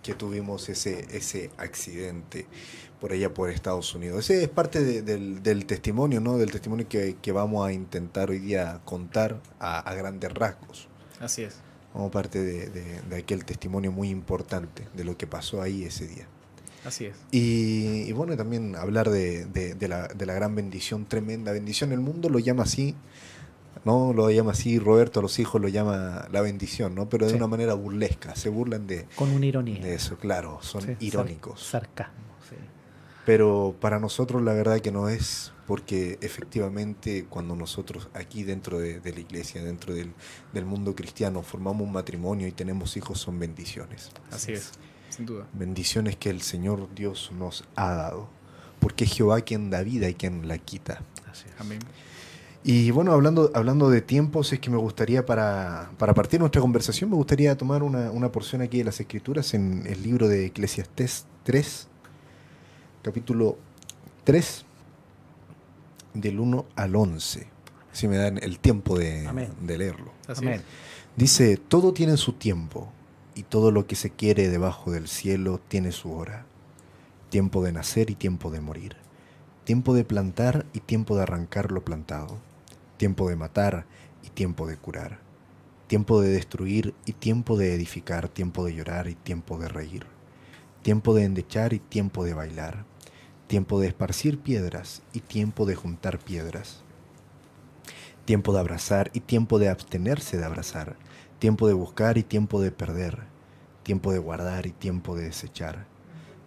[0.01, 2.45] que tuvimos ese, ese accidente
[3.01, 4.19] por allá por Estados Unidos.
[4.21, 6.37] Ese es parte de- del, del testimonio, ¿no?
[6.37, 10.87] Del testimonio que, que vamos a intentar hoy día contar a, a grandes rasgos.
[11.19, 11.55] así es.
[11.93, 16.07] Como parte de, de- de aquel testimonio muy importante de lo que pasó ahí ese
[16.07, 16.27] día.
[16.87, 17.15] Así es.
[17.31, 21.91] Y, y bueno, también hablar de, de- de la, de la gran bendición, tremenda bendición.
[21.91, 22.95] El mundo lo llama así,
[23.83, 24.13] ¿no?
[24.13, 27.09] Lo llama así, Roberto a los hijos lo llama la bendición, ¿no?
[27.09, 27.37] Pero de Sí.
[27.37, 29.81] una manera burlesca, se burlan de, Con una ironía.
[29.81, 31.61] de eso, claro, son Sí, irónicos.
[31.61, 32.13] sarcasmo,
[32.49, 32.55] sí.
[33.25, 39.01] Pero para nosotros la verdad que no es, porque efectivamente cuando nosotros aquí dentro de,
[39.01, 40.13] de la iglesia, dentro del,
[40.53, 44.11] del mundo cristiano, formamos un matrimonio y tenemos hijos, son bendiciones.
[44.31, 44.71] Así es,
[45.09, 45.45] sin duda.
[45.53, 48.29] bendiciones que el Señor Dios nos ha dado,
[48.79, 51.01] porque es Jehová quien da vida y quien la quita.
[51.59, 51.79] Amén.
[52.63, 57.09] Y bueno, hablando, hablando de tiempos, es que me gustaría, para, para partir nuestra conversación,
[57.09, 61.25] me gustaría tomar una, una porción aquí de las Escrituras en el libro de Eclesiastés
[61.43, 61.87] 3,
[63.03, 63.57] capítulo
[64.25, 64.65] 3,
[66.13, 67.47] del 1 al 11,
[67.93, 69.53] si me dan el tiempo de, Amén.
[69.61, 70.11] de leerlo.
[70.27, 70.59] Así Amén.
[70.59, 70.63] es.
[71.15, 72.91] Dice, todo tiene su tiempo,
[73.37, 76.45] y todo lo que se quiere debajo del cielo tiene su hora.
[77.29, 78.97] Tiempo de nacer y tiempo de morir.
[79.63, 82.39] Tiempo de plantar y tiempo de arrancar lo plantado.
[82.97, 83.85] Tiempo de matar
[84.23, 85.19] y tiempo de curar.
[85.85, 88.27] Tiempo de destruir y tiempo de edificar.
[88.27, 90.07] Tiempo de llorar y tiempo de reír.
[90.81, 92.85] Tiempo de endechar y tiempo de bailar.
[93.45, 96.81] Tiempo de esparcir piedras y tiempo de juntar piedras.
[98.25, 100.97] Tiempo de abrazar y tiempo de abstenerse de abrazar
[101.39, 103.19] tiempo de buscar y tiempo de perder,
[103.83, 105.85] tiempo de guardar y tiempo de desechar,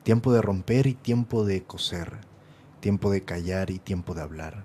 [0.03, 2.18] tiempo de romper y tiempo de coser,
[2.80, 4.64] tiempo de callar y tiempo de hablar,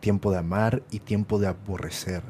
[0.00, 2.24] tiempo de amar y tiempo de aborrecer,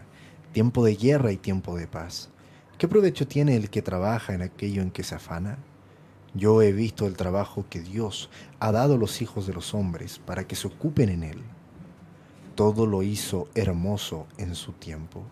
[0.53, 2.29] tiempo de guerra y tiempo de paz.
[2.77, 5.59] ¿Qué provecho tiene el que trabaja en aquello en que se afana?
[6.35, 8.29] Yo he visto el trabajo que Dios
[8.61, 11.43] ha dado a los hijos de los hombres para que se ocupen en él.
[12.57, 15.25] Todo lo hizo hermoso en su tiempo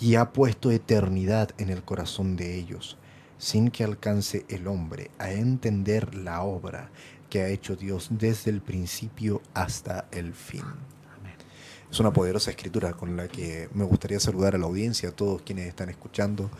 [0.00, 2.96] y ha puesto eternidad en el corazón de ellos,
[3.38, 6.90] sin que alcance el hombre a entender la obra
[7.30, 10.64] que ha hecho Dios desde el principio hasta el fin.
[11.90, 15.42] Es una poderosa escritura con la que me gustaría saludar a la audiencia, a todos
[15.42, 16.50] quienes están escuchando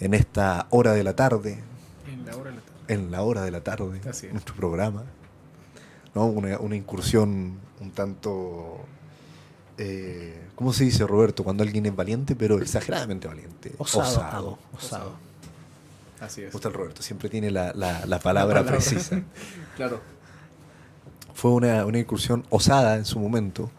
[0.00, 1.58] en esta hora de la tarde,
[2.10, 2.94] En la hora de la tarde.
[2.94, 4.32] en la hora de la tarde, Así es.
[4.32, 5.04] nuestro programa.
[6.14, 6.24] ¿no?
[6.26, 8.78] Una, una incursión un tanto...
[9.82, 11.42] eh, ¿Cómo se dice, Roberto?
[11.42, 13.72] Cuando alguien es valiente, pero exageradamente valiente.
[13.78, 14.58] Osado.
[14.76, 15.12] Osado.
[16.20, 16.52] Así Me es.
[16.52, 18.72] gusta el Roberto, siempre tiene la, la- la palabra La palabra.
[18.72, 19.22] precisa.
[19.76, 20.00] Claro.
[21.32, 23.70] Fue una, una incursión osada en su momento,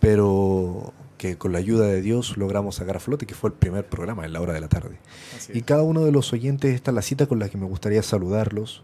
[0.00, 3.86] pero que con la ayuda de Dios logramos sacar a flote, que fue el primer
[3.86, 4.96] programa en la hora de la tarde.
[5.36, 5.64] Así Y es.
[5.64, 8.82] cada uno de los oyentes, esta es la cita con la que me gustaría saludarlos,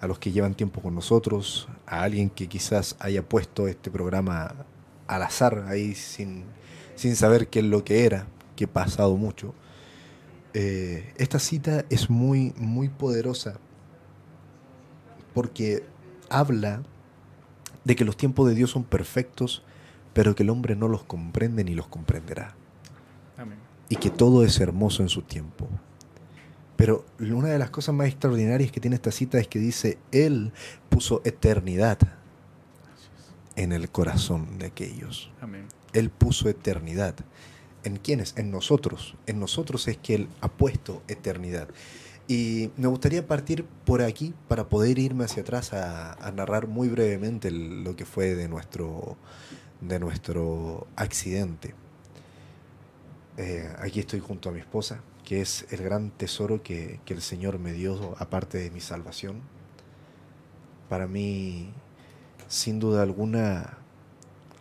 [0.00, 4.54] a los que llevan tiempo con nosotros, a alguien que quizás haya puesto este programa
[5.08, 6.44] al azar, ahí sin,
[6.94, 9.54] sin saber qué es lo que era, que ha pasado mucho.
[10.54, 13.58] Eh, esta cita es muy, muy poderosa
[15.34, 15.84] porque
[16.30, 16.82] habla
[17.84, 19.62] de que los tiempos de Dios son perfectos,
[20.12, 22.54] pero que el hombre no los comprende ni los comprenderá
[23.36, 23.58] Amén.
[23.88, 25.68] y que todo es hermoso en su tiempo.
[26.76, 30.52] Pero una de las cosas más extraordinarias que tiene esta cita es que dice, Él
[30.88, 31.98] puso eternidad
[33.58, 35.30] en el corazón de aquellos.
[35.40, 35.66] Amén.
[35.92, 37.14] Él puso eternidad.
[37.84, 38.34] ¿En quiénes?
[38.36, 39.14] En nosotros.
[39.26, 41.68] En nosotros es que Él ha puesto eternidad.
[42.26, 46.88] Y me gustaría partir por aquí para poder irme hacia atrás a, a narrar muy
[46.88, 49.16] brevemente el- lo que fue de nuestro,
[49.80, 51.74] de nuestro accidente.
[53.38, 57.22] Eh, aquí estoy junto a mi esposa, que es el gran tesoro que, que el
[57.22, 59.40] Señor me dio aparte de mi salvación.
[60.88, 61.70] Para mí,
[62.48, 63.78] sin duda alguna,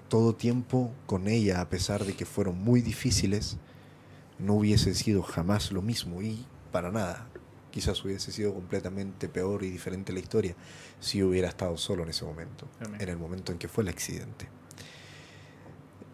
[0.09, 3.57] todo tiempo con ella, a pesar de que fueron muy difíciles,
[4.39, 7.27] no hubiese sido jamás lo mismo y para nada.
[7.71, 10.55] Quizás hubiese sido completamente peor y diferente la historia
[10.99, 13.01] si hubiera estado solo en ese momento, Amén.
[13.01, 14.47] en el momento en que fue el accidente.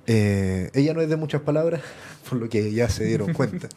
[0.06, 1.82] Eh, ella no es de muchas palabras,
[2.30, 3.70] por lo que ya se dieron cuenta.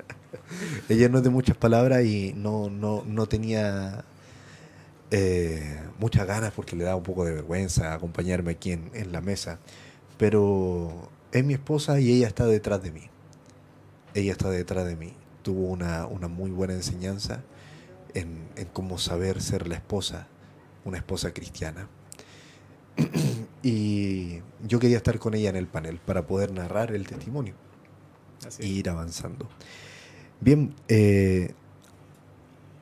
[0.88, 4.04] ella no es de muchas palabras y no, no, no tenía
[5.10, 9.20] eh, muchas ganas porque le da un poco de vergüenza acompañarme aquí en, en la
[9.20, 9.58] mesa.
[10.18, 13.08] Pero es mi esposa y ella está detrás de mí.
[14.14, 15.14] Ella está detrás de mí.
[15.42, 17.42] Tuvo una, una muy buena enseñanza
[18.14, 20.28] en, en cómo saber ser la esposa,
[20.84, 21.88] una esposa cristiana.
[23.62, 27.54] y yo quería estar con ella en el panel para poder narrar el testimonio
[28.46, 28.80] Así y es.
[28.80, 29.48] ir avanzando.
[30.40, 31.54] Bien, eh,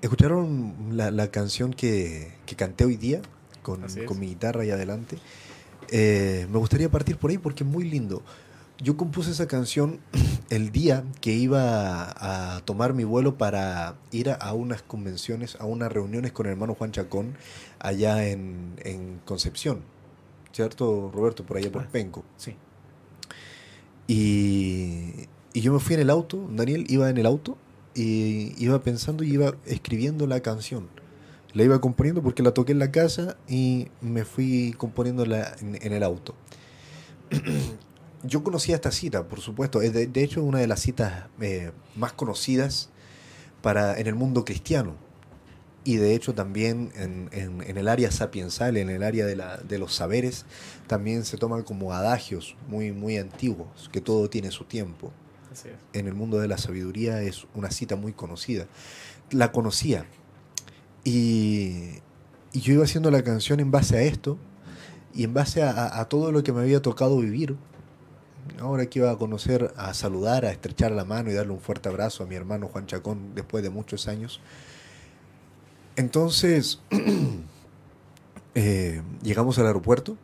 [0.02, 3.20] ¿escucharon la, la canción que, que canté hoy día
[3.62, 5.18] con, con mi guitarra ahí adelante?
[5.90, 8.22] Eh, me gustaría partir por ahí porque es muy lindo.
[8.80, 9.98] Yo compuse esa canción
[10.50, 12.14] el día que iba
[12.56, 16.52] a tomar mi vuelo para ir a, a unas convenciones, a unas reuniones con el
[16.52, 17.34] hermano Juan Chacón
[17.80, 19.82] allá en, en Concepción.
[20.52, 21.44] ¿Cierto, Roberto?
[21.44, 21.88] Por allá por Ah.
[21.90, 22.24] Penco.
[22.36, 22.56] Sí.
[24.06, 27.58] Y, y yo me fui en el auto, Daniel iba en el auto
[28.00, 30.88] y iba pensando y iba escribiendo la canción.
[31.54, 35.92] La iba componiendo porque la toqué en la casa y me fui componiéndola en, en
[35.92, 36.34] el auto.
[38.22, 39.82] yo conocía esta cita, por supuesto.
[39.82, 42.90] Es De, de hecho, una de las citas eh, más conocidas
[43.62, 44.94] para, en el mundo cristiano.
[45.84, 49.56] Y de hecho también en, en- en el área sapiensal, en el área de, la-
[49.56, 50.44] de los saberes,
[50.86, 55.12] también se toman como adagios muy, muy antiguos, que todo tiene su tiempo.
[55.92, 58.66] En el mundo de la sabiduría es una cita muy conocida.
[59.30, 60.06] La conocía.
[61.04, 62.00] Y,
[62.52, 64.38] y yo iba haciendo la canción en base a esto
[65.14, 67.56] y en base a, a- a todo lo que me había tocado vivir.
[68.60, 71.88] Ahora que iba a conocer, a saludar, a estrechar la mano y darle un fuerte
[71.88, 74.40] abrazo a mi hermano Juan Chacón después de muchos años.
[75.96, 76.80] Entonces,
[78.54, 80.16] eh, llegamos al aeropuerto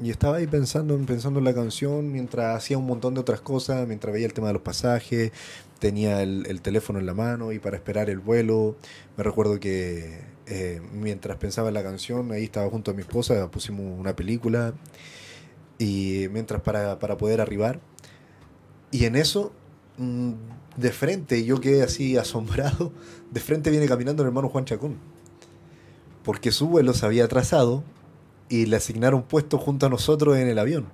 [0.00, 3.40] y estaba ahí pensando, en- pensando en la canción mientras hacía un montón de otras
[3.40, 5.32] cosas, mientras veía el tema de los pasajes,
[5.78, 8.76] tenía el, el teléfono en la mano y para esperar el vuelo.
[9.16, 13.50] Me recuerdo que eh, mientras pensaba en la canción, ahí estaba junto a mi esposa,
[13.50, 14.74] pusimos una película
[15.78, 17.80] y mientras para, para poder arribar.
[18.90, 19.52] Y en eso,
[19.98, 20.32] mm,
[20.76, 22.92] de frente, yo quedé así asombrado,
[23.30, 24.96] de frente viene caminando el hermano Juan Chacón.
[26.24, 27.82] Porque su vuelo se había atrasado
[28.54, 30.86] y le asignaron puesto junto a nosotros en el avión.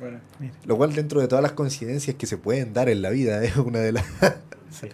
[0.00, 0.20] Bueno,
[0.64, 3.56] Lo cual dentro de todas las coincidencias que se pueden dar en la vida es
[3.56, 4.04] una de las...
[4.70, 4.88] Sí.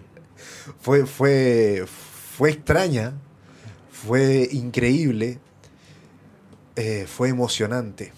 [0.80, 3.14] fue, fue, fue extraña,
[3.90, 5.38] fue increíble,
[6.76, 8.12] eh, fue emocionante.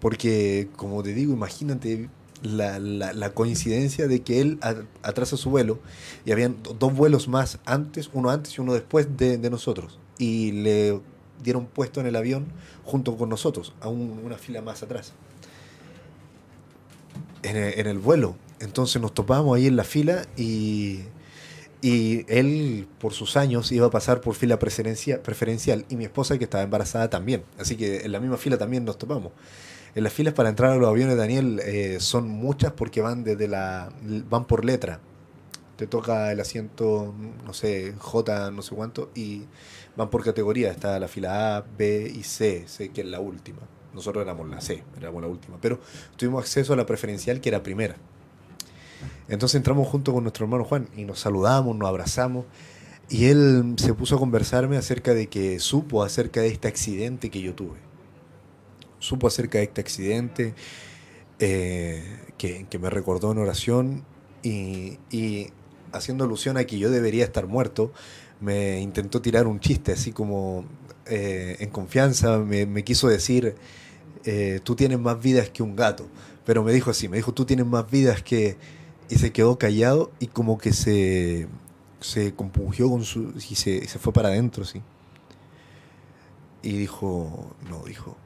[0.00, 2.08] Porque, como te digo, imagínate
[2.42, 5.78] la, la- la coincidencia de que él a- atrasa su vuelo
[6.24, 9.98] y habían do- dos vuelos más antes, uno antes y uno después de, de nosotros.
[10.18, 11.00] Y le
[11.42, 12.46] dieron puesto en el avión
[12.84, 15.12] junto con nosotros, a un- una fila más atrás.
[17.42, 18.36] En el, en el vuelo.
[18.60, 21.00] Entonces nos topamos ahí en la fila y,
[21.80, 26.36] y él, por sus años, iba a pasar por fila preferencia, preferencial y mi esposa,
[26.38, 27.44] que estaba embarazada, también.
[27.58, 29.32] Así que en la misma fila también nos topamos.
[29.94, 33.48] En las filas para entrar a los aviones, Daniel, eh, son muchas porque van desde
[33.48, 33.90] la
[34.30, 35.00] van por letra.
[35.76, 37.14] te toca el asiento,
[37.46, 39.44] no sé, J, no sé cuánto, y
[39.96, 40.70] van por categoría.
[40.70, 43.60] Está la fila A, B y C, C que es la última.
[43.94, 45.58] Nosotros éramos la C, éramos la última.
[45.60, 45.80] Pero
[46.16, 47.96] tuvimos acceso a la preferencial que era primera.
[49.28, 52.46] Entonces entramos junto con nuestro hermano Juan y nos saludamos, nos abrazamos.
[53.08, 57.40] Y él se puso a conversarme acerca de que supo acerca de este accidente que
[57.40, 57.78] yo tuve.
[59.00, 60.54] Supo acerca de este accidente
[61.40, 62.04] eh,
[62.38, 64.04] que, que me recordó en oración
[64.42, 65.48] y, y
[65.92, 67.92] haciendo alusión a que yo debería estar muerto,
[68.40, 70.64] me intentó tirar un chiste así como
[71.06, 73.56] eh, en confianza, me, quiso decir,
[74.24, 76.08] eh, tú tienes más vidas que un gato,
[76.44, 78.56] pero me dijo así, me dijo, tú tienes más vidas que...
[79.08, 81.48] Y se quedó callado y como que se,
[81.98, 83.34] se compungió con su...
[83.36, 84.82] y se, se fue para adentro, sí.
[86.62, 88.16] Y dijo, no, dijo,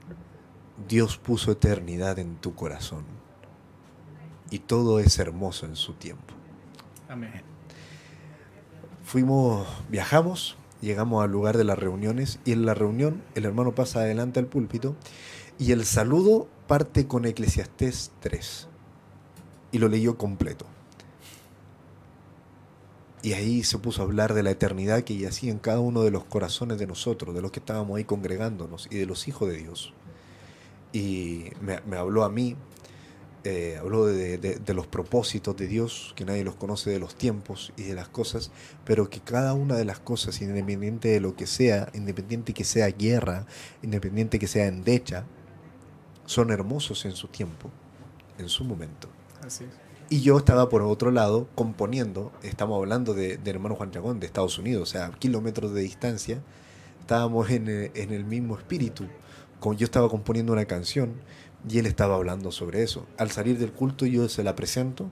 [0.87, 3.05] Dios puso eternidad en tu corazón
[4.51, 6.35] y todo es hermoso en su tiempo.
[7.09, 7.54] Amén.
[9.15, 14.01] Fuimos, viajamos, llegamos al lugar de las reuniones y en la reunión el hermano pasa
[14.01, 14.97] adelante al púlpito
[15.57, 18.67] y el saludo parte con Eclesiastés 3
[19.71, 20.67] y lo leyó completo.
[23.23, 26.11] Y ahí se puso a hablar de la eternidad que yacía en cada uno de
[26.11, 29.59] los corazones de nosotros, de los que estábamos ahí congregándonos y de los hijos de
[29.59, 29.93] Dios.
[30.93, 32.57] Y me, me habló a mí,
[33.45, 37.15] eh, habló de, de- de los propósitos de Dios, que nadie los conoce de los
[37.15, 38.51] tiempos y de las cosas,
[38.85, 42.89] pero que cada una de las cosas, independiente de lo que sea, independiente que sea
[42.89, 43.47] guerra,
[43.83, 45.25] independiente que sea endecha,
[46.27, 47.71] son hermosos en su tiempo,
[48.39, 49.09] en su momento.
[49.47, 49.71] Así es.
[50.11, 54.27] Y yo estaba por otro lado componiendo, estamos hablando de, del hermano Juan Chacón de
[54.27, 56.41] Estados Unidos, o sea, kilómetros de distancia,
[57.01, 59.07] estábamos en el, en el mismo espíritu.
[59.61, 61.15] Como yo estaba componiendo una canción
[61.69, 63.07] y él estaba hablando sobre eso.
[63.17, 65.11] Al salir del culto yo se la presento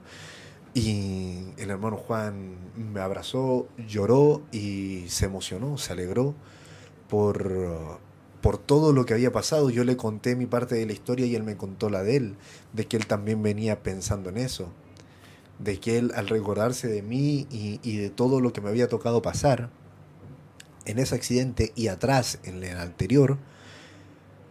[0.73, 6.33] y el hermano Juan me abrazó, lloró y se emocionó, se alegró
[7.09, 7.99] por,
[8.41, 9.69] por todo lo que había pasado.
[9.69, 12.35] Yo le conté mi parte de la historia y él me contó la de él,
[12.73, 14.69] de que él también venía pensando en eso,
[15.59, 18.87] de que él al recordarse de mí y, y de todo lo que me había
[18.87, 19.69] tocado pasar
[20.85, 23.37] en ese accidente y atrás, en el anterior,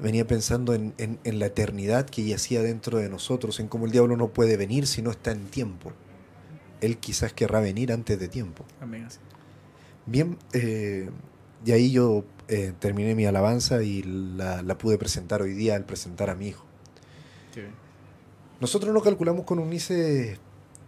[0.03, 3.93] venía pensando en, en- en la eternidad que yacía dentro de nosotros, en cómo el
[3.93, 5.93] diablo no puede venir si no está en tiempo.
[6.81, 8.65] Él quizás querrá venir antes de tiempo.
[8.81, 9.07] Amén.
[10.07, 11.09] Bien, eh,
[11.65, 15.85] y ahí yo eh, terminé mi alabanza y la, la pude presentar hoy día al
[15.85, 16.65] presentar a mi hijo.
[17.55, 17.73] Qué bien.
[18.61, 20.39] Nosotros no calculamos con Unice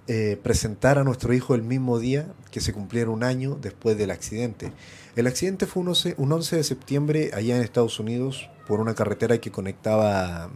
[0.08, 4.10] eh, presentar a nuestro hijo el mismo día que se cumpliera un año después del
[4.10, 4.72] accidente.
[5.16, 8.94] El accidente fue un 11, un 11 de septiembre allá en Estados Unidos por una
[8.94, 10.50] carretera que conectaba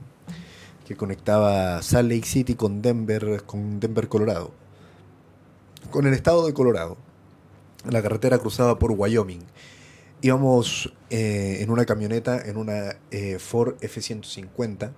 [0.87, 4.53] que conectaba Salt Lake City con Denver, con Denver, Colorado.
[5.91, 6.97] Con el estado de Colorado.
[7.91, 9.43] La carretera cruzaba por Wyoming.
[10.23, 14.93] Íbamos eh, en una camioneta, en una eh, Ford F-150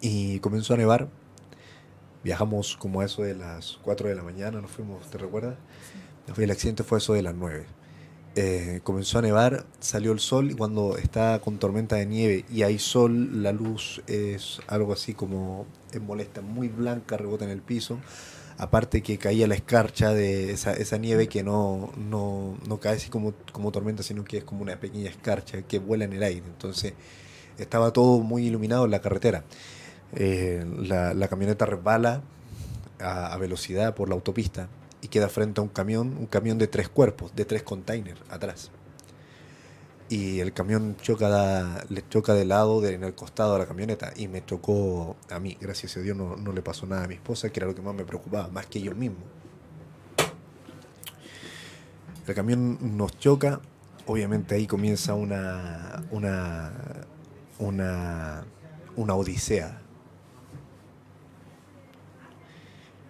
[0.00, 1.08] y comenzó a nevar.
[2.22, 5.56] Viajamos como a eso de las 4 de la mañana, nos fuimos, ¿te recuerdas?
[6.36, 7.66] El accidente fue eso de las 9.
[8.36, 12.62] Eh, comenzó a nevar, salió el sol y cuando está con tormenta de nieve y
[12.62, 17.60] hay sol, la luz es algo así como es molesta, muy blanca, rebota en el
[17.60, 17.98] piso.
[18.56, 23.10] Aparte que caía la escarcha de esa, esa nieve que no, no, no cae así
[23.10, 26.46] como, como tormenta, sino que es como una pequeña escarcha que vuela en el aire.
[26.46, 26.92] Entonces
[27.58, 29.44] estaba todo muy iluminado en la carretera.
[30.14, 32.22] Eh, la, camioneta resbala
[33.00, 34.68] a velocidad por la autopista
[35.02, 38.70] y queda frente a un camión, un camión de tres cuerpos, de tres containers atrás.
[40.08, 43.66] Y el camión choca da- le choca de lado, de, en el costado a la
[43.66, 45.56] camioneta, y me chocó a mí.
[45.60, 47.82] Gracias a Dios no, no le pasó nada a mi esposa, que era lo que
[47.82, 49.18] más me preocupaba, más que yo mismo.
[52.26, 53.60] El camión nos choca,
[54.06, 56.72] obviamente ahí comienza una, una,
[57.58, 58.44] una,
[58.96, 59.80] una odisea.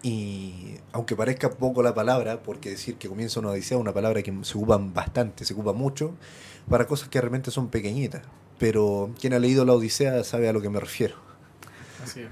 [0.02, 4.22] Y aunque parezca poco la palabra, porque decir que comienza una odisea es una palabra
[4.22, 6.14] que se ocupa bastante, se ocupa mucho,
[6.68, 8.22] para cosas que realmente son pequeñitas.
[8.58, 11.16] Pero quien ha leído la Odisea sabe a lo que me refiero.
[12.04, 12.28] Así es.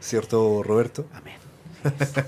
[0.00, 1.06] ¿Cierto, Roberto?
[1.12, 1.34] Amén.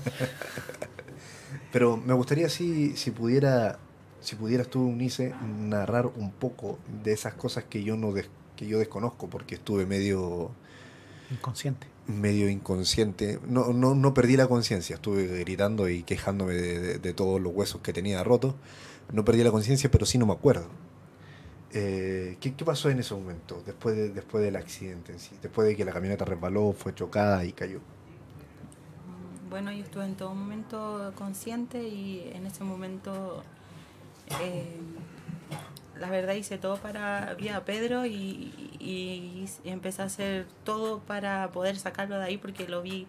[1.71, 3.77] Pero me gustaría si, si pudiera,
[4.21, 8.67] si pudieras tú, Unice, narrar un poco de esas cosas que yo no des- que
[8.67, 10.51] yo desconozco, porque estuve medio,
[11.31, 11.87] Inconsciente.
[12.07, 13.39] Medio inconsciente.
[13.47, 17.81] No, no, no perdí la conciencia, estuve gritando y quejándome de, de- todos los huesos
[17.81, 18.55] que tenía rotos.
[19.11, 20.67] No perdí la conciencia, pero sí no me acuerdo.
[21.71, 25.35] Eh, ¿qué, qué pasó en ese momento, después, de- después del accidente en?
[25.41, 27.79] Después de que la camioneta resbaló, fue chocada y cayó.
[29.49, 33.43] Bueno, yo estuve en todo momento consciente y en ese momento,
[34.41, 34.77] eh,
[35.99, 38.11] la verdad, hice todo para vi a Pedro y,
[38.79, 43.07] y, y empecé a hacer todo para poder sacarlo de ahí porque lo vi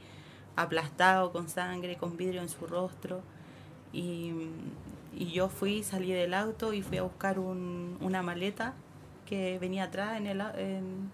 [0.57, 3.22] aplastado con sangre, con vidrio en su rostro.
[3.93, 4.32] Y,
[5.16, 8.74] y yo fui, salí del auto y fui a buscar un- una maleta
[9.26, 11.11] que venía atrás en el, en-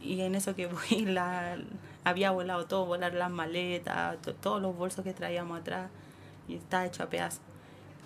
[0.00, 1.56] y en eso que fui la,
[2.04, 5.90] había volado todo, volar las maletas, to- todos los bolsos que traíamos atrás
[6.48, 7.42] y estaba hecho a pedazos.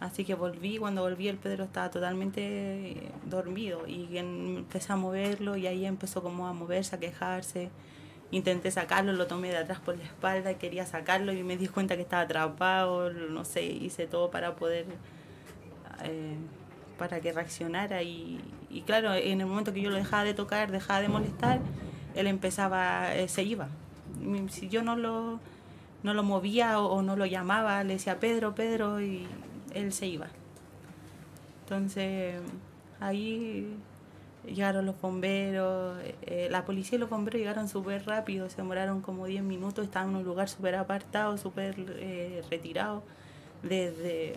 [0.00, 5.56] Así que volví, cuando volví el Pedro estaba totalmente eh, dormido y empecé a moverlo
[5.56, 7.70] y ahí empezó como a moverse, a quejarse.
[8.30, 11.96] Intenté sacarlo, lo tomé de atrás por la espalda, quería sacarlo y me di cuenta
[11.96, 14.84] que estaba atrapado, no sé, hice todo para poder,
[16.02, 16.36] eh,
[16.98, 20.72] para que reaccionara y, y claro, en el momento que yo lo dejaba de tocar,
[20.72, 21.60] dejaba de molestar,
[22.14, 23.68] él empezaba, eh, se iba.
[24.50, 25.40] Si yo no lo,
[26.02, 29.26] no lo movía o, o no lo llamaba, le decía Pedro, Pedro y
[29.76, 30.28] él se iba.
[31.64, 32.40] Entonces
[33.00, 33.76] ahí
[34.46, 39.26] llegaron los bomberos, eh, la policía y los bomberos llegaron súper rápido, se demoraron como
[39.26, 43.02] 10 minutos, estaban en un lugar súper apartado, súper eh, retirado,
[43.62, 44.36] desde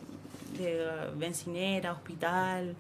[0.58, 2.76] de bencinera, hospital,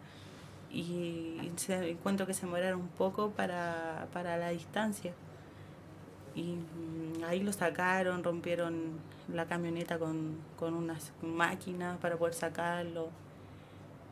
[0.72, 5.14] y se, encuentro que se demoraron un poco para, para la distancia.
[6.36, 8.99] Y mm, ahí lo sacaron, rompieron
[9.34, 13.09] la camioneta con, con unas máquinas para poder sacarlo.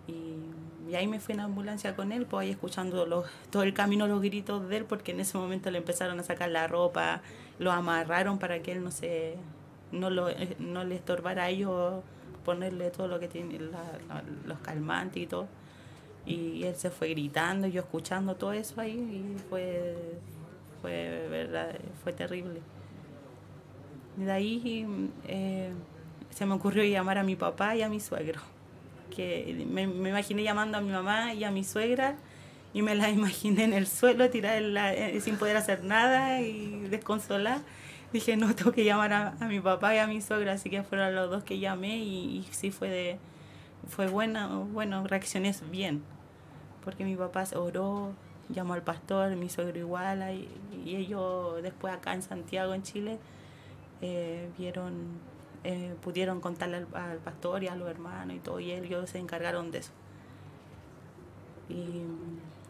[0.07, 4.07] Y, ahí me fui en ambulancia con él, pues ahí escuchando los, todo el camino
[4.07, 7.21] los gritos de él, porque en ese momento le empezaron a sacar la ropa,
[7.59, 9.35] lo amarraron para que él no se
[9.91, 12.03] no, lo, eh, no le estorbara a ellos
[12.45, 13.59] ponerle todo lo que tiene,
[14.45, 15.47] los calmantes y todo.
[16.25, 19.95] Y él se fue gritando, yo escuchando todo eso ahí, y fue,
[20.81, 22.61] fue, verdad, fue terrible.
[24.15, 25.71] De ahí eh,
[26.29, 28.41] se me ocurrió llamar a mi papá y a mi suegro
[29.17, 32.15] que me, imaginé llamando a mi mamá y a mi suegra
[32.73, 37.59] y me la imaginé en el suelo tirada eh, sin poder hacer nada y desconsolar.
[38.13, 41.13] Dije, no, tengo que llamar a, mi papá y a mi suegra, así que fueron
[41.13, 43.19] los dos que llamé y, sí fue de,
[43.89, 46.03] fue buena, bueno, reaccioné bien,
[46.85, 48.13] porque mi papá oró,
[48.49, 50.49] llamó al pastor, mi suegro igual, y,
[50.89, 53.19] y ellos después acá en Santiago, en Chile,
[54.01, 54.93] eh, vieron,
[55.63, 59.19] eh, pudieron contarle al, al pastor y a los hermanos y todo, y ellos se
[59.19, 59.91] encargaron de eso.
[61.69, 62.03] Y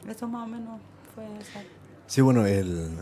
[0.10, 0.82] eso más o menos
[1.14, 1.64] fue, o sea,
[2.08, 2.98] Sí, bueno, el,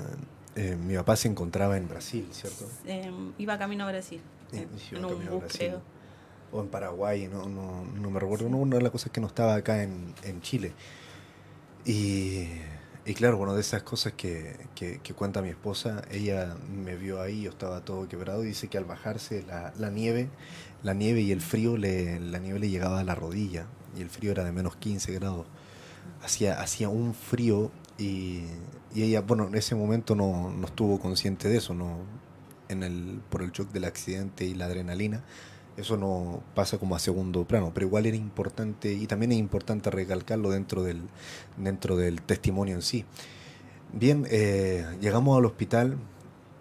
[0.56, 2.66] eh, mi papá se encontraba en Brasil, ¿cierto?
[2.86, 4.20] eh, iba camino a Brasil,
[4.52, 5.82] en, en un bus creo.
[6.52, 8.50] O en Paraguay, no, no, no me recuerdo.
[8.50, 10.74] No, una de las cosas que no estaba acá en, en Chile.
[11.86, 12.48] Y,
[13.06, 17.44] y claro, bueno, de esas cosas que, que, cuenta mi esposa, ella me vio ahí,
[17.44, 20.30] yo estaba todo quebrado y dice que al bajarse la, la nieve,
[20.82, 24.10] la nieve y el frío, le, la nieve le llegaba a la rodilla y el
[24.10, 25.46] frío era de menos 15 grados.
[26.24, 28.42] Hacía, hacía un frío y,
[28.96, 32.00] y ella, bueno, en ese momento no, no estuvo consciente de eso, no,
[32.70, 35.24] en el, por el shock del accidente y la adrenalina.
[35.78, 39.92] Eso no pasa como a segundo plano, pero igual era importante y también es importante
[39.92, 41.02] recalcarlo dentro del,
[41.58, 43.06] dentro del testimonio en sí.
[43.94, 45.98] Bien, eh, llegamos al hospital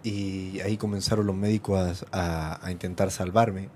[0.03, 3.69] y ahí comenzaron los médicos a, a- intentar salvarme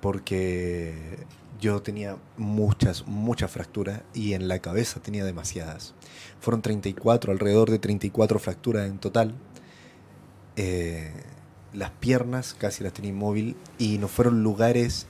[0.00, 1.18] porque
[1.60, 5.94] yo tenía muchas, muchas fracturas y en la cabeza tenía demasiadas.
[6.40, 9.34] Fueron 34, alrededor de 34 fracturas en total.
[10.56, 11.12] Eh,
[11.76, 15.06] las piernas casi las tenía inmóvil y no fueron lugares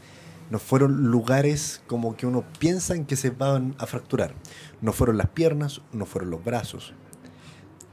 [0.50, 4.34] no fueron lugares como que uno piensa en que se van a fracturar.
[4.80, 6.94] No fueron las piernas, no fueron los brazos.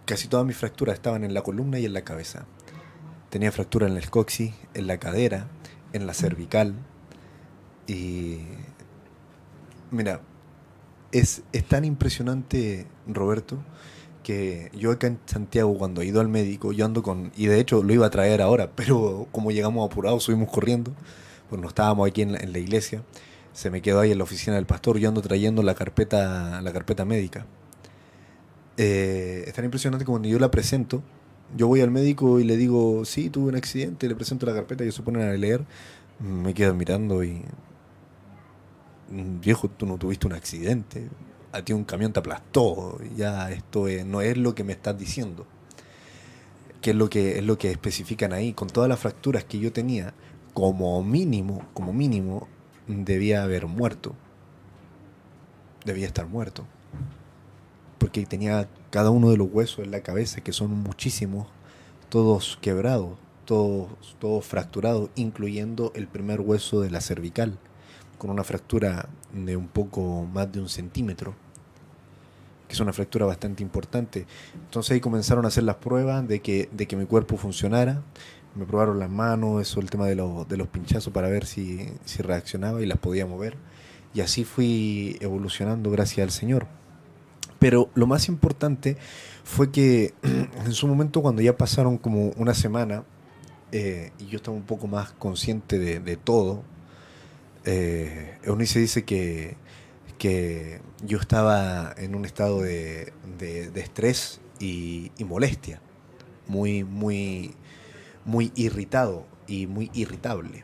[0.05, 2.45] Casi todas mis fracturas estaban en la columna y en la cabeza.
[3.29, 5.47] Tenía fractura en el coxis, en la cadera,
[5.93, 6.75] en la cervical.
[7.87, 8.41] Y
[9.89, 10.21] mira,
[11.11, 13.57] es, es tan impresionante, Roberto,
[14.23, 17.59] que yo acá en Santiago cuando he ido al médico, yo ando con, y de
[17.59, 20.91] hecho lo iba a traer ahora, pero como llegamos apurados, subimos corriendo,
[21.49, 23.03] pues no estábamos aquí en la, en la iglesia,
[23.53, 26.73] se me quedó ahí en la oficina del pastor, yo ando trayendo la carpeta, la
[26.73, 27.45] carpeta médica.
[28.77, 31.03] Eh, es tan impresionante que cuando yo la presento,
[31.55, 34.83] yo voy al médico y le digo, sí, tuve un accidente, le presento la carpeta
[34.83, 35.63] y ellos se ponen a leer,
[36.19, 37.43] me quedan mirando y,
[39.09, 41.07] "Mm, viejo, tú no tuviste un accidente,
[41.53, 44.97] a ti un camión te aplastó, ya esto es- no es lo que me estás
[44.97, 45.45] diciendo.
[46.81, 49.71] Que es lo que es lo que especifican ahí, con todas las fracturas que yo
[49.71, 50.13] tenía,
[50.53, 52.47] como mínimo, como mínimo,
[52.88, 54.13] debía haber muerto.
[55.85, 56.65] Debía estar muerto.
[57.97, 61.47] Porque tenía cada uno de los huesos en la cabeza, que son muchísimos,
[62.09, 63.17] todos quebrados.
[63.45, 63.89] todos
[64.19, 67.57] todo fracturados, incluyendo el primer hueso de la cervical,
[68.17, 71.35] con una fractura de un poco más de un centímetro,
[72.73, 74.25] que es una fractura bastante importante.
[74.65, 78.01] Entonces ahí comenzaron a hacer las pruebas de que, de que mi cuerpo funcionara.
[78.55, 81.87] Me probaron las manos, eso, el tema de, los- de los pinchazos para ver si,
[82.05, 83.57] si reaccionaba y las podía mover.
[84.13, 86.67] Y así fui evolucionando gracias al Señor.
[87.59, 88.97] Pero lo más importante
[89.43, 90.13] fue que
[90.65, 93.03] en su momento cuando ya pasaron como una semana
[93.71, 96.63] eh, y yo estaba un poco más consciente de, de todo,
[97.65, 99.55] eh, Eunice dice que,
[100.23, 105.81] que yo estaba en un estado de, de- estrés y, molestia,
[106.47, 107.55] muy, muy,
[108.23, 110.63] muy irritado y muy irritable.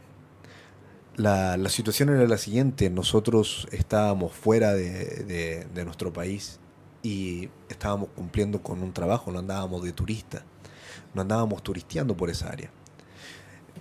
[1.18, 6.62] La, la situación era la siguiente, nosotros estábamos fuera de- de nuestro país
[7.04, 10.46] y estábamos cumpliendo con un trabajo, no andábamos de turista,
[11.14, 12.72] no andábamos turisteando por esa área.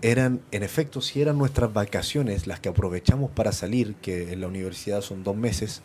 [0.01, 4.47] Eran, en efecto, si eran nuestras vacaciones las que aprovechamos para salir, que en la
[4.47, 5.83] universidad son dos meses,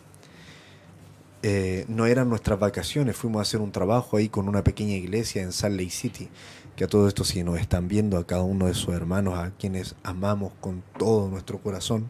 [1.42, 5.42] eh, no eran nuestras vacaciones, fuimos a hacer un trabajo ahí con una pequeña iglesia
[5.42, 6.28] en Salt Lake City,
[6.76, 9.50] que a todo esto si nos están viendo a cada uno de sus hermanos, a
[9.50, 12.08] quienes amamos con todo nuestro corazón,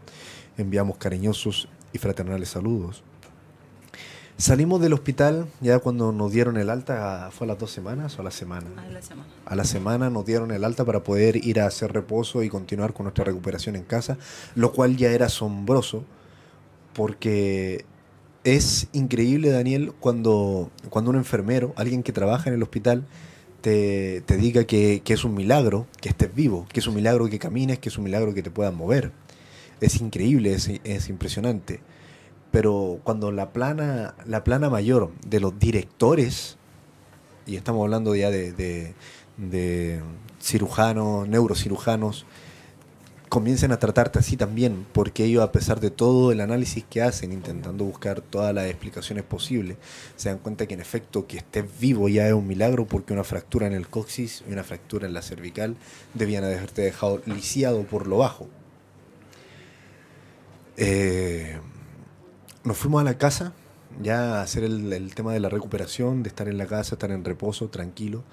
[0.56, 3.02] enviamos cariñosos y fraternales saludos.
[4.36, 8.22] Salimos del hospital ya cuando nos dieron el alta, ¿fue a las dos semanas o
[8.22, 8.66] a la semana?
[8.82, 9.28] A la semana.
[9.44, 12.94] A la semana nos dieron el alta para poder ir a hacer reposo y continuar
[12.94, 14.18] con nuestra recuperación en casa,
[14.56, 16.04] lo cual ya era asombroso
[16.94, 17.84] porque
[18.42, 23.06] es increíble, Daniel, cuando, cuando un enfermero, alguien que trabaja en el hospital,
[23.60, 27.28] te, te diga que, que es un milagro que estés vivo, que es un milagro
[27.28, 29.12] que camines, que es un milagro que te puedas mover.
[29.80, 31.80] Es increíble, es, es impresionante.
[32.54, 36.56] Pero cuando la plana, la plana mayor de los directores,
[37.46, 40.00] y estamos hablando ya de, de-
[40.40, 42.26] cirujanos, neurocirujanos,
[43.28, 47.32] comiencen a tratarte así también, porque ellos a pesar de todo el análisis que hacen,
[47.32, 49.76] intentando buscar todas las explicaciones posibles,
[50.14, 53.24] se dan cuenta que en efecto que estés vivo ya es un milagro, porque una
[53.24, 55.74] fractura en el coxis y una fractura en la cervical
[56.14, 58.46] debían haberte dejado lisiado por lo bajo.
[60.76, 61.58] Eh,
[62.64, 63.52] nos fuimos a la casa
[64.02, 67.24] ya a hacer el, tema de la recuperación, de estar en la casa, estar en
[67.24, 68.24] reposo, tranquilo.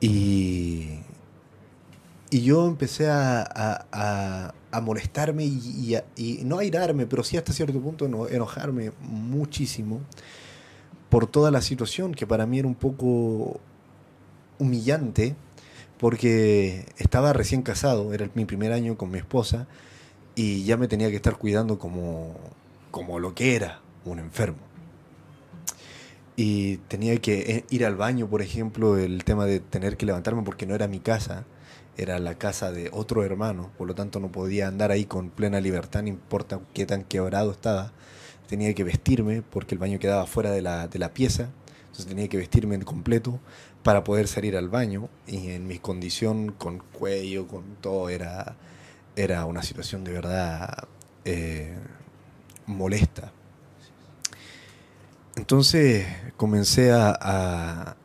[0.00, 1.00] Y,
[2.30, 7.52] y yo empecé a, a- a- molestarme y, y no a irarme, pero sí hasta
[7.52, 10.00] cierto punto eno- enojarme muchísimo
[11.08, 13.58] por toda la situación que para mí era un poco
[14.58, 15.34] humillante
[15.98, 19.66] porque estaba recién casado, era mi primer año con mi esposa
[20.36, 22.34] y ya me tenía que estar cuidando como,
[22.90, 24.58] como lo que era un enfermo.
[26.36, 30.42] Y tenía que eh, ir al baño, por ejemplo, el tema de tener que levantarme
[30.42, 31.44] porque no era mi casa,
[31.96, 35.60] era la casa de otro hermano, por lo tanto no podía andar ahí con plena
[35.60, 37.92] libertad, no importa qué tan quebrado estaba.
[38.46, 41.50] Tenía que vestirme porque el baño quedaba fuera de la, de la pieza,
[41.86, 43.40] entonces tenía que vestirme en completo
[43.82, 48.56] para poder salir al baño y en mi condición con cuello, con todo, era,
[49.16, 50.86] era una situación de verdad
[51.24, 51.74] eh,
[52.68, 53.32] molesta.
[55.36, 57.96] Entonces comencé a, a-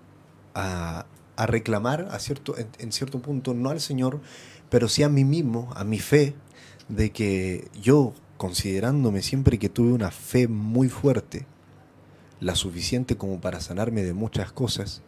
[0.56, 1.06] a-
[1.48, 4.22] reclamar a cierto, en, en cierto punto, no al Señor,
[4.70, 6.36] pero sí a mí mismo, a mi fe,
[6.90, 11.46] de que yo, considerándome siempre que tuve una fe muy fuerte,
[12.40, 15.02] la suficiente como para sanarme de muchas cosas,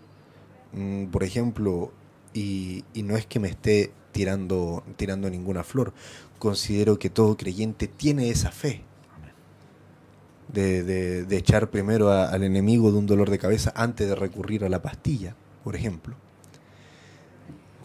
[0.74, 1.92] mm, por ejemplo,
[2.34, 5.94] y, y no es que me esté tirando, tirando ninguna flor,
[6.40, 8.84] considero que todo creyente tiene esa fe
[10.56, 14.70] de, de- echar primero al enemigo de un dolor de cabeza antes de recurrir a
[14.70, 16.16] la pastilla, por ejemplo.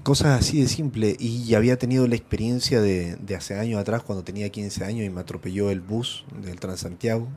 [0.02, 1.16] Cosas así de simple.
[1.18, 5.10] Y había tenido la experiencia de, de hace años atrás, cuando tenía 15 años y
[5.10, 7.28] me atropelló el bus del Transantiago.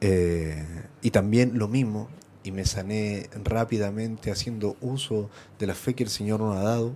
[0.00, 0.64] Eh,
[1.02, 2.08] y también lo mismo,
[2.42, 6.94] y me sané rápidamente haciendo uso de la fe que el Señor nos ha dado.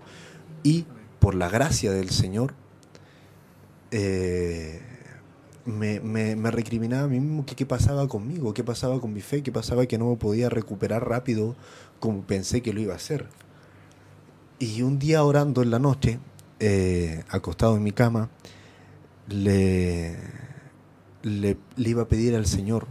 [0.65, 0.87] Y
[1.21, 2.55] por la gracia del Señor,
[3.93, 4.81] eh,
[5.65, 9.21] me, me, me recriminaba a mí mismo que qué pasaba conmigo, qué pasaba con mi
[9.21, 11.55] fe, qué pasaba que no me podía recuperar rápido
[12.01, 13.29] como pensé que lo iba a hacer.
[14.59, 16.19] Y un día orando en la noche,
[16.61, 18.31] eh, acostado en mi cama,
[19.29, 20.17] le,
[21.23, 22.87] le, le iba a pedir al Señor,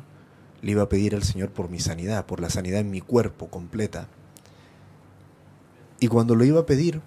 [0.62, 3.50] le iba a pedir al Señor por mi sanidad, por la sanidad en mi cuerpo
[3.50, 4.08] completa.
[6.00, 7.02] Y cuando lo iba a pedir,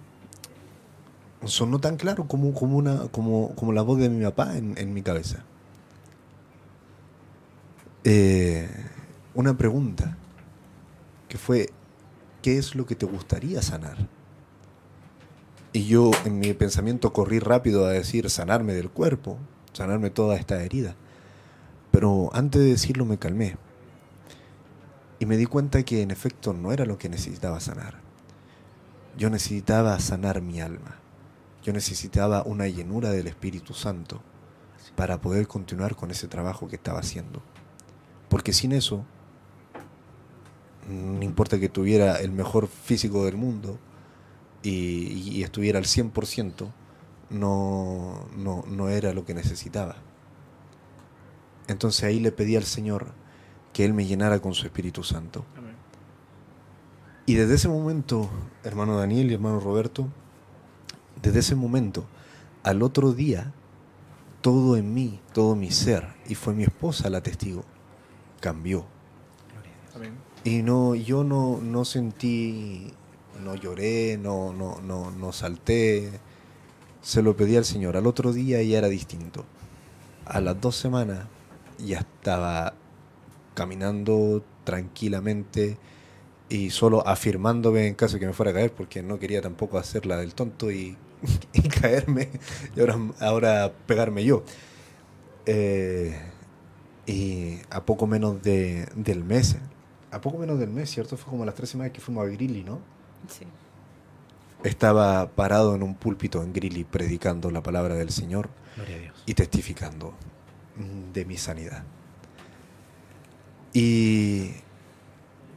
[1.43, 4.93] sonó tan claro como, como, una, como, como la voz de mi papá en, en
[4.93, 5.43] mi cabeza.
[8.07, 8.69] Eh,
[9.33, 10.15] una pregunta
[11.27, 11.71] que fue,
[12.43, 13.97] ¿qué es lo que te gustaría sanar?
[15.73, 19.39] Y yo en mi pensamiento corrí rápido a decir sanarme del cuerpo,
[19.73, 20.95] sanarme toda esta herida.
[21.89, 23.57] Pero antes de decirlo me calmé.
[25.17, 28.01] Y me di cuenta que en efecto no era lo que necesitaba sanar.
[29.17, 30.99] Yo necesitaba sanar mi alma.
[31.63, 34.21] Yo necesitaba una llenura del Espíritu Santo
[34.95, 37.41] para poder continuar con ese trabajo que estaba haciendo.
[38.29, 39.05] Porque sin eso,
[40.89, 43.79] no importa que tuviera el mejor físico del mundo
[44.63, 46.71] y, y estuviera al 100%,
[47.29, 49.95] no, no, no era lo que necesitaba.
[51.67, 53.07] Entonces ahí le pedí al Señor
[53.73, 55.45] que Él me llenara con su Espíritu Santo.
[57.25, 58.29] Y desde ese momento,
[58.63, 60.07] hermano Daniel y hermano Roberto,
[61.21, 62.05] desde ese momento,
[62.63, 63.51] al otro día,
[64.41, 67.65] todo en mí, todo mi ser, y fue mi esposa la testigo,
[68.45, 68.85] cambió.
[70.43, 72.93] Y no, yo no, no sentí,
[73.43, 76.11] no lloré, no, no, no, no salté,
[77.01, 77.97] se lo pedí al Señor.
[77.97, 79.45] Al otro día ya era distinto.
[80.25, 81.25] A las dos semanas
[81.79, 82.75] ya estaba
[83.55, 85.79] caminando tranquilamente
[86.47, 89.79] y solo afirmándome en caso de que me fuera a caer, porque no quería tampoco
[89.79, 90.95] hacerla del tonto y,
[91.53, 92.29] y caerme
[92.75, 94.43] y ahora, ahora pegarme yo.
[95.47, 96.34] Eh,
[97.05, 99.57] y a poco menos de, del mes,
[100.11, 101.17] a poco menos del mes, ¿cierto?
[101.17, 102.79] Fue como las tres semanas que fuimos a Grilly, ¿no?
[103.27, 103.45] Sí.
[104.63, 109.23] Estaba parado en un púlpito en Grilly predicando la palabra del Señor Gloria a Dios.
[109.25, 110.13] y testificando
[110.77, 111.83] mm, de mi sanidad.
[113.73, 114.51] Y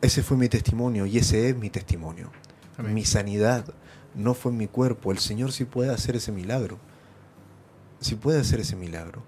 [0.03, 2.31] ese fue mi testimonio y ese es mi testimonio.
[2.77, 2.95] Amén.
[2.95, 3.65] Mi sanidad
[4.15, 5.13] no fue en mi cuerpo.
[5.13, 6.79] El Señor sí puede hacer ese milagro.
[8.01, 9.23] Sí puede hacer ese milagro.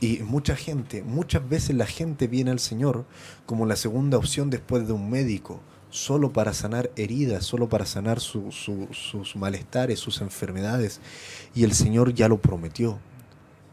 [0.00, 3.06] Y mucha gente, muchas veces la gente viene al Señor
[3.46, 8.20] como la segunda opción después de un médico, solo para sanar heridas, solo para sanar
[8.20, 11.00] su- su- sus malestares, sus enfermedades.
[11.54, 12.98] Y el Señor ya lo prometió.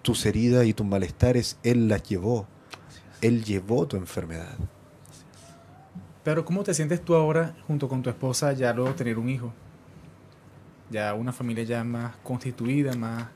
[0.02, 2.48] Tus heridas y tus malestares, Él las llevó.
[3.22, 4.56] Él llevó tu enfermedad.
[6.24, 9.54] Pero ¿cómo te sientes tú ahora junto con tu esposa ya luego tener un hijo?
[10.90, 13.28] Ya una familia ya más constituida, más...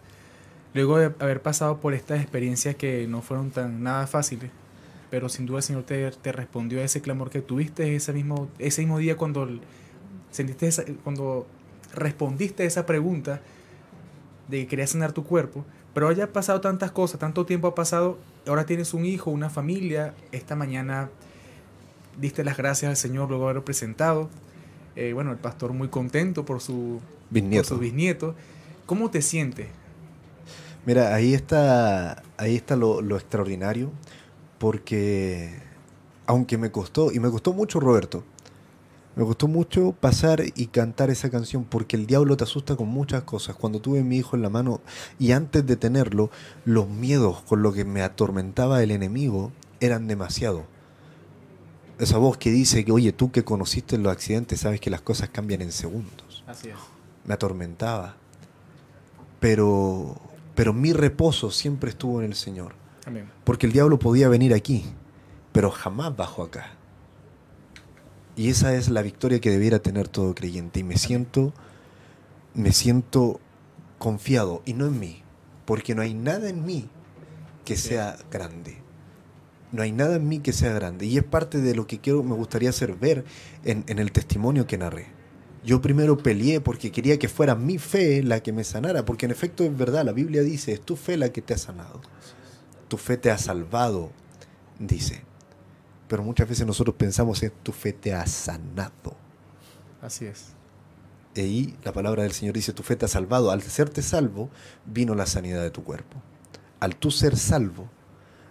[0.78, 4.52] Luego de haber pasado por estas experiencias que no fueron tan nada fáciles,
[5.10, 8.48] pero sin duda el Señor te, te respondió a ese clamor que tuviste ese mismo,
[8.60, 9.48] ese mismo día cuando
[10.32, 11.48] sentiste esa- cuando
[11.95, 13.41] respondiste a esa pregunta
[14.49, 18.18] de que querías sanar tu cuerpo, pero haya pasado tantas cosas, tanto tiempo ha pasado,
[18.45, 21.10] ahora tienes un hijo, una familia, esta mañana
[22.20, 24.30] diste las gracias al Señor luego de haberlo presentado.
[24.95, 27.68] Eh, bueno, el pastor muy contento por su, por Bisnieto.
[27.68, 28.36] su bisnieto.
[28.86, 29.68] ¿Cómo te sientes?
[30.88, 33.91] Mira, ahí está, ahí está lo, lo extraordinario,
[34.57, 35.53] porque
[36.26, 38.23] aunque me costó, y me costó mucho Roberto,
[39.18, 43.23] me costó mucho pasar y cantar esa canción, porque el diablo te asusta con muchas
[43.23, 43.57] cosas.
[43.57, 44.80] Cuando tuve a mi hijo en la mano
[45.19, 46.30] y antes de tenerlo,
[46.64, 49.51] los miedos con lo que me atormentaba el enemigo
[49.81, 50.65] eran demasiado.
[51.99, 55.27] Esa voz que dice que, oye, tú que conociste los accidentes, sabes que las cosas
[55.30, 56.76] cambian en segundos Así es.
[57.26, 58.15] me atormentaba.
[59.41, 60.15] Pero,
[60.58, 62.74] pero mi reposo siempre estuvo en el Señor.
[63.06, 63.30] Amén.
[63.44, 64.86] Porque el diablo podía venir aquí,
[65.52, 66.72] pero jamás bajó acá.
[68.36, 70.80] Y esa es la victoria que debiera tener todo creyente.
[70.80, 71.54] Y me siento,
[72.56, 73.40] me siento
[74.00, 75.22] confiado, y no en mí,
[75.66, 76.90] porque no hay nada en mí
[77.64, 78.82] que sea grande.
[79.72, 81.06] No hay nada en mí que sea grande.
[81.06, 83.26] Y es parte de lo que quiero, me gustaría hacer ver
[83.64, 85.16] en, en el testimonio que narré.
[85.64, 89.32] Yo primero peleé porque quería que fuera mi fe la que me sanara, porque en
[89.32, 92.02] efecto es verdad, la Biblia dice, es tu fe la que te ha sanado.
[92.88, 94.12] Tu fe te ha salvado,
[94.80, 95.24] dice.
[96.08, 99.16] Pero muchas veces nosotros pensamos en tu fe te ha sanado.
[100.02, 100.54] Así es.
[101.36, 103.52] Y ahí la palabra del Señor dice, tu fe te ha salvado.
[103.52, 104.50] Al serte salvo,
[104.86, 106.22] vino la sanidad de tu cuerpo.
[106.80, 107.90] Al tú ser salvo,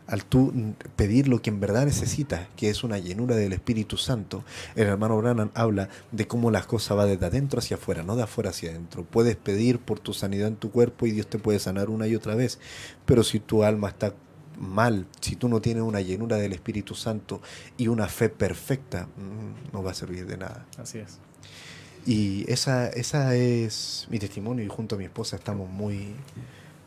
[0.06, 0.52] al tú
[0.94, 5.16] pedir lo que en verdad necesitas, que es una llenura del Espíritu Santo, el hermano
[5.18, 8.70] Branham habla de cómo las cosas van desde adentro hacia afuera, no de afuera hacia
[8.70, 9.04] adentro.
[9.04, 12.14] Puedes pedir por tu sanidad en tu cuerpo y Dios te puede sanar una y
[12.14, 12.58] otra vez,
[13.04, 14.14] pero si tu alma está
[14.58, 17.40] mal, si tú no tienes una llenura del Espíritu Santo
[17.76, 20.66] y una fe perfecta, mm, no va a servir de nada.
[20.78, 21.18] Así es.
[22.06, 26.14] Y esa, esa es mi testimonio y junto a mi esposa estamos muy,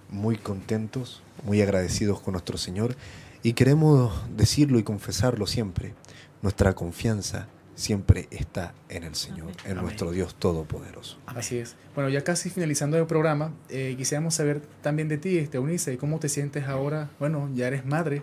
[0.09, 2.95] muy contentos, muy agradecidos con nuestro Señor
[3.43, 5.93] y queremos decirlo y confesarlo siempre.
[6.41, 9.83] Nuestra confianza siempre está en el Señor, en Amén.
[9.85, 11.17] nuestro Dios Todopoderoso.
[11.25, 11.75] Así es.
[11.95, 16.19] Bueno, ya casi finalizando el programa, eh, quisiéramos saber también de ti, este, Eunice, ¿cómo
[16.19, 17.09] te sientes ahora?
[17.19, 18.21] Bueno, ya eres madre.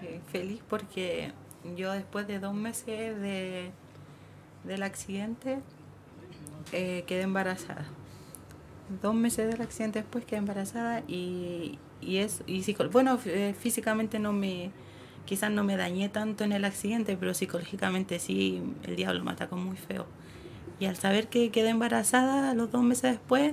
[0.00, 1.32] Sí, feliz porque
[1.76, 3.70] yo después de dos meses de,
[4.64, 5.58] del accidente
[6.72, 7.86] eh, quedé embarazada.
[9.02, 14.32] dos meses del accidente después quedé embarazada y, y es y bueno eh, físicamente no
[14.32, 14.70] me
[15.26, 19.56] quizás no me dañé tanto en el accidente pero psicológicamente sí el diablo me atacó
[19.56, 20.06] muy feo
[20.80, 23.52] y al saber que quedé embarazada los dos meses después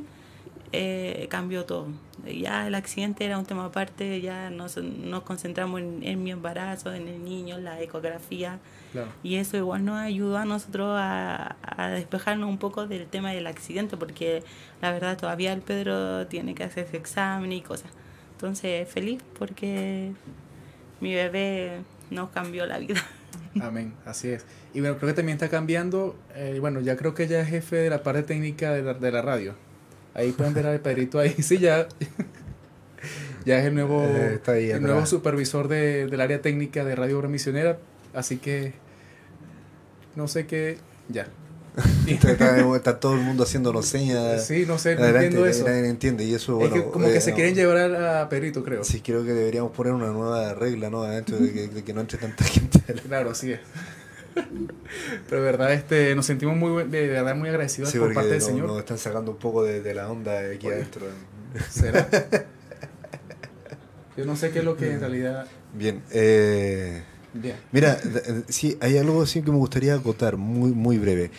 [0.72, 1.88] eh, cambió todo
[2.26, 6.94] ya el accidente era un tema aparte ya nos, nos concentramos en, en mi embarazo
[6.94, 8.60] en el niño en la ecografía
[8.92, 9.12] Claro.
[9.24, 13.46] y eso igual nos ayudó a nosotros a, a despejarnos un poco del tema del
[13.46, 14.42] accidente, porque
[14.82, 17.92] la verdad todavía el Pedro tiene que hacer su examen y cosas.
[18.36, 20.12] Entonces, feliz porque
[21.00, 21.80] mi bebé
[22.12, 23.02] nos cambió la vida.
[23.62, 24.46] Amén, así es.
[24.74, 27.78] Y bueno, creo que también está cambiando, eh, bueno, ya creo que ya es jefe
[27.78, 29.56] de la parte técnica de la, de la radio.
[30.14, 31.88] Ahí pueden ver al Pedrito ahí, sí, ya,
[33.46, 36.96] ya es el nuevo, Eh, está ahí el nuevo supervisor de, del área técnica de
[36.96, 37.78] Radio Obra Misionera,
[38.14, 38.74] así que
[40.16, 41.28] no sé qué, ya.
[42.08, 42.32] está,
[42.76, 44.46] está- todo el mundo haciéndonos señas.
[44.46, 45.66] Sí, no sé, no entiendo eso.
[45.68, 46.24] nadie entiende.
[46.24, 47.36] Y eso, es bueno, que como que eh, se no.
[47.36, 48.84] quieren llevar a, Pedrito, creo.
[48.84, 51.04] Sí, creo que deberíamos poner una nueva regla, ¿no?
[51.04, 52.80] Adentro de que, de que no entre tanta gente.
[53.08, 53.60] Claro, así es.
[55.30, 58.40] Pero de verdad, este, nos sentimos muy, de verdad muy agradecidos Sí, por parte del
[58.40, 58.68] no- Señor.
[58.68, 60.76] nos están sacando un poco de, de la onda de aquí Oye.
[60.78, 61.06] adentro.
[61.70, 62.08] ¿Será?
[64.18, 65.46] Yo no sé qué es lo que en realidad...
[65.74, 67.04] Bien, eh,
[67.34, 67.56] Bien.
[67.74, 68.00] mira,
[68.48, 71.32] sí, hay algo así que me gustaría acotar, muy, muy breve.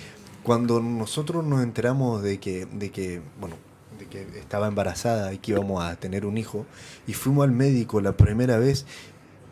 [0.47, 3.57] Cuando nosotros nos enteramos de que, de que, bueno,
[3.99, 6.67] de que estaba embarazada y que íbamos a tener un hijo,
[7.05, 8.87] y fuimos al médico la primera vez,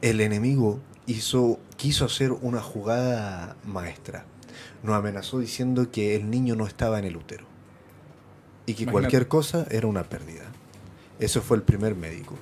[0.03, 4.25] el enemigo hizo, quiso hacer una jugada maestra.
[4.85, 7.45] Nos amenazó diciendo que el niño no estaba en el útero
[8.65, 8.93] y que Imagínate.
[8.93, 10.45] cualquier cosa era una pérdida.
[11.19, 12.37] Eso fue el primer médico.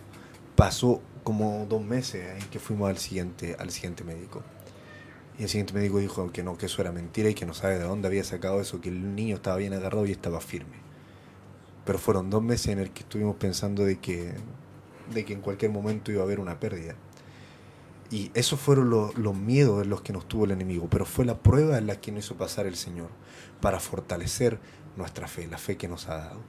[0.57, 4.43] Pasó como dos meses en que fuimos al siguiente, al siguiente médico.
[5.39, 7.79] Y el siguiente médico dijo que no, que eso era mentira y que no sabe
[7.79, 10.77] de dónde había sacado eso, que el niño estaba bien agarrado y estaba firme.
[11.85, 14.35] Pero fueron dos meses en el que estuvimos pensando de que,
[15.13, 16.95] de que en cualquier momento iba a haber una pérdida.
[18.11, 21.39] Y esos fueron los, miedos en los que nos tuvo el enemigo, pero fue la
[21.39, 23.09] prueba en la que nos hizo pasar el Señor,
[23.63, 24.59] para fortalecer
[24.99, 26.41] nuestra fe, la fe que nos ha dado.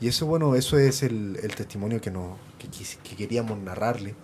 [0.00, 2.68] Y eso, bueno, eso es el, testimonio que, nos, que,
[3.02, 4.14] que queríamos narrarle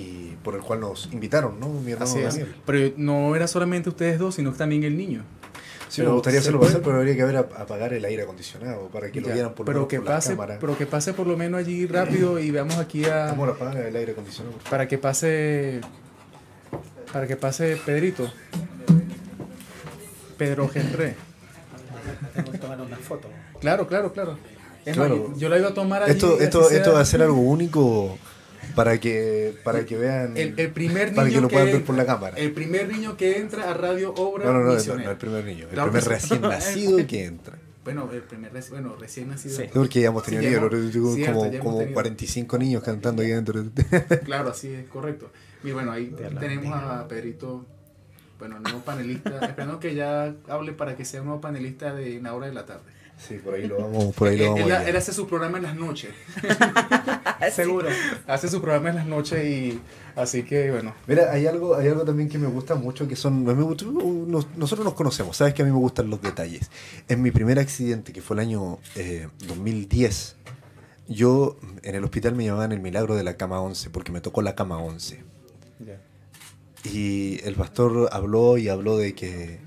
[0.00, 1.68] y por el cual nos invitaron, ¿no?
[1.68, 2.34] Mi hermano Así es.
[2.34, 2.54] Daniel.
[2.66, 5.22] Pero no era solamente ustedes dos, sino también el niño.
[5.88, 8.22] Sí, Pero me gustaría hacerlo puede- pasar, pero habría que ver ap- apagar el aire
[8.22, 11.26] acondicionado para que lo vieran por, pero menos que por pase, pero que pase por
[11.26, 14.54] lo menos allí rápido y veamos aquí a Amor, apaga el aire acondicionado.
[14.68, 15.80] para que pase
[17.12, 18.30] para que pase Pedrito.
[20.36, 21.14] Pedro Henry.
[22.34, 23.28] Tengo que tomar una foto.
[23.60, 24.38] Claro, claro, claro.
[24.84, 25.34] Es más, Claro.
[25.36, 28.16] yo la iba a tomar allí, Esto, esto, esto va a ser algo único
[28.74, 31.86] para que, para que vean, el, el primer niño para que lo puedan ver entra-
[31.86, 32.36] por la cámara.
[32.38, 35.44] El primer niño que entra a Radio Obra No, no, no, no, no, el primer
[35.44, 36.28] niño, el Claro primer que sí.
[36.28, 37.56] recién nacido que entra.
[37.84, 39.56] Bueno, el primer reci- bueno, recién nacido.
[39.56, 39.64] Sí.
[39.72, 41.94] Porque ya hemos Sí, tenido hemos- como, cierto, ya hemos como tenido.
[41.94, 43.64] 45 niños cantando aquí adentro.
[44.24, 45.30] Claro, así es, correcto.
[45.64, 47.64] Y bueno, ahí tenemos a Pedrito,
[48.38, 52.34] bueno, nuevo panelista, esperando que ya hable para que sea un nuevo panelista de una
[52.34, 52.82] hora de la tarde.
[53.18, 54.70] Sí, por ahí lo vamos, por ahí lo Él, vamos.
[54.82, 56.10] él- él hace su programa en las noches,
[57.52, 57.88] Seguro.
[58.26, 59.80] hace su programa en las noches y
[60.16, 63.44] así que bueno, Mira, hay algo, hay algo también que me gusta mucho que son.
[63.44, 66.70] me gusta- nos- nosotros nos conocemos, sabes que a mí me gustan los detalles.
[67.08, 70.36] En mi primer accidente, que fue el año eh, 2010,
[71.08, 74.42] yo en el hospital me llamaban el milagro de la cama 11, porque me tocó
[74.42, 75.24] la cama 11.
[76.84, 79.58] Y el pastor habló y habló de que,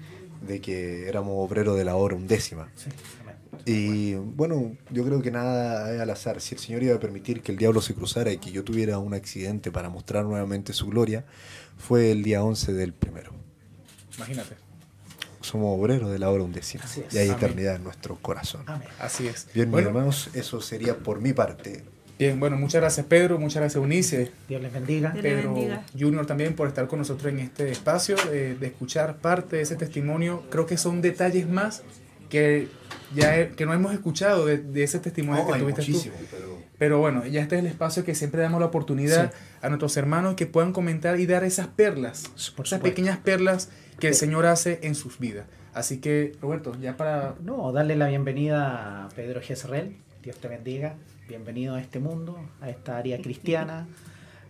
[0.47, 2.69] de que éramos obreros de la hora undécima.
[3.65, 6.41] Y bueno, yo creo que nada es al azar.
[6.41, 8.97] Si el Señor iba a permitir que el diablo se cruzara y que yo tuviera
[8.99, 11.25] un accidente para mostrar nuevamente su gloria,
[11.77, 13.31] fue el día 11 del primero.
[14.17, 14.55] imagínate.
[15.41, 16.83] Somos obreros de la hora undécima.
[16.83, 17.13] Así es.
[17.13, 17.37] Y hay Amén.
[17.37, 18.61] eternidad en nuestro corazón.
[18.67, 18.87] Amén.
[18.99, 19.47] Así es.
[19.53, 21.83] Bien, mis bueno, hermanos, eso sería por mi parte.
[22.19, 25.09] bien, bueno, muchas gracias Pedro, muchas gracias Eunice, Dios les bendiga.
[25.09, 25.83] Dios Pedro bendiga.
[25.99, 29.75] Junior también por estar con nosotros en este espacio, eh, de escuchar parte de ese
[29.75, 30.43] testimonio.
[30.51, 31.81] Creo que son detalles más
[32.31, 32.67] que
[33.13, 35.91] ya he- que no hemos escuchado de, de ese testimonio que hay tuviste tú.
[35.91, 39.31] muchísimo, pero Pero bueno, ya este es el espacio que siempre damos la oportunidad
[39.61, 42.23] a nuestros hermanos que puedan comentar y dar esas perlas,
[42.55, 45.45] Por esas pequeñas perlas que el Señor hace en sus vidas.
[45.75, 47.35] Así que, Roberto, ya para...
[47.43, 49.95] No, darle la bienvenida a Pedro Jezreel.
[50.23, 50.95] Dios te bendiga.
[51.29, 53.87] Bienvenido a este mundo, a esta área cristiana,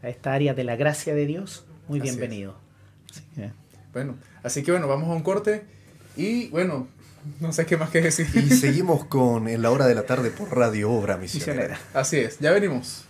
[0.02, 1.66] a esta área de la gracia de Dios.
[1.88, 2.56] Muy Así bienvenido.
[3.12, 3.52] Así que,
[3.94, 5.64] Bueno, así que bueno, vamos a un corte
[6.18, 6.88] y bueno,
[7.40, 8.28] no sé qué más que decir.
[8.36, 11.54] Y seguimos con En la hora de la tarde por Radio Obra Misionera.
[11.70, 11.80] misionera.
[11.94, 13.06] Así es, ya venimos.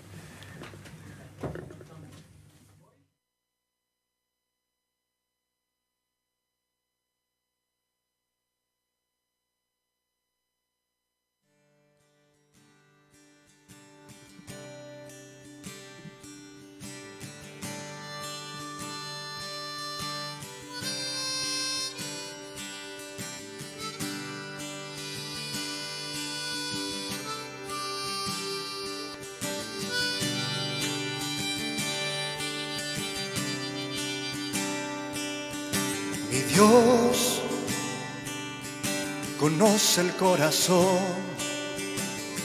[40.52, 40.99] El corazón,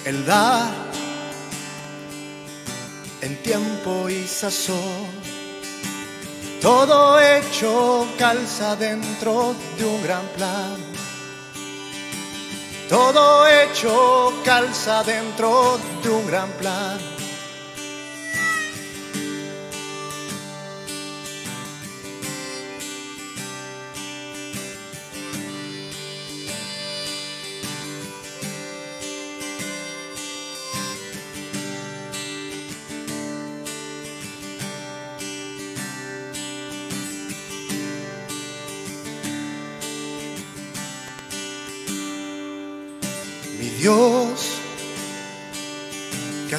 [0.04, 0.70] Él da
[3.20, 5.26] en tiempo y sazón.
[6.60, 10.76] Todo hecho calza dentro de un gran plan.
[12.88, 17.15] Todo hecho calza dentro de un gran plan.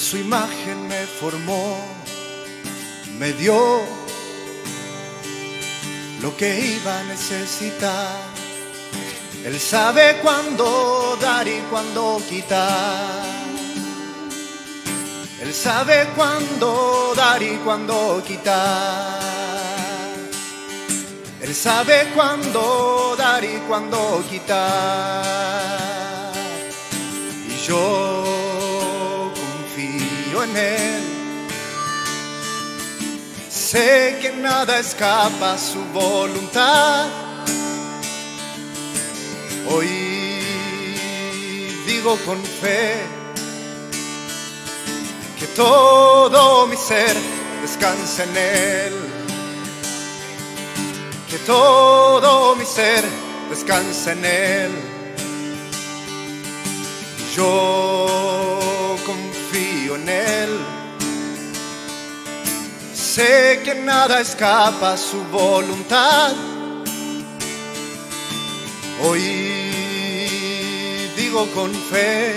[0.09, 1.77] Su imagen me formó,
[3.19, 3.81] me dio
[6.21, 8.15] lo que iba a necesitar.
[9.43, 13.21] Él sabe cuándo dar y cuándo quitar.
[15.41, 19.19] Él sabe cuándo dar y cuándo quitar.
[21.41, 25.27] Él sabe cuándo dar y cuándo quitar.
[27.49, 28.06] Y yo
[33.49, 37.07] Sé que nada escapa a su voluntad.
[39.69, 39.87] Hoy
[41.85, 42.95] digo con fe
[45.37, 47.13] que todo mi ser
[47.61, 48.93] descansa en Él.
[51.29, 53.03] Que todo mi ser
[53.49, 54.71] descansa en Él.
[57.35, 57.86] Yo
[63.17, 66.33] Sé que nada escapa a su voluntad.
[69.01, 69.21] Hoy
[71.17, 72.35] digo con fe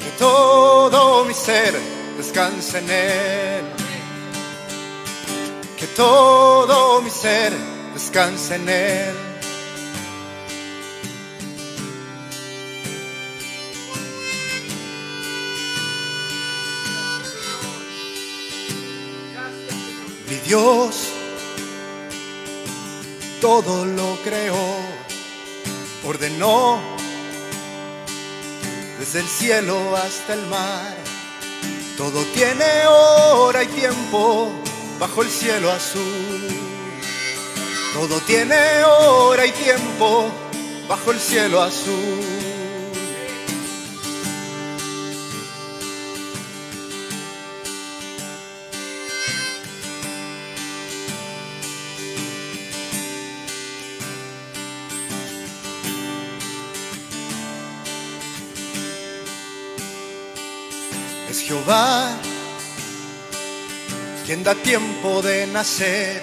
[0.00, 1.72] que todo mi ser
[2.18, 3.64] descansa en Él.
[5.78, 7.54] Que todo mi ser
[7.94, 9.31] descansa en Él.
[20.52, 21.08] Dios
[23.40, 24.54] todo lo creó,
[26.06, 26.78] ordenó
[28.98, 30.94] desde el cielo hasta el mar.
[31.96, 34.52] Todo tiene hora y tiempo
[35.00, 36.02] bajo el cielo azul.
[37.94, 40.26] Todo tiene hora y tiempo
[40.86, 42.51] bajo el cielo azul.
[64.40, 66.22] Da tiempo de nacer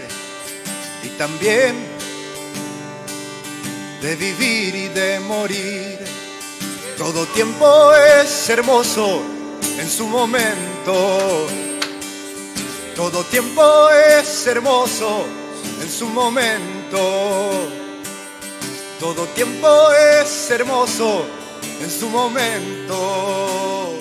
[1.04, 1.76] y también
[4.02, 6.00] de vivir y de morir.
[6.98, 9.22] Todo tiempo es hermoso
[9.78, 11.48] en su momento.
[12.96, 15.26] Todo tiempo es hermoso
[15.80, 17.70] en su momento.
[19.00, 21.26] Todo tiempo es hermoso
[21.80, 23.94] en su momento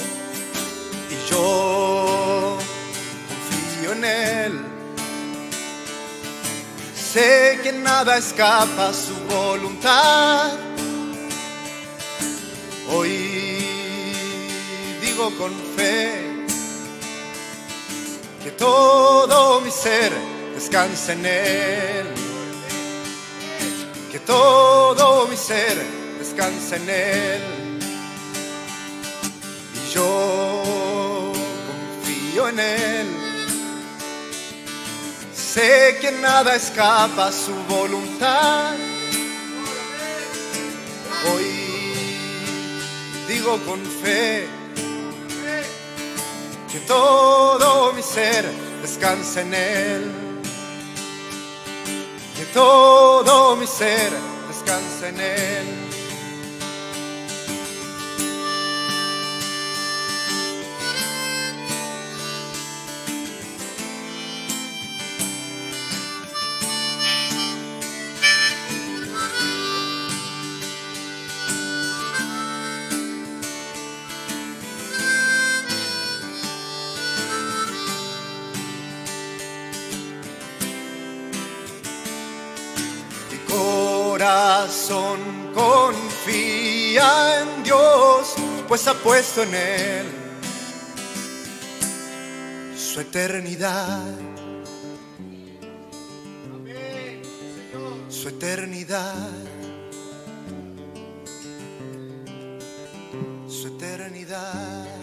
[1.11, 1.88] y yo
[3.93, 4.61] en Él.
[6.95, 10.53] Sé que nada escapa a su voluntad.
[12.91, 13.65] Hoy
[15.01, 16.45] digo con fe
[18.43, 20.13] que todo mi ser
[20.55, 22.07] descansa en Él.
[24.13, 25.77] Que todo mi ser
[26.19, 27.43] descansa en Él.
[29.75, 31.33] Y yo
[31.69, 33.28] confío en Él.
[35.55, 38.75] Sé que nada escapa a su voluntad.
[41.27, 41.47] Hoy
[43.27, 44.47] digo con fe
[46.71, 48.45] que todo mi ser
[48.83, 50.13] descansa en Él.
[52.37, 54.13] Que todo mi ser
[54.49, 55.88] descansa en Él.
[84.19, 85.21] Corazón
[85.55, 88.35] confía en Dios,
[88.67, 90.07] pues ha puesto en Él
[92.77, 94.03] su eternidad.
[98.09, 99.31] Su eternidad.
[103.49, 104.98] Su eternidad.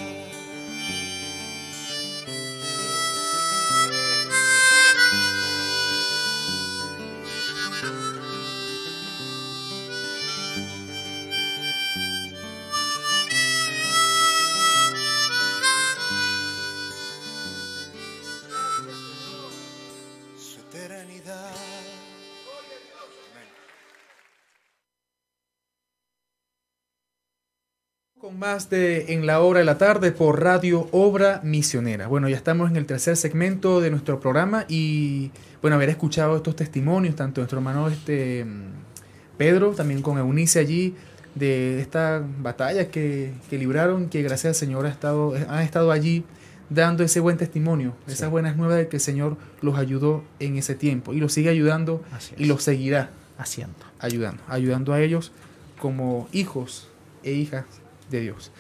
[28.25, 32.07] Con más de En la Hora de la Tarde por Radio Obra Misionera.
[32.07, 35.29] Bueno, ya estamos en el tercer segmento de nuestro programa y,
[35.61, 40.95] bueno, haber escuchado estos testimonios, tanto nuestro hermano este, mm, Pedro, también con Eunice allí,
[41.35, 46.23] de esta batalla que, que libraron, que gracias al Señor ha estado, han estado allí
[46.71, 50.73] dando ese buen testimonio, esas buenas nuevas de que el Señor los ayudó en ese
[50.73, 52.03] tiempo y los sigue ayudando
[52.37, 53.75] y los seguirá haciendo.
[53.99, 55.31] ayudando, ayudando a ellos
[55.77, 56.89] como hijos
[57.21, 57.65] e hijas
[58.09, 58.51] de Dios.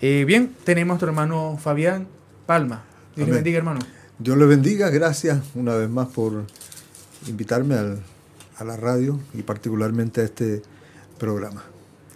[0.00, 2.06] Eh, bien, tenemos a nuestro hermano Fabián
[2.46, 2.84] Palma.
[3.16, 3.80] Dios le bendiga, hermano.
[4.18, 6.44] Dios le bendiga, gracias una vez más por
[7.26, 8.00] invitarme al-
[8.58, 10.62] a la radio y particularmente a este
[11.18, 11.62] programa.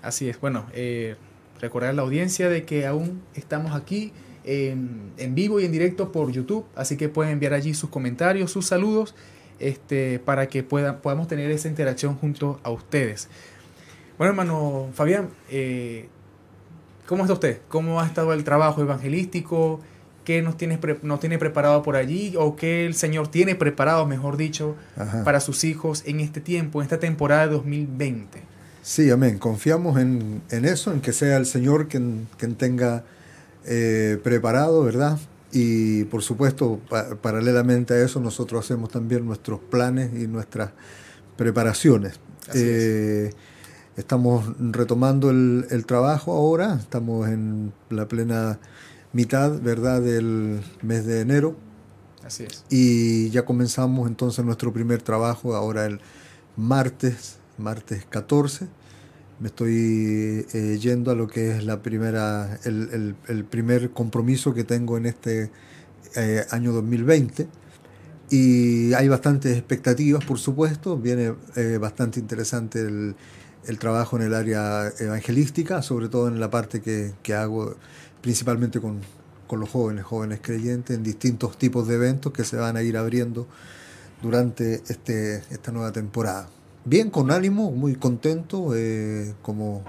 [0.03, 0.41] Así es.
[0.41, 1.17] Bueno, eh,
[1.61, 4.13] recordar a la audiencia de que aún estamos aquí
[4.45, 8.51] en, en vivo y en directo por YouTube, así que pueden enviar allí sus comentarios,
[8.53, 9.15] sus saludos,
[9.59, 13.29] este, para que puedan, podamos tener esa interacción junto a ustedes.
[14.19, 16.09] Bueno, hermano Fabián, eh,
[17.07, 17.61] ¿cómo está usted?
[17.69, 19.81] ¿Cómo ha estado el trabajo evangelístico?
[20.25, 22.35] ¿Qué nos, tienes pre- nos tiene preparado por allí?
[22.37, 25.23] ¿O qué el Señor tiene preparado, mejor dicho, Ajá.
[25.23, 28.41] para sus hijos en este tiempo, en esta temporada de 2020?
[28.83, 29.39] Sí, amén.
[29.39, 33.05] Confiamos en, en eso, en que sea el Señor quien, quien tenga
[33.65, 35.19] eh, preparado, ¿verdad?
[35.53, 40.71] Y por supuesto, pa- paralelamente a eso, nosotros hacemos también nuestros planes y nuestras
[41.37, 42.19] preparaciones.
[42.49, 43.35] Así es.
[43.97, 48.59] Estamos retomando el, el trabajo ahora, estamos en la plena
[49.13, 51.57] mitad, ¿verdad?, del mes de enero.
[52.23, 52.65] Así es.
[52.69, 56.01] Y ya comenzamos entonces nuestro primer trabajo ahora el
[56.57, 58.67] martes, martes 14.
[59.41, 64.53] Me estoy eh, yendo a lo que es la primera, el, el- el primer compromiso
[64.55, 65.51] que tengo en este
[66.17, 67.49] eh, año 2020.
[68.29, 70.99] Y hay bastantes expectativas, por supuesto.
[70.99, 73.15] Viene eh, bastante interesante el,
[73.67, 77.77] el trabajo en el área evangelística, sobre todo en la parte que, que hago
[78.21, 79.01] principalmente con,
[79.47, 82.97] con los jóvenes, jóvenes creyentes, en distintos tipos de eventos que se van a ir
[82.97, 83.47] abriendo
[84.23, 86.49] durante este, esta nueva temporada.
[86.85, 89.85] Bien, con ánimo, muy contento, eh, como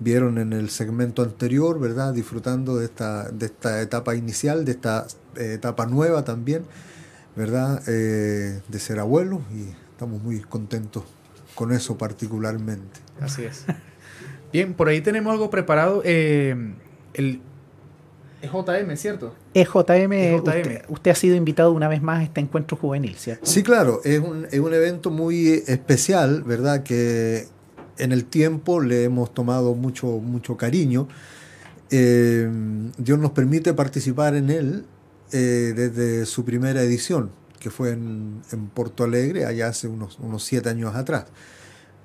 [0.00, 2.12] vieron en el segmento anterior, ¿verdad?
[2.12, 6.64] Disfrutando de esta, de esta etapa inicial, de esta eh, etapa nueva también,
[7.36, 7.82] ¿verdad?
[7.86, 11.04] Eh, de ser abuelo y estamos muy contentos
[11.62, 12.98] con eso particularmente.
[13.20, 13.64] Así es.
[14.52, 16.02] Bien, por ahí tenemos algo preparado.
[16.04, 16.56] eh,
[17.14, 17.40] el
[18.42, 19.32] EJM, ¿cierto?
[19.54, 20.34] EJM, EJM.
[20.34, 23.46] Usted, usted ha sido invitado una vez más a este encuentro juvenil, ¿cierto?
[23.46, 26.82] Sí, claro, es un, es un evento muy especial, ¿verdad?
[26.82, 27.46] Que
[27.96, 31.06] en el tiempo le hemos tomado mucho, mucho cariño.
[31.92, 32.50] Eh,
[32.98, 34.84] Dios nos permite participar en él
[35.30, 37.30] eh, desde su primera edición,
[37.62, 41.26] que fue en, en Porto Alegre, allá hace unos, unos siete años atrás.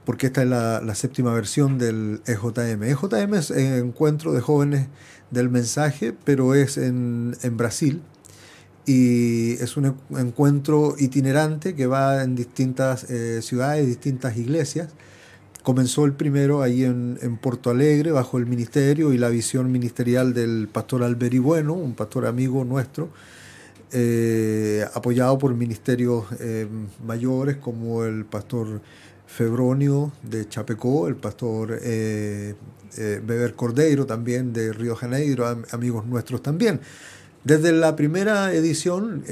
[0.06, 2.84] Porque esta es la, la séptima versión del EJM.
[2.84, 4.88] EJM es el encuentro de jóvenes
[5.32, 8.02] del mensaje, pero es en, en Brasil
[8.86, 14.90] y es un en- encuentro itinerante que va en distintas eh, ciudades, distintas iglesias.
[15.64, 20.34] Comenzó el primero ahí en, en Porto Alegre bajo el ministerio y la visión ministerial
[20.34, 23.10] del pastor Alberi Bueno, un pastor amigo nuestro,
[23.92, 26.68] eh, apoyado por ministerios eh,
[27.06, 28.82] mayores como el pastor
[29.26, 32.56] Febronio de Chapecó, el pastor eh,
[32.98, 36.80] Beber Cordeiro también de Río Janeiro, am- amigos nuestros también.
[37.44, 39.24] Desde la primera edición,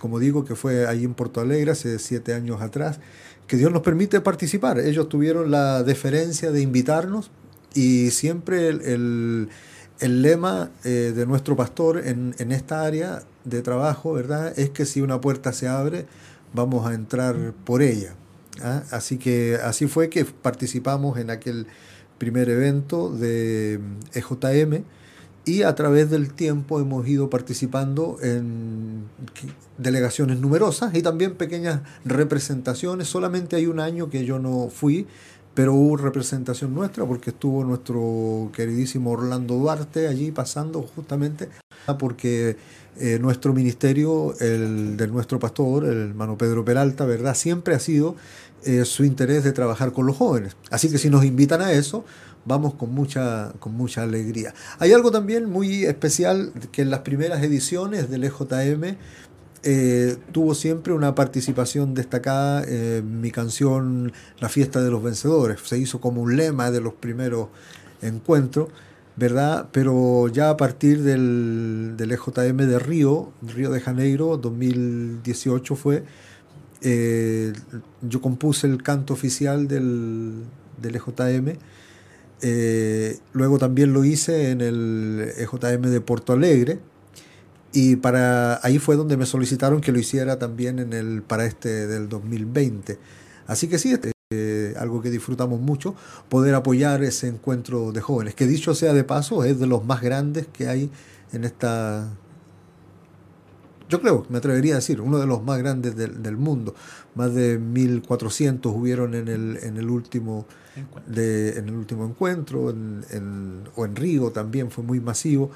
[0.00, 3.00] como digo, que fue ahí en Porto Alegre hace siete años atrás,
[3.48, 4.78] que Dios nos permite participar.
[4.78, 7.30] Ellos tuvieron la deferencia de invitarnos
[7.74, 9.48] y siempre el,
[10.00, 14.58] el- lema de nuestro pastor en, en esta área de trabajo, ¿verdad?
[14.58, 16.06] Es que si una puerta se abre,
[16.52, 18.14] vamos a entrar por ella.
[18.62, 18.82] ¿ah?
[18.90, 21.66] Así que así fue que participamos en aquel
[22.18, 23.80] primer evento de
[24.14, 24.84] EJM
[25.44, 29.04] y a través del tiempo hemos ido participando en
[29.76, 33.08] delegaciones numerosas y también pequeñas representaciones.
[33.08, 35.06] Solamente hay un año que yo no fui,
[35.52, 41.50] pero hubo representación nuestra porque estuvo nuestro queridísimo Orlando Duarte allí pasando justamente
[41.98, 42.56] porque
[43.00, 47.34] eh, nuestro ministerio, el de nuestro pastor, el hermano Pedro Peralta, ¿verdad?
[47.34, 48.14] Siempre ha sido
[48.64, 50.56] eh, su interés de trabajar con los jóvenes.
[50.70, 52.04] Así que si nos invitan a eso,
[52.44, 54.54] vamos con mucha, con mucha alegría.
[54.78, 58.96] Hay algo también muy especial que en las primeras ediciones del EJM
[59.64, 65.60] eh, tuvo siempre una participación destacada en mi canción La fiesta de los vencedores.
[65.64, 67.48] Se hizo como un lema de los primeros
[68.02, 68.68] encuentros,
[69.16, 69.68] ¿verdad?
[69.72, 76.04] Pero ya a partir del, del EJM de Río, Río de Janeiro, 2018 fue,
[76.82, 77.52] eh,
[78.02, 80.44] yo compuse el canto oficial del,
[80.80, 81.58] del EJM.
[82.42, 86.80] Eh, luego también lo hice en el EJM de Porto Alegre.
[87.72, 91.86] Y para ahí fue donde me solicitaron que lo hiciera también en el para este
[91.88, 92.98] del 2020.
[93.46, 95.94] Así que sí, este, eh, algo que disfrutamos mucho,
[96.28, 100.00] poder apoyar ese encuentro de jóvenes, que dicho sea de paso, es de los más
[100.02, 100.90] grandes que hay
[101.32, 102.08] en esta
[103.88, 106.74] yo creo, me atrevería a decir, uno de los más grandes del, del mundo.
[107.14, 110.46] Más de 1.400 hubieron en el, en el último
[111.06, 115.50] de, en el último encuentro, en, en- o en Río también fue muy masivo.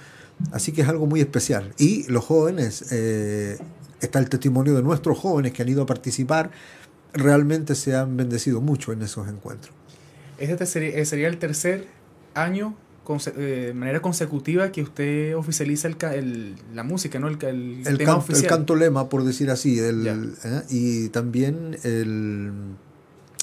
[0.52, 1.72] Así que es algo muy especial.
[1.78, 3.58] Y los jóvenes, eh,
[4.00, 6.50] está el testimonio de nuestros jóvenes que han ido a participar,
[7.12, 9.74] realmente se han bendecido mucho en esos encuentros.
[10.38, 11.86] Este te sería, eh, sería el tercer
[12.34, 12.76] año
[13.36, 17.28] eh, de manera consecutiva que usted oficializa el, el- la música, ¿no?
[17.28, 18.46] El, el El, tema canto, el oficial.
[18.50, 20.06] canto lema, por decir así, el.
[20.44, 20.62] ¿eh?
[20.68, 22.52] y también el...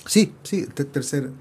[0.05, 1.31] Sí, sí, te- tercer,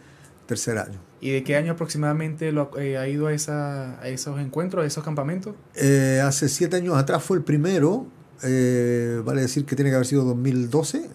[0.47, 0.99] tercer año.
[1.21, 4.85] ¿Y de qué año aproximadamente lo, ha- eh, ha ido a, esa, a esos encuentros,
[4.85, 5.55] a esos campamentos?
[5.75, 8.07] Eh, hace siete años atrás fue el primero,
[8.43, 11.11] vale decir que tiene que haber sido 2012,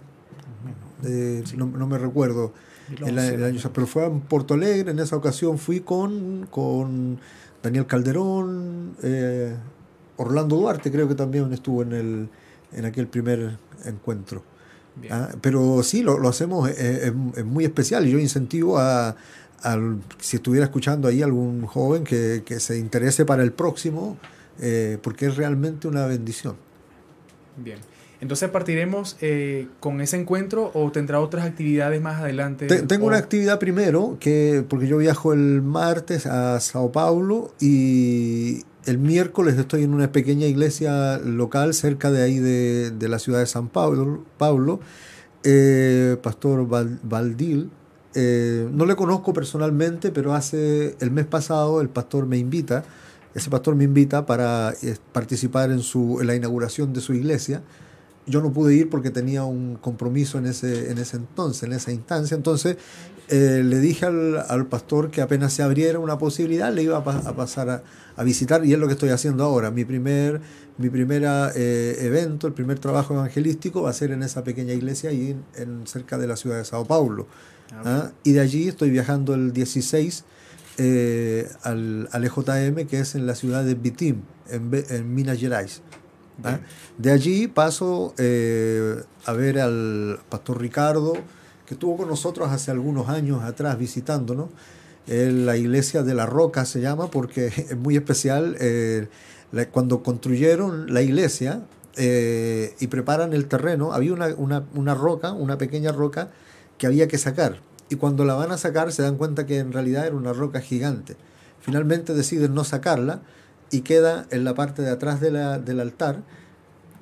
[1.04, 2.54] eh, no, no me recuerdo
[3.74, 7.20] pero fue en Porto Alegre, en esa ocasión fui con, con
[7.62, 9.56] Daniel Calderón, eh,
[10.18, 12.30] Orlando Duarte creo que también estuvo en, el,
[12.74, 14.44] en aquel primer encuentro.
[15.12, 16.74] Ah, pero sí, lo, lo hacemos, eh,
[17.08, 19.16] es, es muy especial y yo incentivo a,
[19.62, 24.18] al- si estuviera escuchando ahí algún joven que, que se interese para el próximo,
[24.60, 26.56] eh, porque es realmente una bendición.
[27.56, 27.78] Bien.
[28.22, 32.68] Entonces partiremos eh, con ese encuentro o tendrá otras actividades más adelante.
[32.68, 37.54] Te- tengo O- una actividad primero, que porque yo viajo el martes a Sao Paulo
[37.62, 43.20] y el miércoles estoy en una pequeña iglesia local cerca de ahí de, de la
[43.20, 44.80] ciudad de San Pablo, Pablo
[45.44, 47.70] eh, Pastor Val- Valdil.
[48.16, 52.84] eh, no le conozco personalmente, pero hace el mes pasado el pastor me invita,
[53.36, 57.62] ese pastor me invita para eh, participar en, su, en la inauguración de su iglesia
[58.30, 61.92] yo no pude ir porque tenía un compromiso en ese, en ese entonces, en esa
[61.92, 62.36] instancia.
[62.38, 62.78] Entonces
[63.30, 67.04] eh, le dije al, al pastor que apenas se abriera una posibilidad, le iba a,
[67.04, 67.84] pa- a pasar a,
[68.16, 69.72] a visitar y es lo que estoy haciendo ahora.
[69.72, 70.42] Mi primer
[70.78, 75.10] mi primera eh, evento, el primer trabajo evangelístico va a ser en esa pequeña iglesia
[75.10, 77.28] ahí en, en- cerca de la ciudad de Sao Paulo.
[77.86, 78.12] ¿ah?
[78.24, 80.24] Y de allí estoy viajando el 16
[80.78, 85.82] eh, al, al EJM, que es en la ciudad de Bitim, en, en Minas Gerais.
[86.44, 86.60] ¿Ah?
[86.98, 88.96] De allí paso eh,
[89.26, 91.14] a ver al pastor Ricardo,
[91.66, 94.50] que estuvo con nosotros hace algunos años atrás visitándonos.
[95.08, 98.56] Eh, la iglesia de la Roca se llama porque es muy especial.
[98.60, 99.08] eh,
[99.52, 101.62] la- cuando construyeron la iglesia
[101.96, 106.30] eh, y preparan el terreno, había una, una- una roca, una pequeña roca
[106.78, 107.62] que había que sacar.
[107.90, 110.62] Y cuando la van a sacar se dan cuenta que en realidad era una roca
[110.62, 111.16] gigante.
[111.62, 113.22] Finalmente deciden no sacarla
[113.72, 116.22] y queda en la parte de atrás de la- del altar,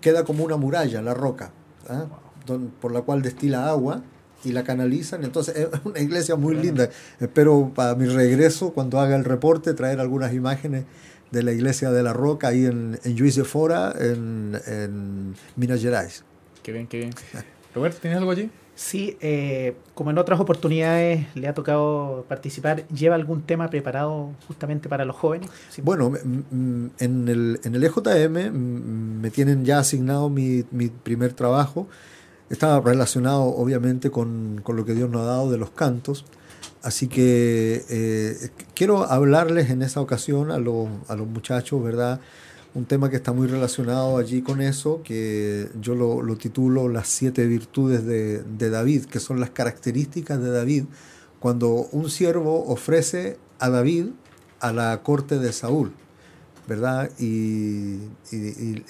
[0.02, 1.52] queda como una muralla, la roca,
[1.89, 2.06] ¿ah?
[2.45, 4.03] Don- por la cual destila agua
[4.44, 5.23] y la canalizan.
[5.23, 6.89] Entonces es una iglesia muy linda.
[7.19, 10.85] Espero para mi regreso, cuando haga el reporte, traer algunas imágenes
[11.31, 15.81] de la iglesia de la roca ahí en, en Juiz de Fora, en, en Minas
[15.81, 16.23] Gerais.
[16.64, 17.11] Qué bien, qué bien.
[17.76, 18.49] Roberto, ¿tienes algo allí?
[18.80, 24.88] Sí, eh, como en otras oportunidades le ha tocado participar, ¿lleva algún tema preparado justamente
[24.88, 25.49] para los jóvenes?
[25.72, 25.82] Sí.
[25.82, 26.91] Bueno, en
[27.28, 28.52] el, en el EJM
[29.20, 31.88] me tienen ya asignado mi, mi primer trabajo.
[32.52, 36.24] Estaba relacionado obviamente con, con lo que Dios nos ha dado de los cantos.
[36.84, 42.20] Así que eh, quiero hablarles en esa ocasión a, los- a los muchachos, ¿verdad?
[42.73, 47.07] Un tema que está muy relacionado allí con eso, que yo lo, lo titulo Las
[47.07, 50.84] siete virtudes de, de David, que son las características de David
[51.39, 54.07] cuando un siervo ofrece a David
[54.60, 55.94] a la corte de Saúl.
[56.68, 57.10] ¿verdad?
[57.18, 57.99] Y,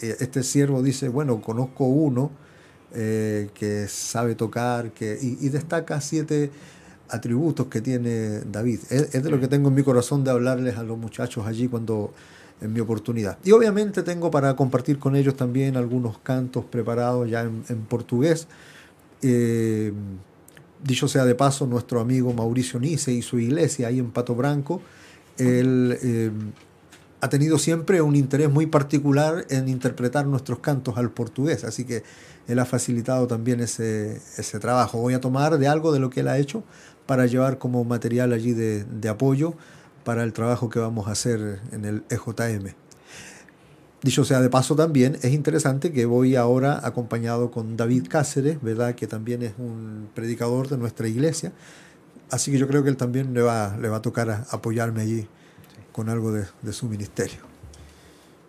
[0.02, 2.32] este siervo dice, bueno, conozco uno
[2.94, 6.50] eh, que sabe tocar, que, y, destaca siete
[7.10, 8.80] atributos que tiene David.
[8.90, 12.12] Es de lo que tengo en mi corazón de hablarles a los muchachos allí cuando
[12.62, 13.38] en mi oportunidad.
[13.44, 18.48] Y obviamente tengo para compartir con ellos también algunos cantos preparados ya en, portugués.
[19.22, 19.94] Eh,
[20.84, 24.82] dicho sea de paso, nuestro amigo Mauricio Nice y su iglesia ahí en Pato Branco,
[25.38, 26.32] él eh,
[27.22, 32.04] ha tenido siempre un interés muy particular en interpretar nuestros cantos al portugués, así que
[32.48, 35.00] él ha facilitado también ese, ese trabajo.
[35.00, 36.64] Voy a tomar de algo de lo que él ha hecho
[37.06, 39.56] para llevar como material allí de, de apoyo
[40.08, 42.68] para el trabajo que vamos a hacer en el EJM.
[44.02, 48.96] Dicho sea de paso también, es interesante que voy ahora acompañado con David Cáceres, ¿verdad?
[48.96, 51.52] que también es un predicador de nuestra iglesia.
[52.32, 55.02] Así que yo creo que él también le va, le va a tocar a- apoyarme
[55.02, 55.28] allí
[55.92, 57.40] con algo de, de su ministerio.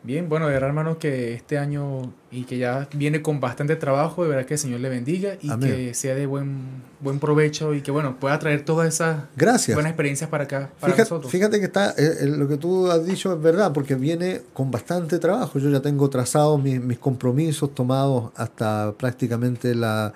[0.04, 4.22] Bien, bueno, de verdad, hermano, que este año y que ya viene con bastante trabajo,
[4.22, 5.70] de verdad que el Señor le bendiga y Amén.
[5.74, 6.56] que sea de buen,
[7.00, 9.74] buen provecho y que, bueno, pueda traer todas esas Gracias.
[9.74, 11.32] buenas experiencias para acá, para Fíjate, nosotros.
[11.32, 14.70] fíjate que está, eh, eh, lo que tú has dicho es verdad, porque viene con
[14.70, 15.58] bastante trabajo.
[15.58, 20.14] Yo ya tengo trazados mis, mis compromisos tomados hasta prácticamente la,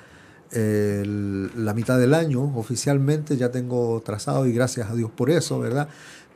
[0.53, 2.43] el- la mitad del año.
[2.57, 5.89] Oficialmente ya tengo trazado, y gracias a Dios por eso, ¿verdad?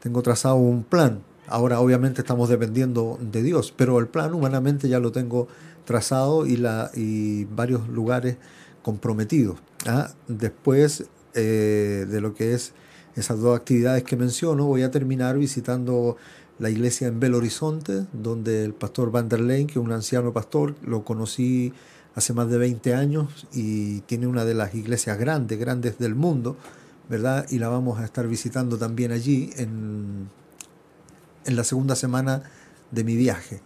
[0.03, 1.21] Tengo trazado un plan.
[1.49, 5.49] Ahora obviamente estamos dependiendo de Dios, pero el plan humanamente ya lo tengo
[5.85, 8.37] trazado y, la, y varios lugares
[8.83, 9.59] comprometidos.
[9.87, 10.13] ¿ah?
[10.29, 12.73] Después eh, de lo que es
[13.15, 16.17] esas dos actividades que menciono, voy a terminar visitando
[16.59, 20.33] la iglesia en Belo Horizonte, donde el pastor Van der Leyen, que es un anciano
[20.33, 21.73] pastor, lo conocí
[22.15, 26.57] hace más de 20 años y tiene una de las iglesias grandes, grandes del mundo,
[27.11, 27.47] ¿verdad?
[27.51, 30.29] Y la vamos a estar visitando también allí en,
[31.47, 32.43] en la segunda semana
[32.91, 33.61] de mi viaje.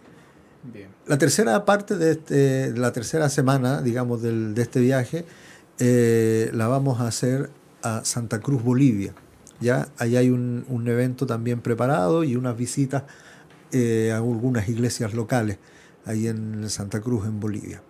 [0.71, 0.89] Bien.
[1.07, 5.25] La tercera parte de, este, de la tercera semana, digamos, del- de este viaje,
[5.79, 7.49] eh, la vamos a hacer
[7.81, 9.13] a Santa Cruz, Bolivia.
[9.59, 13.03] Ya allá hay un, un evento también preparado y unas visitas
[13.71, 15.57] eh, a algunas iglesias locales
[16.05, 17.81] ahí en Santa Cruz, en Bolivia.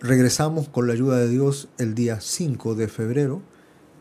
[0.00, 3.40] Regresamos con la ayuda de Dios el día 5 de febrero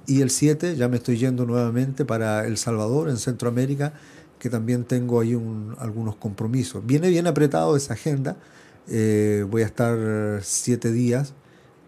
[0.05, 3.93] y el 7 ya me estoy yendo nuevamente para El Salvador, en Centroamérica,
[4.43, 6.85] que también tengo ahí un- algunos compromisos.
[6.85, 8.35] Viene bien apretado esa agenda.
[8.89, 9.97] eh, voy a estar
[10.43, 11.33] siete días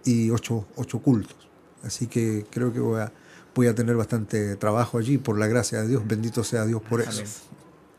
[0.06, 1.36] y ocho, ocho cultos.
[1.84, 3.12] Así que creo que voy a,
[3.54, 6.04] voy a tener bastante trabajo allí, por la gracia de Dios.
[6.08, 7.22] Bendito sea Dios por eso.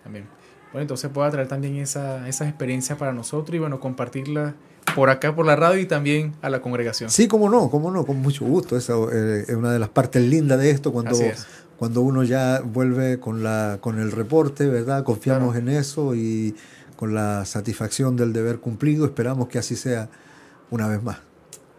[0.07, 0.27] Amén.
[0.73, 4.55] Bueno, entonces pueda traer también esa, esas experiencias para nosotros y, bueno, compartirlas
[4.95, 7.11] por acá, por la radio y también a la congregación.
[7.11, 8.79] Sí, cómo no, cómo no, con mucho gusto.
[8.79, 11.47] Esa eh, es una de las partes lindas de esto cuando, es.
[11.79, 15.05] Cuando uno ya vuelve con, la, con el reporte, ¿verdad?
[15.05, 16.55] Confiamos en eso y
[16.97, 20.09] con la satisfacción del deber cumplido, esperamos que así sea
[20.71, 21.19] una vez más.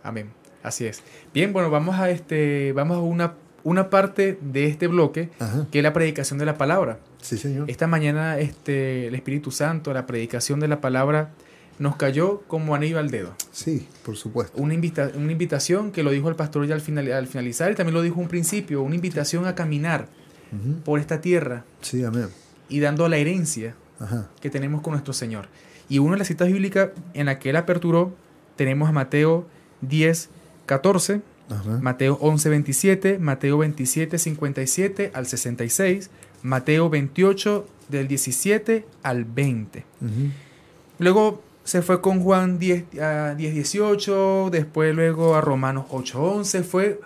[0.03, 0.29] Amén.
[0.63, 1.01] Así es.
[1.33, 3.33] Bien, bueno, vamos a este, vamos a una,
[3.63, 5.65] una parte de este bloque Ajá.
[5.71, 6.99] que es la predicación de la palabra.
[7.21, 7.69] Sí, señor.
[7.69, 11.31] Esta mañana este, el Espíritu Santo, la predicación de la palabra,
[11.79, 13.33] nos cayó como anillo al dedo.
[13.51, 14.57] Sí, por supuesto.
[14.61, 17.75] Una, invita- una invitación que lo dijo el pastor ya al, final, al finalizar y
[17.75, 20.07] también lo dijo un principio, una invitación a caminar
[20.85, 22.27] por esta tierra Sí, amén.
[22.69, 24.29] y dando la herencia Ajá.
[24.41, 25.49] que tenemos con nuestro Señor.
[25.89, 28.13] Y una de las citas bíblicas en la que él aperturó,
[28.55, 29.45] tenemos a Mateo
[29.81, 30.29] 10,
[30.65, 31.79] 14, Ajá.
[31.81, 36.09] Mateo 11, 27, Mateo 27, 57 al 66,
[36.43, 39.85] Mateo 28, del 17 al 20.
[40.01, 40.11] Ujú.
[40.99, 46.63] Luego se fue con Juan 10, a 10, 18, después luego a Romanos 8, 11.
[46.63, 47.01] Fue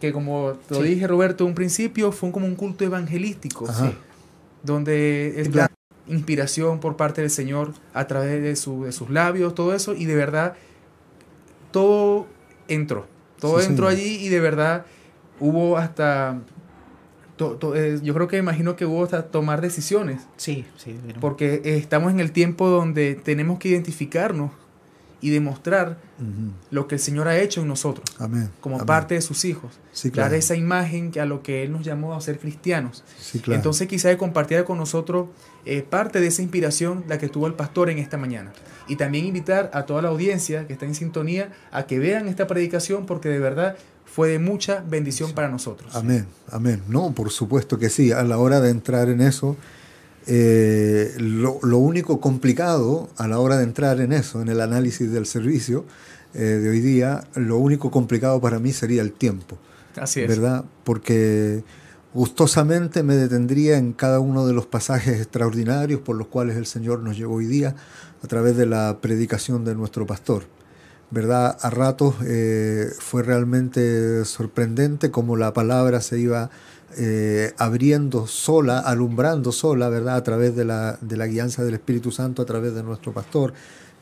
[0.00, 0.88] que como te lo Sí.
[0.94, 3.94] dije Roberto un principio, fue como un culto evangelístico, sí,
[4.62, 5.70] donde es la
[6.08, 10.06] inspiración por parte del Señor a través de, su- de sus labios, todo eso, y
[10.06, 10.54] de verdad
[11.70, 12.26] todo
[12.68, 13.06] entró,
[13.38, 14.86] todo Sí, entró allí y de verdad
[15.38, 16.38] hubo hasta...
[17.40, 20.94] to- to- eh, yo creo que imagino que hubo hasta tomar decisiones Sí, sí.
[21.06, 24.50] pero- porque eh, estamos en el tiempo donde tenemos que identificarnos
[25.22, 25.98] y demostrar
[26.70, 28.48] lo que el Señor ha hecho en nosotros, Amén.
[28.60, 28.86] como Amén.
[28.86, 29.72] parte de sus hijos.
[29.92, 30.34] Sí, Dar claro.
[30.36, 33.04] esa imagen que a lo que Él nos llamó a ser cristianos.
[33.18, 33.56] Sí, claro.
[33.56, 35.28] Entonces quizá compartir con nosotros
[35.66, 38.52] eh, parte de esa inspiración la que tuvo el pastor en esta mañana.
[38.88, 42.46] Y también invitar a toda la audiencia que está en sintonía a que vean esta
[42.46, 43.76] predicación porque de verdad
[44.12, 45.94] fue de mucha bendición para nosotros.
[45.94, 46.82] Amén, amén.
[46.88, 48.12] No, por supuesto que sí.
[48.12, 49.56] A la hora de entrar en eso,
[50.26, 55.10] eh, lo, lo único complicado a la hora de entrar en eso, en el análisis
[55.10, 55.84] del servicio
[56.34, 59.58] eh, de hoy día, lo único complicado para mí sería el tiempo,
[59.96, 60.28] Así es.
[60.28, 60.64] ¿verdad?
[60.84, 61.64] Porque
[62.14, 67.00] gustosamente me detendría en cada uno de los pasajes extraordinarios por los cuales el Señor
[67.00, 67.74] nos llevó hoy día
[68.22, 70.44] a través de la predicación de nuestro pastor.
[71.10, 71.58] ¿Verdad?
[71.60, 76.50] A ratos eh, fue realmente sorprendente cómo la palabra se iba
[76.96, 80.16] eh, abriendo sola, alumbrando sola, ¿verdad?
[80.16, 83.54] A través de la, de la guianza del Espíritu Santo, a través de nuestro pastor.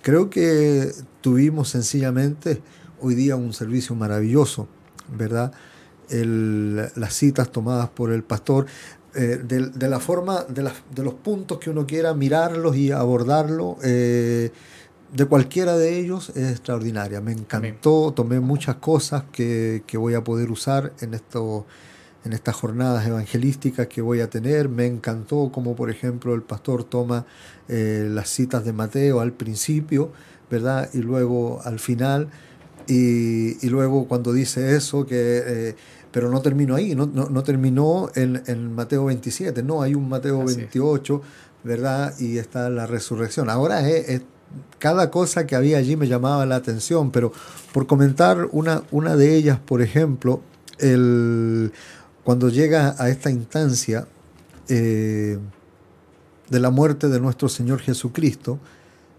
[0.03, 2.63] Creo que tuvimos sencillamente
[3.01, 4.69] hoy día un servicio maravilloso,
[5.17, 5.53] ¿verdad?
[6.11, 8.67] Las citas tomadas por el pastor,
[9.15, 14.53] eh, de, la forma, de los puntos que uno quiera mirarlos y abordarlo, eh,
[15.13, 17.21] de cualquiera de ellos es extraordinaria.
[17.21, 21.67] Me encantó, tomé muchas cosas que, que voy a poder usar en esto,
[22.25, 24.69] en estas jornadas evangelísticas que voy a tener.
[24.69, 27.25] Me encantó como por ejemplo el pastor toma
[27.69, 30.13] eh, las citas de Mateo al principio,
[30.51, 30.91] ¿verdad?
[30.93, 32.29] Y luego al final.
[32.87, 35.77] Y, y luego cuando dice eso, que, eh,
[36.11, 40.09] pero no terminó ahí, no, no, no terminó en, en Mateo 27, no, hay un
[40.09, 40.57] Mateo Así es.
[40.59, 41.21] 28,
[41.65, 42.15] ¿verdad?
[42.19, 43.51] Y está la resurrección.
[43.51, 44.23] Ahora es, es-
[44.79, 47.33] cada cosa que había allí me llamaba la atención, pero
[47.73, 50.41] por comentar una, una de ellas, por ejemplo,
[50.79, 51.73] el,
[52.25, 54.07] cuando llega a esta instancia
[54.69, 55.39] eh,
[56.49, 58.59] de la muerte de nuestro Señor Jesucristo,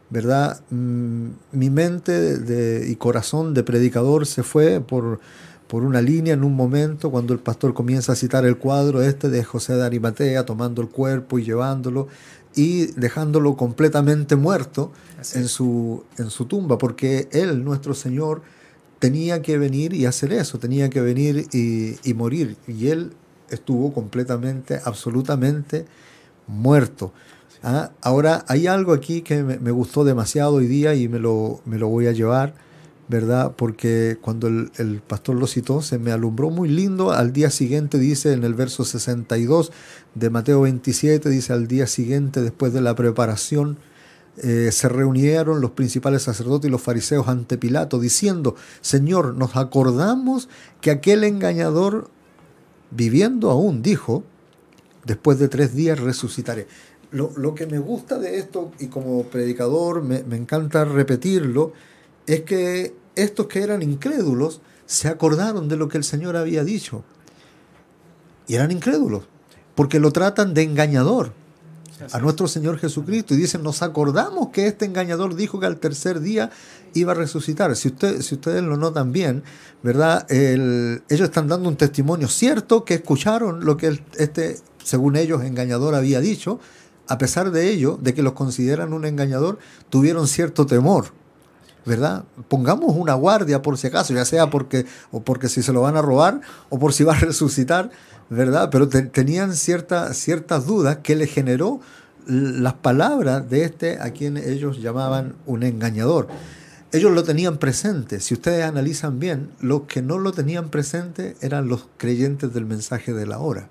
[0.09, 0.61] ¿verdad?
[0.69, 5.19] Mm, mi mente y corazón de predicador se fue por,
[5.67, 9.29] por una línea en un momento cuando el pastor comienza a citar el cuadro este
[9.29, 12.07] de José de Arimatea tomando el cuerpo y llevándolo
[12.55, 14.91] y dejándolo completamente muerto
[15.33, 18.41] en su, en su tumba, porque él, nuestro Señor,
[18.99, 22.57] tenía que venir y hacer eso, tenía que venir y, y morir.
[22.67, 23.13] Y él
[23.49, 25.85] estuvo completamente, absolutamente
[26.47, 27.13] muerto.
[27.63, 31.61] Ah, Ahora, hay algo aquí que me, me gustó demasiado hoy día y me lo,
[31.65, 32.53] me lo voy a llevar,
[33.07, 33.53] ¿verdad?
[33.55, 37.11] Porque cuando el, el pastor lo citó, se me alumbró muy lindo.
[37.11, 39.71] Al día siguiente, dice en el verso 62
[40.15, 43.77] de Mateo 27, dice al día siguiente, después de la preparación,
[44.37, 50.49] eh, se reunieron los principales sacerdotes y los fariseos ante Pilato, diciendo, Señor, nos acordamos
[50.81, 52.09] que aquel engañador,
[52.91, 54.23] viviendo aún, dijo,
[55.05, 56.67] después de tres días resucitaré.
[57.11, 61.73] Lo, que me gusta de esto, y como predicador me encanta repetirlo,
[62.27, 67.03] es que estos que eran incrédulos se acordaron de lo que el Señor había dicho.
[68.47, 69.23] Y eran incrédulos,
[69.75, 71.33] porque lo tratan de engañador
[72.11, 76.19] a nuestro Señor Jesucristo y dicen, nos acordamos que este engañador dijo que al tercer
[76.19, 76.49] día
[76.93, 77.75] iba a resucitar.
[77.75, 79.43] Si, usted, si ustedes lo notan bien,
[79.83, 80.25] ¿verdad?
[80.31, 85.95] El- ellos están dando un testimonio cierto que escucharon lo que este, según ellos, engañador
[85.95, 86.59] había dicho.
[87.07, 89.57] A pesar de ello, de que los consideran un engañador,
[89.89, 91.05] tuvieron cierto temor.
[91.85, 92.25] ¿verdad?
[92.49, 95.95] Pongamos una guardia por si acaso, ya sea porque o porque si se lo van
[95.97, 97.89] a robar o por si va a resucitar,
[98.29, 98.69] ¿verdad?
[98.71, 101.79] Pero te- tenían cierta, ciertas dudas que le generó
[102.27, 106.27] las palabras de este a quien ellos llamaban un engañador.
[106.91, 108.19] Ellos lo tenían presente.
[108.19, 113.13] Si ustedes analizan bien, los que no lo tenían presente eran los creyentes del mensaje
[113.13, 113.69] de la hora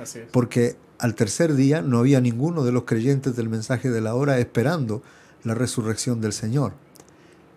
[0.00, 0.26] Así es.
[0.32, 4.38] porque al tercer día no había ninguno de los creyentes del mensaje de la hora
[4.38, 5.02] esperando
[5.44, 6.72] la resurrección del Señor.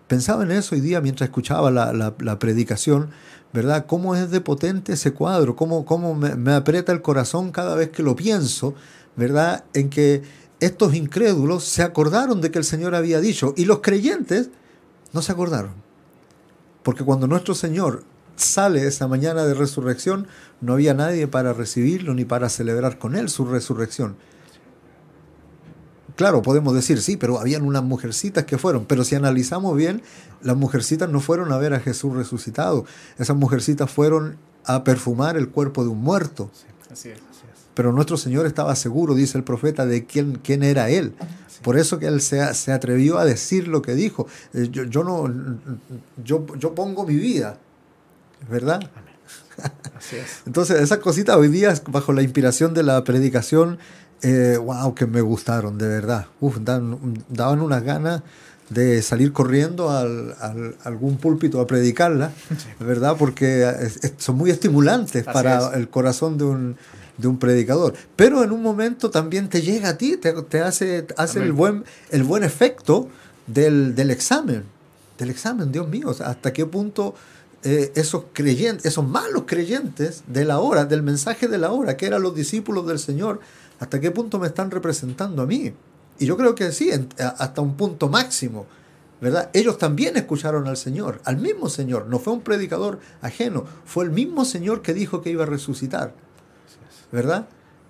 [0.07, 3.09] Pensaba en eso hoy día mientras escuchaba la, la- la predicación,
[3.53, 3.85] ¿verdad?
[3.85, 5.55] ¿Cómo es de potente ese cuadro?
[5.55, 8.73] ¿Cómo, cómo me, me aprieta el corazón cada vez que lo pienso,
[9.15, 9.65] ¿verdad?
[9.73, 10.23] En que
[10.59, 14.49] estos incrédulos se acordaron de que el Señor había dicho y los creyentes
[15.11, 15.73] no se acordaron.
[16.83, 18.03] Porque cuando nuestro Señor
[18.35, 20.27] sale esa mañana de resurrección,
[20.61, 24.15] no había nadie para recibirlo ni para celebrar con él su resurrección.
[26.21, 30.03] Claro, podemos decir, sí, pero habían unas mujercitas que fueron, pero si analizamos bien,
[30.43, 32.85] las mujercitas no fueron a ver a Jesús resucitado,
[33.17, 36.51] esas mujercitas fueron a perfumar el cuerpo de un muerto.
[36.91, 37.17] Así es.
[37.73, 41.15] Pero nuestro Señor estaba seguro, dice el profeta, de quién, quién era Él.
[41.63, 44.27] Por eso que Él se, se atrevió a decir lo que dijo.
[44.53, 45.27] Eh, Yo, yo no,
[46.23, 47.57] yo, yo pongo mi vida,
[48.47, 48.91] ¿verdad?
[49.97, 50.41] Así es.
[50.45, 53.79] Entonces, esas cositas hoy día, bajo la inspiración de la predicación,
[54.21, 56.27] eh, wow, que me gustaron, de verdad.
[56.39, 58.21] Uf, dan- daban unas ganas
[58.69, 60.33] de salir corriendo al,
[60.83, 62.31] algún púlpito a predicarla,
[62.79, 63.15] ¿verdad?
[63.17, 65.75] Porque es- es- son muy estimulantes Así para es.
[65.77, 66.77] el corazón de un,
[67.17, 67.93] de un predicador.
[68.15, 71.83] Pero en un momento también te llega a ti, te, te hace, hace el, buen,
[72.11, 73.09] el buen efecto
[73.47, 74.63] del, del examen.
[75.17, 77.13] Del examen, Dios mío, hasta qué punto
[77.63, 82.05] eh, esos creyentes, esos malos creyentes de la hora, del mensaje de la hora, que
[82.07, 83.39] eran los discípulos del Señor,
[83.81, 85.73] hasta qué punto me están representando a mí.
[86.19, 88.67] Y yo creo que sí, hasta un punto máximo.
[89.19, 89.49] ¿verdad?
[89.53, 92.05] Ellos también escucharon al Señor, al mismo Señor.
[92.07, 96.13] No fue un predicador ajeno, fue el mismo Señor que dijo que iba a resucitar.
[97.11, 97.47] ¿verdad?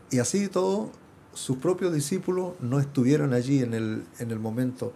[0.10, 0.92] Y así todo,
[1.34, 4.94] sus propios discípulos no estuvieron allí en el, en el momento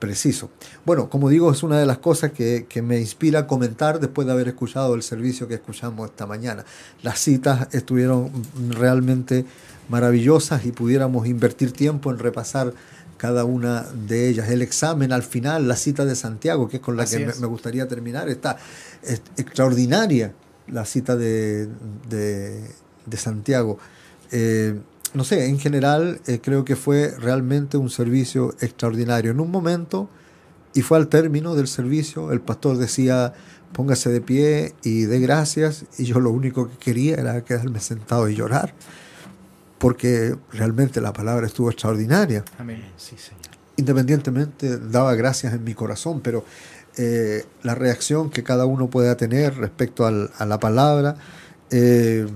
[0.00, 0.50] preciso.
[0.84, 4.26] Bueno, como digo, es una de las cosas que, que, me inspira a comentar después
[4.26, 6.64] de haber escuchado el servicio que escuchamos esta mañana.
[7.02, 8.32] Las citas estuvieron
[8.70, 9.44] realmente
[9.88, 12.72] maravillosas y pudiéramos invertir tiempo en repasar
[13.20, 14.48] cada una de ellas.
[14.48, 17.46] El examen al final, la cita de Santiago, que es con la Así que me,
[17.46, 18.56] gustaría terminar, está
[19.02, 20.32] es extraordinaria
[20.66, 21.68] la cita de,
[22.08, 22.64] de,
[23.04, 23.78] de Santiago.
[24.32, 24.80] Eh,
[25.14, 29.30] no sé, en general eh, creo que fue realmente un servicio extraordinario.
[29.30, 30.08] En un momento,
[30.74, 33.32] y fue al término del servicio, el pastor decía,
[33.72, 38.28] póngase de pie y dé gracias, y yo lo único que quería era quedarme sentado
[38.28, 38.72] y llorar,
[39.78, 42.44] porque realmente la palabra estuvo extraordinaria.
[42.58, 42.84] Amén.
[42.96, 43.40] Sí, Señor.
[43.76, 46.44] Independientemente, daba gracias en mi corazón, pero
[46.96, 51.16] eh, la reacción que cada uno pueda tener respecto al, a la palabra,
[51.70, 52.26] eh,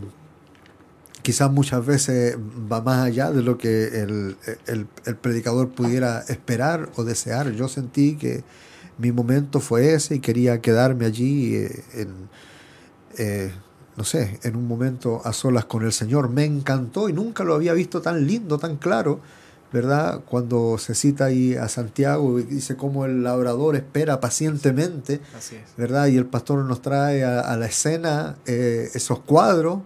[1.24, 2.36] quizás muchas veces
[2.70, 4.36] va más allá de lo que el,
[4.66, 7.50] el, el, predicador pudiera esperar o desear.
[7.52, 8.44] Yo sentí que
[8.98, 12.28] mi momento fue ese y quería quedarme allí eh, en,
[13.16, 13.52] eh,
[13.96, 16.28] no sé, en un momento a solas con el Señor.
[16.28, 19.20] Me encantó y nunca lo había visto tan lindo, tan claro.
[19.72, 20.20] ¿verdad?
[20.28, 25.62] Cuando se cita ahí a Santiago y dice cómo el labrador espera pacientemente, Así es.
[25.76, 26.06] ¿verdad?
[26.06, 29.80] Y el pastor nos trae a, a la escena eh, esos cuadros,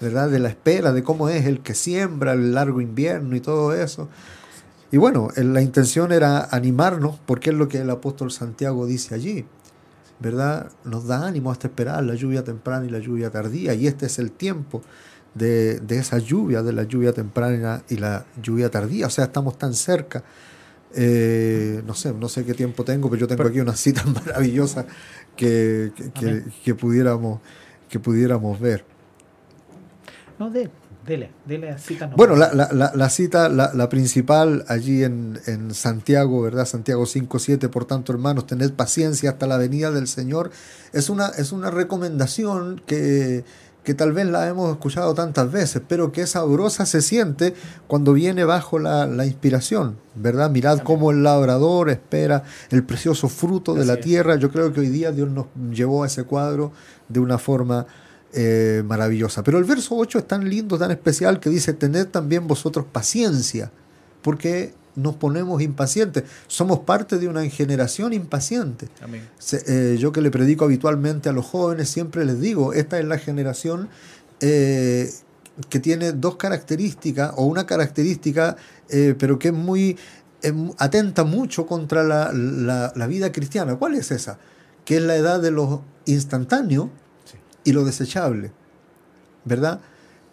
[0.00, 0.30] ¿verdad?
[0.30, 4.08] De la espera, de cómo es el que siembra el largo invierno y todo eso.
[4.90, 9.44] Y bueno, la intención era animarnos, porque es lo que el apóstol Santiago dice allí,
[10.20, 10.70] ¿verdad?
[10.84, 14.18] Nos da ánimo hasta esperar la lluvia temprana y la lluvia tardía, y este es
[14.18, 14.82] el tiempo
[15.34, 19.08] de, de, esa lluvia, de la lluvia temprana y la lluvia tardía.
[19.08, 20.22] O sea, estamos tan cerca.
[20.94, 24.86] Eh, no sé, no sé qué tiempo tengo, pero yo tengo aquí una cita maravillosa
[25.36, 27.40] que, que, que, que pudiéramos,
[27.88, 28.93] que pudiéramos ver.
[30.38, 30.70] No, de,
[31.06, 32.06] dele, dele a cita.
[32.06, 36.64] No bueno, la, la, la, la, cita, la, la principal allí en, en, Santiago, ¿verdad?
[36.66, 40.50] Santiago 5.7, por tanto, hermanos, tened paciencia hasta la venida del Señor.
[40.92, 43.44] Es una, es una recomendación que,
[43.84, 47.54] que tal vez la hemos escuchado tantas veces, pero que sabrosa se siente
[47.86, 50.50] cuando viene bajo la, la inspiración, ¿verdad?
[50.50, 50.84] Mirad Amén.
[50.84, 54.34] cómo el labrador espera el precioso fruto de la tierra.
[54.34, 54.40] Es.
[54.40, 56.72] Yo creo que hoy día Dios nos llevó a ese cuadro
[57.08, 57.86] de una forma
[58.34, 59.42] eh, maravillosa.
[59.42, 63.70] Pero el verso 8 es tan lindo, tan especial, que dice, tened también vosotros paciencia,
[64.22, 66.24] porque nos ponemos impacientes.
[66.46, 68.88] Somos parte de una generación impaciente.
[69.38, 73.04] Se, eh, yo que le predico habitualmente a los jóvenes, siempre les digo, esta es
[73.04, 73.88] la generación
[74.40, 75.10] eh,
[75.68, 78.56] que tiene dos características, o una característica,
[78.88, 79.96] eh, pero que es muy
[80.76, 83.76] atenta mucho contra la, la, la, vida cristiana.
[83.76, 84.38] ¿Cuál es esa?
[84.84, 87.03] Que es la edad de lo instantáneo sí.
[87.64, 88.52] Y lo desechable.
[89.44, 89.80] ¿Verdad?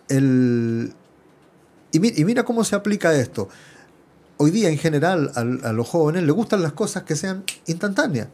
[0.08, 0.94] El,
[1.92, 3.50] y, mi, y mira cómo se aplica esto
[4.42, 8.28] hoy día en general a, a, los jóvenes les gustan las cosas que sean instantáneas,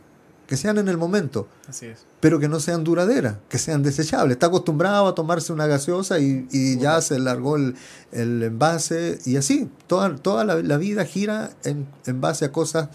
[0.48, 2.06] que sean en el momento, Así es.
[2.22, 4.36] pero que no sean duraderas, que sean desechables.
[4.36, 7.76] Está acostumbrado a tomarse una gaseosa y, y ya se largó el,
[8.14, 9.70] el, envase y así.
[9.88, 12.88] Toda, toda la, la vida gira en, en base a cosas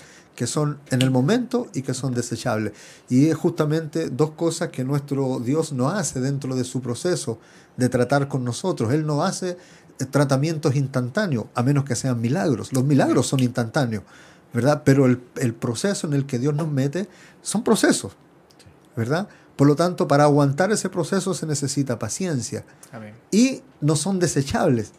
[0.43, 2.73] que son en el momento y que son desechables.
[3.09, 7.39] Y es justamente dos cosas que nuestro Dios no hace dentro de su proceso
[7.77, 8.93] de tratar con nosotros.
[8.93, 9.57] Él no hace
[10.11, 12.73] tratamientos instantáneos, a menos que sean milagros.
[12.73, 14.03] Los milagros son instantáneos,
[14.53, 14.83] ¿verdad?
[14.85, 17.09] Pero el, el, proceso en el que Dios nos mete
[17.41, 18.17] son procesos,
[18.97, 19.29] ¿verdad?
[19.55, 22.65] Por lo tanto, para aguantar ese proceso se necesita paciencia.
[22.91, 23.15] Amén.
[23.31, 24.91] Y no son desechables.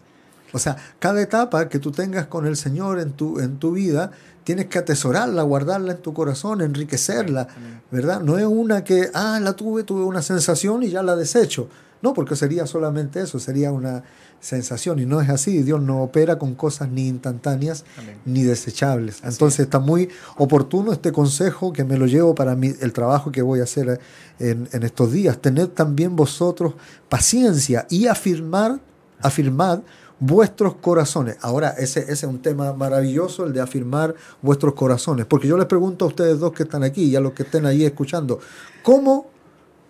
[0.53, 4.11] O sea, cada etapa que tú tengas con el Señor en tu, en tu vida,
[4.43, 7.47] tienes que atesorarla, guardarla en tu corazón, enriquecerla,
[7.91, 8.21] ¿verdad?
[8.21, 11.67] No es una que, ah, la tuve, tuve una sensación y ya la desecho.
[12.03, 14.03] No, porque sería solamente eso, sería una
[14.41, 15.63] sensación y no es así.
[15.63, 18.17] Dios no opera con cosas ni instantáneas Amén.
[18.25, 19.19] ni desechables.
[19.19, 19.65] Así Entonces es.
[19.67, 23.61] está muy oportuno este consejo que me lo llevo para mi, el trabajo que voy
[23.61, 24.01] a hacer
[24.39, 25.37] en, en estos días.
[25.37, 26.73] Tened también vosotros
[27.07, 28.81] paciencia y afirmar,
[29.21, 29.79] afirmad
[30.25, 31.37] vuestros corazones.
[31.41, 35.25] Ahora, ese, ese es un tema maravilloso, el de afirmar vuestros corazones.
[35.25, 37.65] Porque yo les pregunto a ustedes dos que están aquí y a los que estén
[37.65, 38.39] ahí escuchando,
[38.83, 39.27] ¿cómo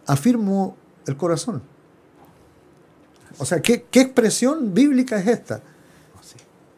[0.08, 1.62] afirmo el corazón?
[3.38, 5.62] O sea, ¿qué, qué expresión bíblica es esta?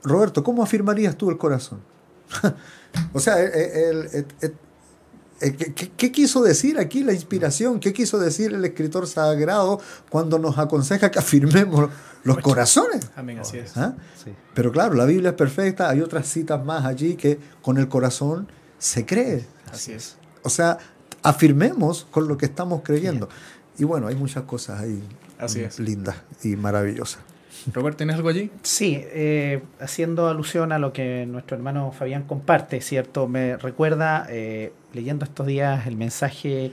[0.04, 1.80] Roberto, ¿cómo afirmarías tú el corazón?
[3.14, 4.56] o sea, el, el,
[5.40, 7.80] ¿qué, ¿qué, quiso decir aquí la inspiración?
[7.80, 9.80] ¿Qué quiso decir el escritor sagrado
[10.10, 11.90] cuando nos aconseja que afirmemos
[12.24, 13.10] los corazones?
[13.16, 13.76] Amén, así es.
[13.78, 13.96] ¿Ah?
[14.24, 14.32] Sí.
[14.54, 18.48] Pero claro, la Biblia es perfecta, hay otras citas más allí que con el corazón
[18.80, 19.46] se cree.
[19.72, 20.18] Así es.
[20.44, 20.78] O sea,
[21.24, 23.28] afirmemos con lo que estamos creyendo.
[23.28, 23.40] Bien.
[23.78, 25.04] Y bueno, hay muchas cosas ahí
[25.38, 25.80] Así es.
[25.80, 27.20] lindas y maravillosas.
[27.74, 28.52] Robert, ¿tienes algo allí?
[28.62, 33.28] Sí, eh, haciendo alusión a lo que nuestro hermano Fabián comparte, ¿cierto?
[33.28, 36.72] Me recuerda, eh, leyendo estos días, el mensaje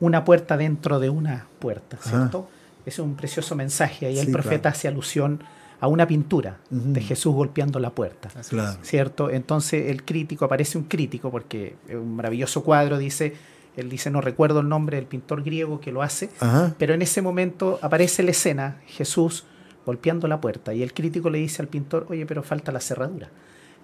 [0.00, 2.48] Una puerta dentro de una puerta, ¿cierto?
[2.84, 4.06] Es un precioso mensaje.
[4.06, 4.74] Ahí Sí, el profeta claro.
[4.76, 5.44] hace alusión
[5.80, 8.28] a una pintura de Jesús golpeando la puerta.
[8.48, 8.78] Claro.
[8.82, 9.30] ¿Cierto?
[9.30, 13.34] Entonces el crítico, aparece un crítico, porque es un maravilloso cuadro, dice,
[13.76, 16.74] él dice, no recuerdo el nombre del pintor griego que lo hace, Ajá.
[16.78, 19.44] pero en ese momento aparece la escena, Jesús
[19.84, 23.28] golpeando la puerta, y el crítico le dice al pintor, oye, pero falta la cerradura.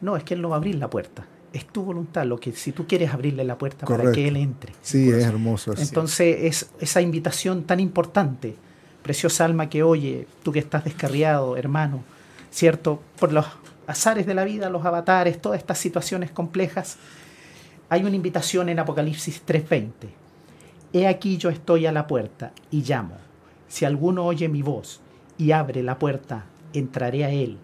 [0.00, 1.26] No, es que él no va a abrir la puerta.
[1.52, 4.74] Es tu voluntad, lo que si tú quieres abrirle la puerta para que él entre.
[4.82, 5.74] Sí, es hermoso.
[5.76, 8.54] Entonces, es esa invitación tan importante,
[9.02, 12.04] preciosa alma que oye, tú que estás descarriado, hermano,
[12.50, 13.00] ¿cierto?
[13.18, 13.46] Por los
[13.86, 16.98] azares de la vida, los avatares, todas estas situaciones complejas,
[17.88, 19.90] hay una invitación en Apocalipsis 3:20.
[20.92, 23.16] He aquí yo estoy a la puerta y llamo.
[23.68, 25.00] Si alguno oye mi voz
[25.38, 26.44] y abre la puerta,
[26.74, 27.56] entraré a él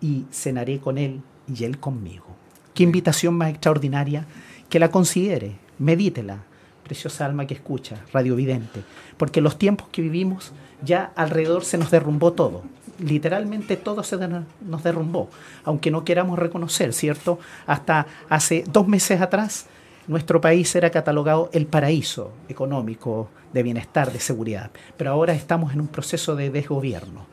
[0.00, 1.20] y cenaré con él
[1.52, 2.26] y él conmigo.
[2.74, 4.26] Qué invitación más extraordinaria
[4.70, 6.44] que la considere, medítela,
[6.84, 8.82] preciosa alma que escucha, radiovidente,
[9.16, 10.52] porque los tiempos que vivimos
[10.82, 12.62] ya alrededor se nos derrumbó todo.
[12.98, 15.28] Literalmente todo se nos derrumbó,
[15.64, 17.38] aunque no queramos reconocer, ¿cierto?
[17.66, 19.66] Hasta hace dos meses atrás
[20.06, 25.80] nuestro país era catalogado el paraíso económico, de bienestar, de seguridad, pero ahora estamos en
[25.80, 27.26] un proceso de desgobierno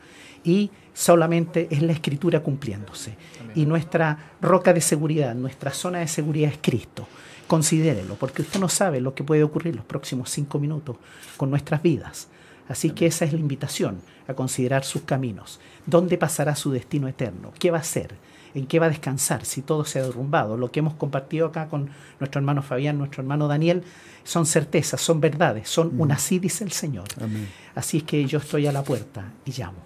[0.44, 3.16] y solamente es la escritura cumpliéndose.
[3.54, 7.06] Y nuestra roca de seguridad, nuestra zona de seguridad es Cristo.
[7.46, 10.96] Considérelo, porque usted no sabe lo que puede ocurrir los próximos cinco minutos
[11.36, 12.28] con nuestras vidas.
[12.68, 15.58] Así que esa es la invitación a considerar sus caminos.
[15.86, 17.52] ¿Dónde pasará su destino eterno?
[17.58, 18.14] ¿Qué va a hacer?
[18.54, 20.56] ¿En qué va a descansar si todo se ha derrumbado?
[20.56, 23.84] Lo que hemos compartido acá con nuestro hermano Fabián, nuestro hermano Daniel,
[24.24, 27.06] son certezas, son verdades, son un así dice el Señor.
[27.20, 27.48] Amén.
[27.74, 29.78] Así es que yo estoy a la puerta y llamo.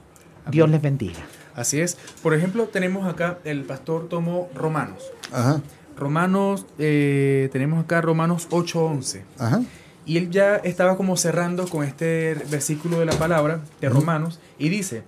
[0.51, 1.21] Dios les bendiga.
[1.55, 1.97] Así es.
[2.23, 5.13] Por ejemplo, tenemos acá, el pastor tomó Romanos.
[5.33, 5.63] Ajá.
[5.97, 9.23] Romanos, eh, tenemos acá Romanos 8.11.
[9.39, 9.63] Ajá.
[10.07, 13.89] Y él ya estaba como cerrando con este versículo de la palabra de.
[13.89, 15.03] Romanos y dice,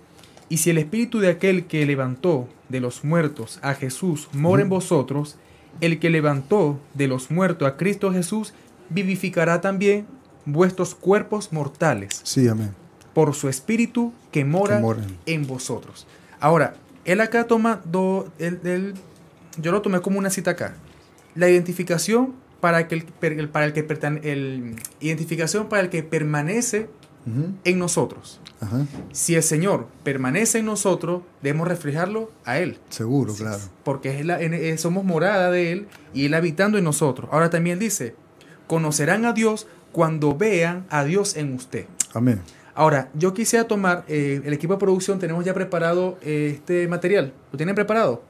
[0.49, 4.69] y si el espíritu de aquel que levantó de los muertos a Jesús mora en
[4.69, 5.37] vosotros,
[5.81, 8.53] el que levantó de los muertos a Cristo Jesús
[8.89, 10.05] vivificará también
[10.45, 12.73] vuestros cuerpos mortales Sí, amén.
[13.13, 15.03] por su espíritu que mora Que mora.
[15.25, 16.07] en vosotros.
[16.39, 16.75] Ahora,
[17.05, 18.93] él acá toma dos, él- él-
[19.59, 20.75] yo lo tomé como una cita acá.
[21.35, 23.85] La identificación para que el, para el que
[24.23, 26.89] el- identificación para el que permanece
[27.65, 28.39] en nosotros.
[28.59, 28.85] Ajá.
[29.11, 33.59] Si el Señor permanece en nosotros, debemos reflejarlo a Él, Seguro, claro.
[33.83, 37.29] porque es la- en- eh, somos morada de Él y Él habitando en nosotros.
[37.31, 38.15] Ahora también dice,
[38.65, 41.85] conocerán a Dios cuando vean a Dios en usted.
[42.13, 42.41] Amén.
[42.73, 47.33] Ahora, yo quisiera tomar, eh, el equipo de producción, tenemos ya preparado eh, este material.
[47.51, 48.23] ¿Lo tienen preparado?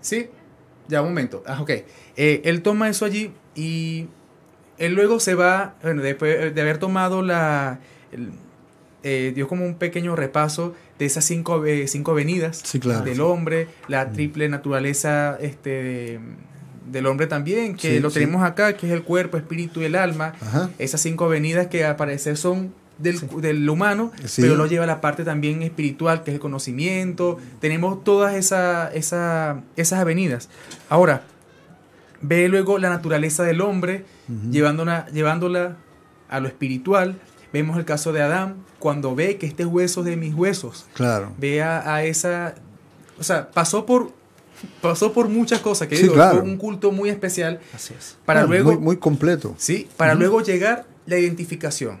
[0.00, 0.28] ¿Sí?
[0.88, 1.42] Ya, un momento.
[1.46, 1.70] Ah, ok.
[2.16, 4.08] Eh, él toma eso allí y
[4.78, 7.78] él luego se va, bueno, después de haber tomado la...
[8.12, 8.30] el-
[9.04, 13.04] eh, dio como un pequeño repaso de esas cinco, eh, cinco venidas Sí, claro.
[13.04, 16.20] del hombre, la triple naturaleza este, de-
[16.88, 19.96] del hombre también, que Sí, lo tenemos acá, que es el cuerpo, espíritu y el
[19.96, 20.34] alma.
[20.40, 20.70] Ajá.
[20.78, 25.00] Esas cinco venidas que al parecer son del, del humano, pero lo lleva a la
[25.00, 27.38] parte también espiritual, que es el conocimiento.
[27.60, 30.48] Tenemos todas esa, esa- esas avenidas.
[30.88, 31.24] Ahora,
[32.22, 34.04] ve luego la naturaleza del hombre,
[34.50, 35.76] llevándola, llevándola
[36.28, 37.20] a lo espiritual.
[37.52, 40.86] Vemos el caso de Adán, cuando ve que este hueso es de mis huesos.
[40.94, 41.34] Claro.
[41.38, 42.54] Ve a, a esa...
[43.18, 44.10] O sea, pasó por,
[44.80, 46.40] pasó por muchas cosas, que Sí, digo, claro.
[46.40, 47.60] fue un culto muy especial.
[47.74, 48.16] Así es.
[48.24, 48.72] Para luego...
[48.72, 49.54] Muy, muy completo.
[49.58, 52.00] Sí, para luego llegar la identificación.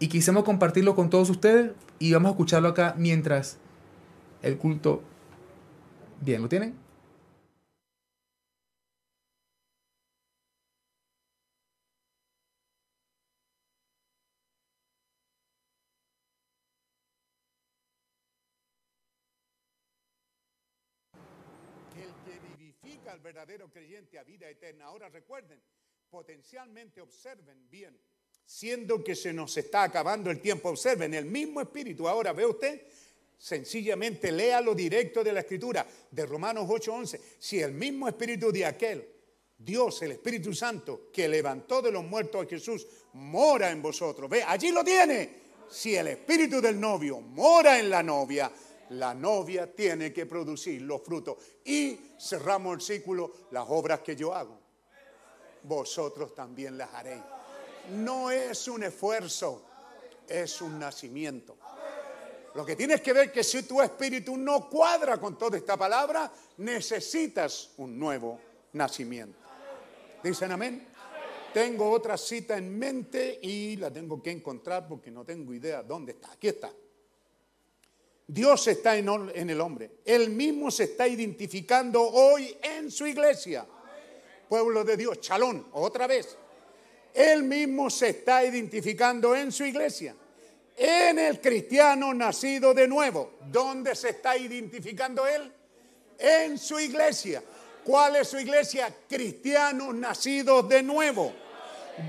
[0.00, 3.58] Y quisimos compartirlo con todos ustedes y vamos a escucharlo acá mientras
[4.42, 5.02] el culto...
[6.20, 6.74] Bien, ¿lo tienen?
[23.46, 24.86] Verdadero creyente a vida eterna.
[24.86, 25.60] Ahora recuerden,
[26.10, 27.96] potencialmente observen bien,
[28.44, 32.08] siendo que se nos está acabando el tiempo, observen el mismo espíritu.
[32.08, 32.82] Ahora ve usted,
[33.38, 37.20] sencillamente léalo directo de la escritura, de Romanos 8:11.
[37.38, 39.08] Si el mismo espíritu de aquel,
[39.56, 44.28] Dios, el Espíritu Santo, que levantó de los muertos a Jesús, mora en vosotros.
[44.28, 45.46] Ve, allí lo tiene.
[45.70, 48.50] Si el espíritu del novio mora en la novia,
[48.90, 51.36] la novia tiene que producir los frutos.
[51.64, 54.58] Y cerramos el círculo, las obras que yo hago,
[55.62, 57.22] vosotros también las haréis.
[57.94, 59.64] No es un esfuerzo,
[60.28, 61.56] es un nacimiento.
[62.54, 66.32] Lo que tienes que ver que si tu espíritu no cuadra con toda esta palabra,
[66.58, 68.40] necesitas un nuevo
[68.72, 69.38] nacimiento.
[70.22, 70.88] ¿Dicen amén?
[71.52, 76.12] Tengo otra cita en mente y la tengo que encontrar porque no tengo idea dónde
[76.12, 76.32] está.
[76.32, 76.72] Aquí está.
[78.28, 79.08] Dios está en,
[79.50, 79.90] el hombre.
[80.04, 83.64] Él mismo se está identificando hoy en su iglesia.
[84.48, 86.36] Pueblo de Dios, chalón, otra vez.
[87.14, 90.16] Él mismo se está identificando en su iglesia.
[90.76, 93.34] En el cristiano nacido de nuevo.
[93.46, 95.52] ¿Dónde se está identificando él?
[96.18, 97.42] En su iglesia.
[97.84, 98.92] ¿Cuál es su iglesia?
[99.08, 101.32] Cristianos nacidos de nuevo.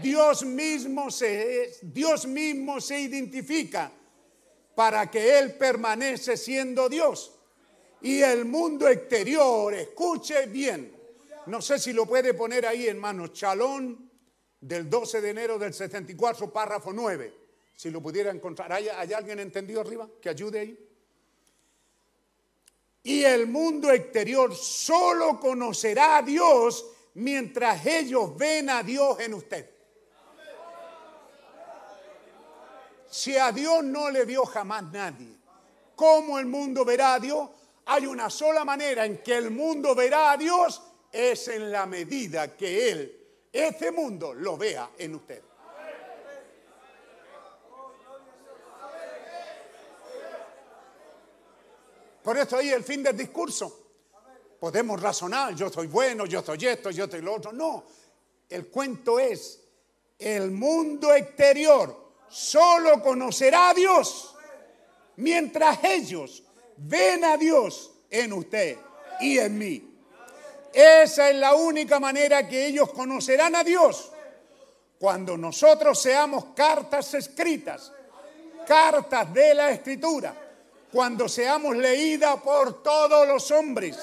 [0.01, 3.91] Dios mismo se, Dios mismo se identifica
[4.77, 7.31] para que Él permanece siendo Dios.
[7.99, 10.95] Y el mundo exterior, escuche bien,
[11.47, 14.07] no sé si lo puede poner ahí en manos, Chalón
[14.61, 17.33] del 12 de enero del 74, párrafo 9,
[17.75, 18.71] si lo pudiera encontrar.
[18.71, 20.89] ¿Hay, hay alguien entendido arriba que ayude ahí?
[23.01, 26.85] Y el mundo exterior solo conocerá a Dios
[27.15, 29.76] mientras ellos ven a Dios en usted.
[33.09, 35.35] Si a Dios no le vio jamás nadie,
[35.95, 37.49] ¿cómo el mundo verá a Dios?
[37.85, 40.81] Hay una sola manera en que el mundo verá a Dios,
[41.11, 45.41] es en la medida que Él, este mundo, lo vea en usted.
[52.21, 53.85] Por eso ahí el fin del discurso.
[54.59, 57.53] Podemos razonar, yo soy bueno, yo soy esto, yo soy lo otro.
[57.53, 57.85] No,
[58.49, 59.63] el cuento es,
[60.19, 64.35] el mundo exterior solo conocerá a Dios
[65.17, 66.43] mientras ellos
[66.77, 68.77] ven a Dios en usted
[69.19, 69.83] y en mí.
[70.73, 74.11] Esa es la única manera que ellos conocerán a Dios.
[74.99, 77.91] Cuando nosotros seamos cartas escritas,
[78.67, 80.35] cartas de la escritura,
[80.91, 83.97] cuando seamos leídas por todos los hombres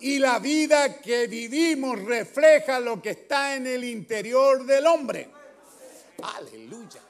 [0.00, 5.37] y la vida que vivimos refleja lo que está en el interior del hombre.
[6.22, 7.00] Aleluya.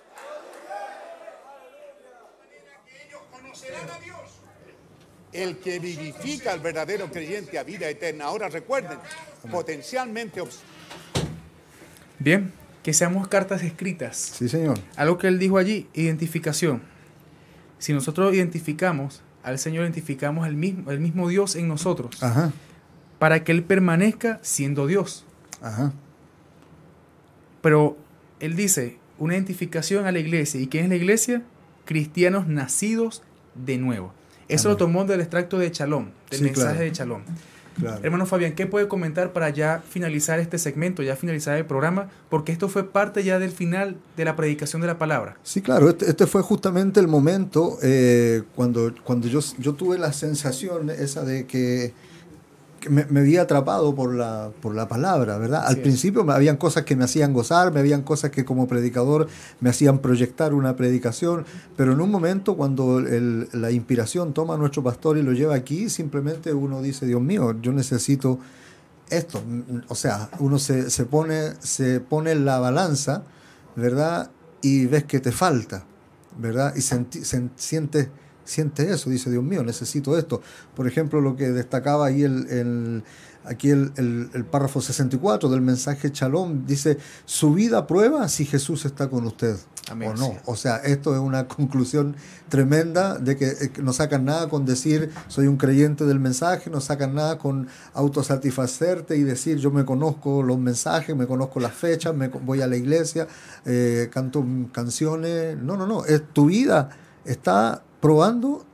[3.07, 4.19] Ellos conocerán a Dios.
[5.33, 8.27] El que vivifica al verdadero creyente a vida eterna.
[8.27, 8.99] Ahora recuerden,
[9.51, 10.43] potencialmente.
[12.19, 12.53] Bien,
[12.83, 14.17] que seamos cartas escritas.
[14.17, 14.79] Sí, señor.
[14.97, 16.83] Algo que él dijo allí, identificación.
[17.79, 22.23] Si nosotros identificamos al Señor, identificamos el mismo, el mismo Dios en nosotros.
[22.23, 22.53] Ajá.
[23.19, 25.25] Para que Él permanezca siendo Dios.
[25.63, 25.93] Ajá.
[27.63, 27.97] Pero
[28.41, 30.61] él dice, una identificación a la iglesia.
[30.61, 31.43] ¿Y quién es la iglesia?
[31.85, 33.23] Cristianos nacidos
[33.55, 34.13] de nuevo.
[34.49, 34.73] Eso Amén.
[34.75, 36.85] lo tomó del extracto de Chalón, del Sí, mensaje claro.
[36.85, 37.23] de Chalón.
[37.79, 38.01] Claro.
[38.03, 42.11] Hermano Fabián, ¿qué puede comentar para ya finalizar este segmento, ya finalizar el programa?
[42.29, 45.37] Porque esto fue parte ya del final de la predicación de la palabra.
[45.45, 50.13] Sí, claro, este, este fue justamente el momento eh, cuando, cuando yo, yo tuve la
[50.13, 51.93] sensación esa de que, que
[52.89, 55.65] me, me había atrapado por la, por la palabra, ¿verdad?
[55.67, 59.27] Al principio me habían cosas que me hacían gozar, me habían cosas que como predicador
[59.61, 61.45] me hacían proyectar una predicación,
[61.77, 65.55] pero en un momento cuando el- la inspiración toma a nuestro pastor y lo lleva
[65.55, 68.39] aquí, simplemente uno dice, Dios mío, yo necesito
[69.11, 69.43] esto.
[69.89, 73.25] O sea, uno se, se pone, se pone en la balanza,
[73.77, 74.31] ¿verdad?
[74.61, 75.85] Y ves que te falta,
[76.39, 76.75] ¿verdad?
[76.77, 78.09] Y senti- sen- sientes,
[78.49, 80.41] sientes eso, dice, Dios mío, necesito esto.
[80.75, 83.05] Por ejemplo, lo que destacaba ahí el, el-
[83.45, 88.85] aquí el, el- el párrafo 64 del mensaje Chalón, dice, su vida prueba si Jesús
[88.85, 89.57] está con usted
[89.91, 90.37] Amén, o no.
[90.45, 92.15] O sea, esto es una conclusión
[92.51, 96.69] tremenda de que, eh, que no sacan nada con decir soy un creyente del mensaje,
[96.69, 101.73] no sacan nada con autosatisfacerte y decir yo me conozco los mensajes, me conozco las
[101.73, 103.29] fechas, me voy a la iglesia,
[103.65, 105.57] eh, canto canciones.
[105.57, 106.05] No, no, no.
[106.05, 106.91] Es, tu vida
[107.25, 108.65] está probando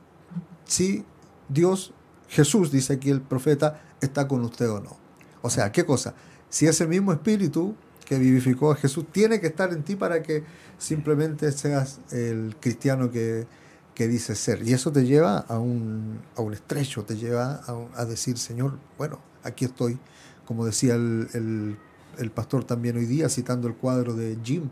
[0.65, 1.05] si
[1.49, 1.93] Dios,
[2.29, 4.97] Jesús, dice aquí el profeta, está con usted o no.
[5.41, 6.13] O sea, ¿qué cosa?
[6.49, 7.75] Si ese mismo espíritu
[8.05, 10.43] que vivificó a Jesús tiene que estar en ti para que
[10.77, 13.47] simplemente seas el cristiano que,
[13.93, 14.67] que dices ser.
[14.67, 17.61] Y eso te lleva a un, a un estrecho, te lleva
[17.95, 19.97] a, decir, Señor, bueno, aquí estoy,
[20.45, 21.77] como decía el-
[22.17, 24.69] el pastor también hoy día, citando el cuadro de Jim,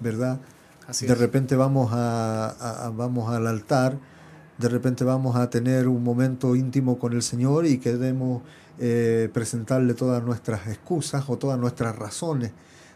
[0.00, 0.40] ¿verdad?
[0.88, 1.18] Así de es.
[1.18, 3.98] repente vamos, a, a- a- vamos al altar,
[4.58, 8.42] de repente vamos a tener un momento íntimo con el Señor y queremos
[8.78, 12.52] eh, presentarle todas nuestras excusas o todas nuestras razones,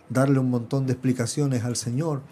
[0.09, 2.23] darle un montón de explicaciones al Señor,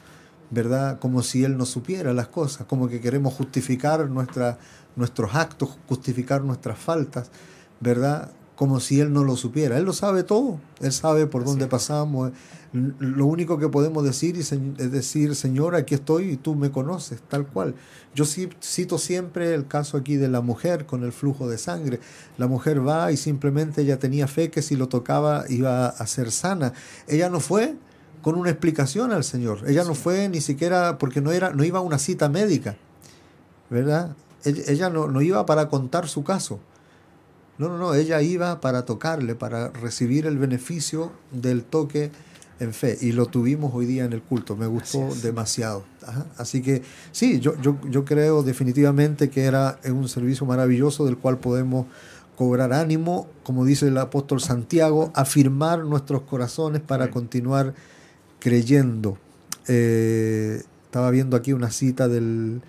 [0.50, 0.98] ¿verdad?
[0.98, 4.58] Como si Él no supiera las cosas, como que queremos justificar nuestra,
[4.96, 7.30] nuestros actos, justificar nuestras faltas,
[7.80, 8.30] ¿verdad?
[8.56, 9.78] Como si Él no lo supiera.
[9.78, 12.32] Él lo sabe todo, Él sabe por dónde pasamos.
[12.72, 14.50] Lo único que podemos decir es
[14.90, 17.74] decir, Señor, aquí estoy y tú me conoces, tal cual.
[18.14, 22.00] Yo cito siempre el caso aquí de la mujer con el flujo de sangre.
[22.36, 26.30] La mujer va y simplemente ella tenía fe que si lo tocaba iba a ser
[26.32, 26.72] sana.
[27.06, 27.76] Ella no fue
[28.22, 29.60] con una explicación al Señor.
[29.66, 32.76] Ella no fue ni siquiera porque no, era, no iba a una cita médica,
[33.70, 34.16] ¿verdad?
[34.44, 36.58] Ella no, no iba para contar su caso.
[37.58, 42.10] No, no, no, ella iba para tocarle, para recibir el beneficio del toque
[42.60, 44.56] en fe y lo tuvimos hoy día en el culto.
[44.56, 45.84] Me gustó demasiado.
[46.36, 46.82] Así que
[47.12, 51.86] sí, yo, yo, yo creo definitivamente que era un servicio maravilloso del cual podemos
[52.36, 57.74] cobrar ánimo, como dice el apóstol Santiago, afirmar nuestros corazones para continuar
[58.40, 59.18] creyendo.
[59.68, 62.62] Eh, estaba viendo aquí una cita del,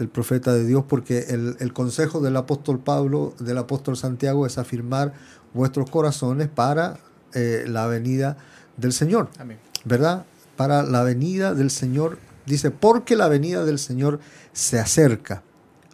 [0.00, 4.56] del profeta de Dios porque el, el, consejo del apóstol Pablo, del apóstol Santiago es
[4.56, 5.12] afirmar
[5.52, 6.98] vuestros corazones para
[7.34, 8.38] eh, la venida
[8.78, 9.28] del Señor.
[9.38, 9.58] Amén.
[9.84, 10.24] ¿Verdad?
[10.56, 12.18] Para la venida del Señor.
[12.46, 14.20] Dice, porque la venida del Señor
[14.54, 15.42] se acerca.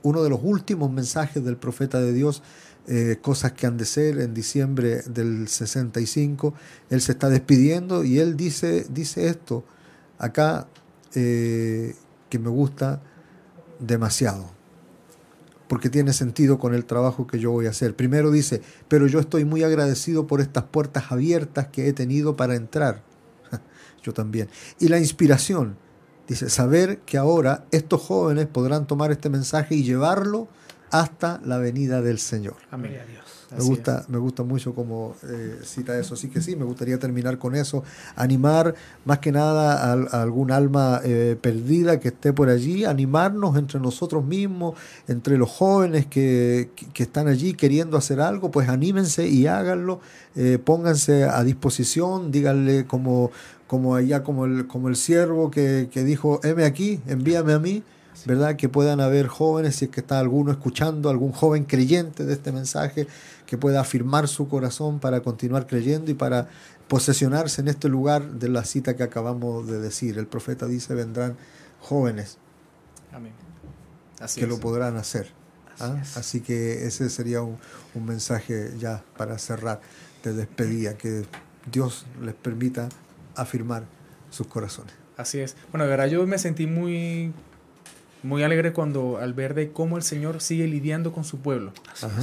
[0.03, 2.45] Uno de los últimos mensajes del profeta de Dios,
[2.87, 6.55] eh, cosas que han de ser en diciembre del 65,
[6.91, 9.65] él se está despidiendo y él dice, dice esto
[10.19, 10.69] acá
[11.17, 11.97] eh,
[12.31, 13.03] que me gusta
[13.79, 14.57] demasiado
[15.69, 17.95] porque tiene sentido con el trabajo que yo voy a hacer.
[17.97, 22.55] Primero dice, pero yo estoy muy agradecido por estas puertas abiertas que he tenido para
[22.55, 23.03] entrar.
[24.03, 24.49] yo también.
[24.79, 25.77] Y la inspiración,
[26.29, 30.49] dice, saber que ahora estos jóvenes podrán tomar este mensaje y llevarlo
[30.91, 32.57] hasta la venida del Señor.
[32.71, 32.97] Amén.
[33.57, 36.15] Me gusta, me gusta mucho como eh, cita eso.
[36.15, 37.85] Así que sí, me gustaría terminar con eso.
[38.17, 38.75] Animar
[39.05, 42.85] más que nada a, a algún alma eh, perdida que esté por allí.
[42.85, 44.75] Animarnos entre nosotros mismos,
[45.07, 48.51] entre los jóvenes que, que están allí queriendo hacer algo.
[48.51, 50.01] Pues anímense y háganlo.
[50.35, 52.33] Eh, pónganse a disposición.
[52.33, 53.31] Díganle como,
[53.69, 57.85] como allá, como el, como el siervo que, que dijo, heme aquí, envíame a mí.
[58.25, 58.57] ¿verdad?
[58.57, 62.51] Que puedan haber jóvenes, si es que está alguno escuchando, algún joven creyente de este
[62.51, 63.07] mensaje,
[63.47, 66.49] que pueda afirmar su corazón para continuar creyendo y para
[66.89, 70.19] posesionarse en este lugar de la cita que acabamos de decir.
[70.19, 71.37] El profeta dice, vendrán
[71.81, 72.39] jóvenes
[73.13, 73.33] Amén.
[74.21, 74.51] Así que es.
[74.51, 75.29] lo podrán hacer.
[75.81, 75.97] ¿ah?
[76.17, 77.59] Así que ese sería un,
[77.95, 79.81] un mensaje ya para cerrar
[80.23, 81.25] de despedida, que
[81.71, 82.89] Dios les permita
[83.35, 83.85] afirmar
[84.31, 84.93] sus corazones.
[85.17, 85.57] Así es.
[85.71, 87.33] Bueno, de verdad yo me sentí muy,
[88.23, 91.73] muy alegre cuando al ver de cómo el Señor sigue lidiando con su pueblo.
[92.03, 92.23] Ajá.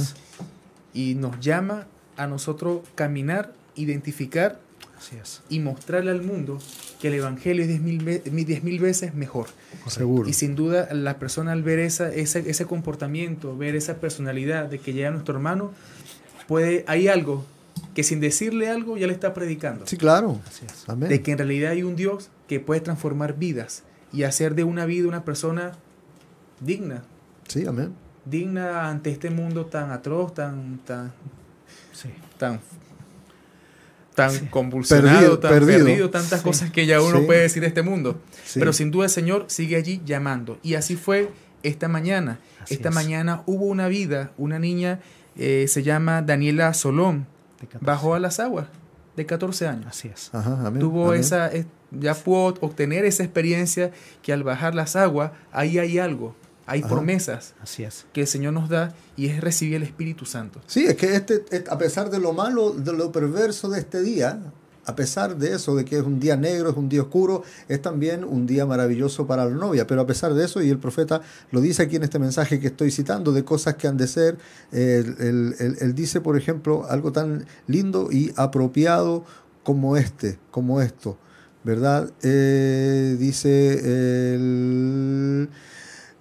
[0.94, 4.60] Y nos llama a nosotros caminar, identificar
[4.96, 5.42] Así es.
[5.48, 6.58] y mostrarle al mundo
[7.00, 9.48] que el Evangelio es diez mil, ve- diez mil veces mejor.
[9.88, 10.28] Seguro.
[10.28, 14.78] Y sin duda la persona al ver esa, ese, ese comportamiento, ver esa personalidad de
[14.78, 15.72] que llega nuestro hermano,
[16.46, 17.44] puede, hay algo
[17.94, 19.86] que sin decirle algo ya le está predicando.
[19.86, 20.40] Sí, claro.
[20.46, 20.88] Así es.
[20.88, 21.08] Amén.
[21.08, 24.86] De que en realidad hay un Dios que puede transformar vidas y hacer de una
[24.86, 25.72] vida una persona
[26.60, 27.02] digna,
[27.48, 27.92] Sí, amén.
[28.24, 31.12] Digna ante este mundo tan atroz, tan, tan,
[31.92, 32.10] Sí.
[32.38, 32.60] tan,
[34.14, 34.46] tan Sí.
[34.50, 35.84] convulsionado, Perdido, tan perdido.
[35.86, 36.44] perdido, tantas Sí.
[36.44, 37.26] cosas que ya uno Sí.
[37.26, 38.20] puede decir de este mundo.
[38.44, 38.58] Sí.
[38.60, 40.58] Pero sin duda el Señor sigue allí llamando.
[40.62, 41.30] Y así fue
[41.62, 42.38] esta mañana.
[42.62, 42.94] Así esta es.
[42.94, 45.00] mañana hubo una vida, una niña
[45.36, 47.26] eh, se llama Daniela Solón,
[47.60, 47.84] De 14.
[47.84, 48.66] bajó a las aguas
[49.16, 49.86] de 14 años.
[49.88, 50.30] Así es.
[50.32, 50.78] Ajá, amén.
[50.78, 51.20] Tuvo amén.
[51.20, 53.90] esa, eh, ya pudo obtener esa experiencia
[54.22, 56.36] que al bajar las aguas, ahí hay algo,
[56.66, 56.88] hay Ajá.
[56.88, 58.06] promesas Así es.
[58.12, 60.60] que el Señor nos da y es recibir el Espíritu Santo.
[60.66, 64.00] Sí, es que este, es- a pesar de lo malo, de lo perverso de este
[64.02, 64.40] día,
[64.86, 67.80] a pesar de eso, de que es un día negro, es un día oscuro, es
[67.80, 69.86] también un día maravilloso para la novia.
[69.86, 71.22] Pero a pesar de eso, y el profeta
[71.52, 74.36] lo dice aquí en este mensaje que estoy citando, de cosas que han de ser,
[74.72, 79.24] eh, él, él- él- él dice, por ejemplo, algo tan lindo y apropiado
[79.62, 81.16] como este, como esto,
[81.64, 82.10] ¿verdad?
[82.22, 85.48] Eh, dice el...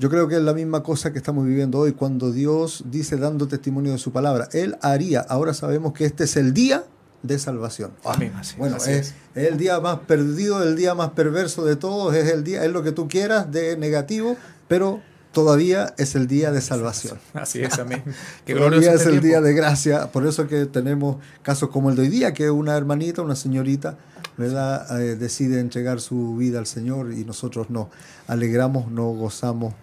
[0.03, 3.47] Yo creo que es la misma cosa que estamos viviendo hoy cuando Dios dice dando
[3.47, 4.49] testimonio de su palabra.
[4.51, 6.84] Él haría, ahora sabemos que este es el día
[7.21, 7.91] de salvación.
[8.03, 8.34] Amén.
[8.35, 8.57] Así.
[8.57, 12.30] Bueno, Así es, es el día más perdido, el día más perverso de todos, es
[12.30, 14.35] el día, es lo que tú quieras de negativo,
[14.67, 14.99] pero
[15.31, 17.17] todavía es el día de salvación.
[17.34, 18.03] Así es, amén.
[18.45, 19.27] Qué Todavía glorioso es este el tiempo.
[19.27, 22.75] día de gracia, por eso que tenemos casos como el de hoy día, que una
[22.75, 23.97] hermanita, una señorita,
[24.35, 25.01] ¿verdad?
[25.01, 27.88] Eh, decide entregar su vida al Señor y nosotros nos
[28.27, 29.73] alegramos, nos gozamos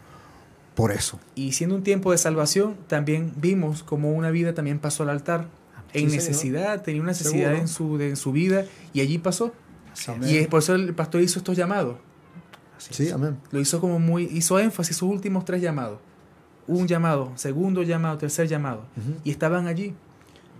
[0.74, 1.18] por eso.
[1.34, 5.48] Y siendo un tiempo de salvación, también vimos como una vida también pasó al altar
[5.92, 6.28] en Sí, señor.
[6.28, 9.52] necesidad, tenía una necesidad en su, de- en su vida y allí pasó.
[10.26, 11.96] Y es por eso el pastor hizo estos llamados.
[12.78, 13.12] Así Sí, es.
[13.12, 13.36] amén.
[13.50, 15.98] Lo hizo como muy, hizo énfasis sus últimos tres llamados.
[16.66, 18.84] Un llamado, segundo llamado, tercer llamado.
[19.24, 19.94] Y estaban allí.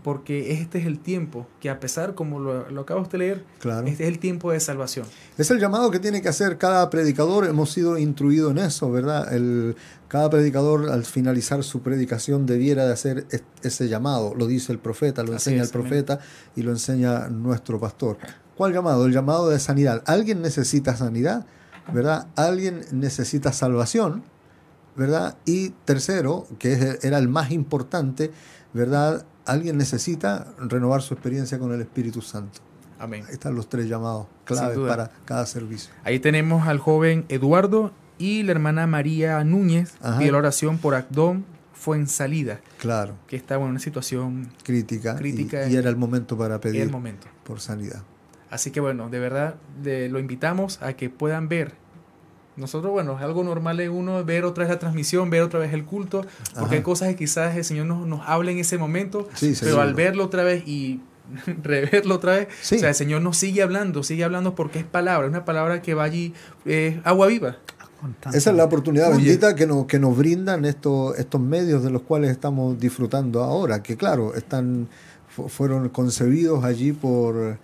[0.03, 3.87] Porque este es el tiempo que a pesar, como lo, lo de leer, Claro.
[3.87, 5.07] este es el tiempo de salvación.
[5.39, 7.47] Es el llamado que tiene que hacer cada predicador.
[7.47, 9.33] Hemos sido instruidos en eso, ¿verdad?
[9.33, 9.77] El,
[10.09, 14.35] cada predicador al finalizar su predicación debiera de hacer es- ese llamado.
[14.35, 16.19] Lo dice el profeta, lo Así enseña es, el profeta
[16.57, 18.19] y lo enseña nuestro pastor.
[18.57, 19.07] ¿Cuál llamado?
[19.07, 20.03] El llamado de sanidad.
[20.07, 21.47] Alguien necesita sanidad,
[21.93, 22.27] ¿verdad?
[22.37, 24.23] Alguien necesita salvación,
[24.97, 25.37] ¿verdad?
[25.47, 28.31] Y tercero, que era el más importante,
[28.75, 29.25] ¿verdad?
[29.51, 32.61] Alguien necesita renovar su experiencia con el Espíritu Santo.
[32.99, 33.25] Amén.
[33.27, 35.93] Ahí están los tres llamados claves para cada servicio.
[36.05, 41.45] Ahí tenemos al joven Eduardo y la hermana María Núñez pide la oración por Acdón
[41.73, 45.15] Fuensalida, Claro, que bueno, en una situación crítica.
[45.15, 47.27] y- Crítica y, y- era el momento para pedir el momento.
[47.43, 48.03] por sanidad.
[48.51, 51.73] Así que bueno, de verdad de- lo invitamos a que puedan ver.
[52.61, 55.73] Nosotros, bueno, es algo normal de uno ver otra vez la transmisión, ver otra vez
[55.73, 56.21] el culto,
[56.55, 56.75] porque Ajá.
[56.75, 59.95] hay cosas que quizás el Señor nos, nos habla en ese momento, Sí, pero al
[59.95, 61.01] verlo otra vez y
[61.63, 62.77] reverlo otra vez, Sí.
[62.77, 65.81] o sea, el Señor nos sigue hablando, sigue hablando porque es palabra, es una palabra
[65.83, 66.35] que va allí,
[66.67, 67.57] eh, agua viva.
[68.33, 72.03] Esa es la oportunidad bendita que nos, que nos brindan estos, estos medios de los
[72.03, 74.89] cuales estamos disfrutando ahora, que claro, están
[75.29, 77.59] fu- fueron concebidos allí por,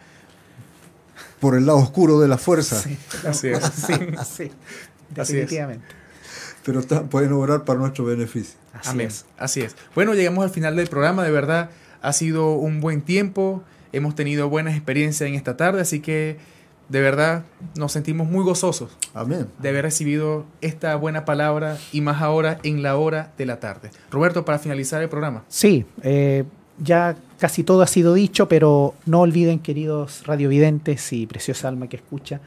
[1.41, 2.99] por el lado oscuro de la fuerza, Sí.
[3.27, 3.65] Así es.
[3.65, 4.51] Sí, sí, Así es.
[5.15, 5.85] Definitivamente.
[6.65, 8.59] pero pueden obrar para nuestro beneficio.
[8.73, 9.07] Así Amén.
[9.09, 9.25] es.
[9.39, 9.77] Así es.
[9.95, 11.23] Bueno, llegamos al final del programa.
[11.25, 11.71] De verdad,
[12.03, 13.63] ha sido un buen tiempo.
[13.93, 16.37] Hemos tenido buenas experiencias en esta tarde, así que
[16.89, 17.45] de verdad
[17.77, 19.49] nos sentimos muy gozosos Amén.
[19.59, 23.91] de haber recibido esta buena palabra y más ahora en la hora de la tarde.
[24.11, 25.45] Roberto, para finalizar el programa.
[25.49, 26.45] Sí, eh,
[26.79, 31.97] ya casi todo ha sido dicho, pero no olviden, queridos radiovidentes y preciosa alma que
[31.97, 32.41] escucha,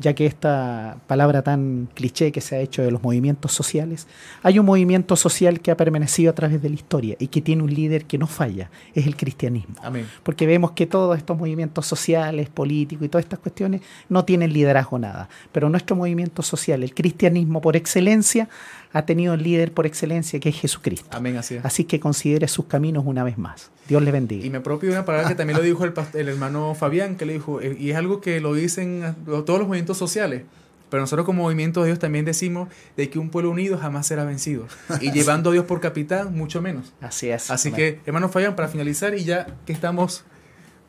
[0.00, 4.08] ya que esta palabra tan cliché que se ha hecho de los movimientos sociales,
[4.42, 7.62] hay un movimiento social que ha permanecido a través de la historia y que tiene
[7.62, 9.76] un líder que no falla, es el cristianismo.
[9.82, 10.08] Amén.
[10.22, 14.98] Porque vemos que todos estos movimientos sociales, políticos y todas estas cuestiones no tienen liderazgo
[14.98, 15.28] nada.
[15.52, 18.48] Pero nuestro movimiento social, el cristianismo por excelencia,
[18.92, 21.08] ha tenido el líder por excelencia que es Jesucristo.
[21.16, 21.64] Amén, así es.
[21.64, 23.70] Así que considere sus caminos una vez más.
[23.88, 24.44] Dios les bendiga.
[24.44, 27.26] Y me apropio de una palabra que también lo dijo el, el hermano Fabián, que
[27.26, 30.42] le dijo, eh, y es algo que lo dicen todos los movimientos sociales.
[30.90, 34.24] Pero nosotros como movimiento de Dios también decimos de que un pueblo unido jamás será
[34.24, 34.66] vencido.
[35.00, 36.92] Y llevando a Dios por capitán, mucho menos.
[37.00, 37.50] Así es.
[37.50, 37.76] Así Amén.
[37.76, 40.24] que, hermano Fabián, para finalizar y ya que estamos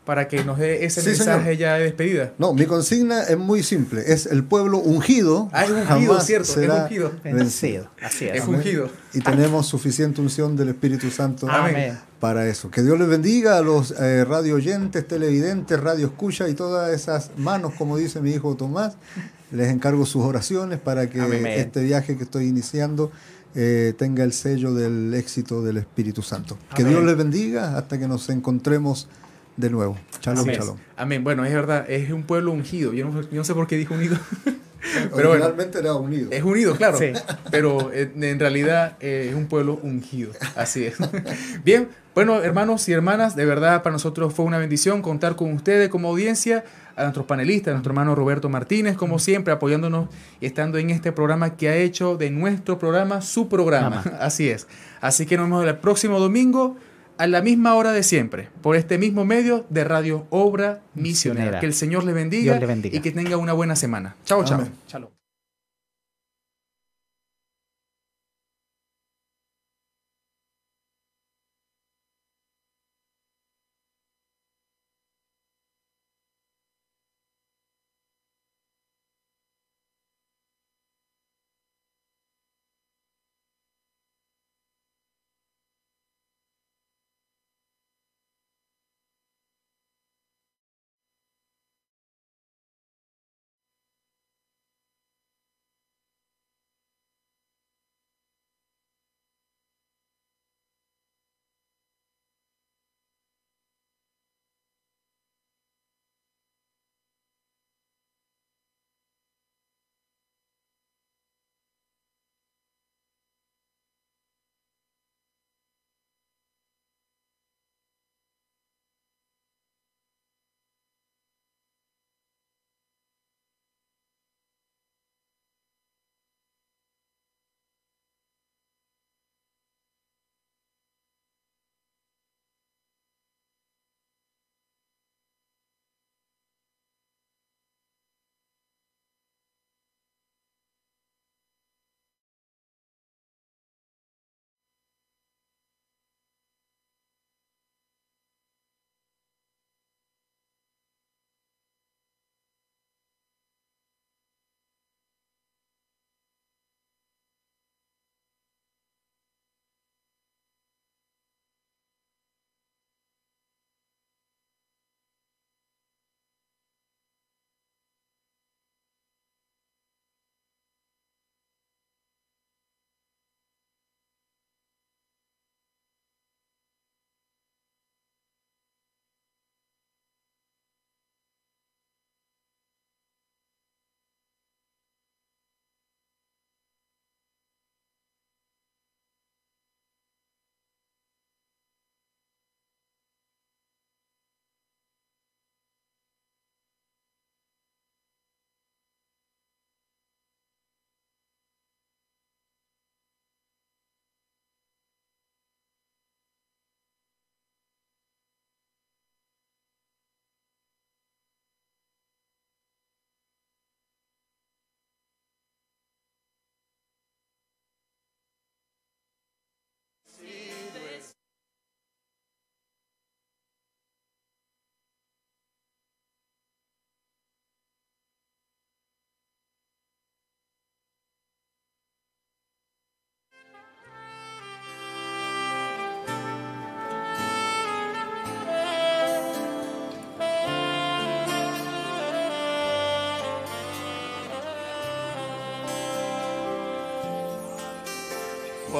[0.05, 1.57] para que nos dé ese Sí, mensaje señor.
[1.57, 2.33] ya de despedida.
[2.39, 5.49] No, mi consigna es muy simple, es el pueblo ungido.
[5.51, 7.11] Ah, es ungido, cierto, es ungido.
[7.23, 7.87] vencido.
[8.01, 8.47] Así Es es.
[8.47, 8.89] Ungido.
[9.13, 11.99] Y tenemos suficiente unción del Espíritu Santo Amén.
[12.19, 12.71] para eso.
[12.71, 17.31] Que Dios les bendiga a los eh, radio oyentes, televidentes, radio escucha y todas esas
[17.37, 18.93] manos, como dice mi hijo Tomás.
[19.51, 21.45] Les encargo sus oraciones para que Amén.
[21.45, 23.11] este viaje que estoy iniciando
[23.53, 26.57] eh, tenga el sello del éxito del Espíritu Santo.
[26.73, 26.85] Que.
[26.85, 29.09] Dios les bendiga hasta que nos encontremos
[29.57, 29.97] de nuevo.
[30.21, 30.77] Shalom, shalom.
[30.97, 31.23] Amén.
[31.23, 32.93] Bueno, es verdad, es un pueblo ungido.
[32.93, 34.17] Yo no, yo no sé por qué dijo unido.
[35.15, 36.29] Pero bueno, Originalmente era unido.
[36.31, 36.97] es unido, claro.
[36.97, 37.13] Sí.
[37.51, 40.31] Pero eh, en realidad eh, es un pueblo ungido.
[40.55, 40.95] Así es.
[41.63, 45.89] Bien, bueno, hermanos y hermanas, de verdad para nosotros fue una bendición contar con ustedes
[45.89, 46.65] como audiencia,
[46.95, 50.09] a nuestros panelistas, a nuestro hermano Roberto Martínez, como siempre, apoyándonos
[50.39, 54.03] y estando en este programa que ha hecho de nuestro programa su programa.
[54.19, 54.67] Así es.
[54.99, 56.75] Así que nos vemos el próximo domingo
[57.21, 61.11] a la misma hora de siempre, por este mismo medio de Radio Obra Misionera.
[61.11, 61.59] Misionera.
[61.59, 62.97] Que el Señor le bendiga, le bendiga.
[62.97, 64.15] y que tenga una buena semana.
[64.25, 64.61] Chao, chao.
[64.61, 65.11] Amén.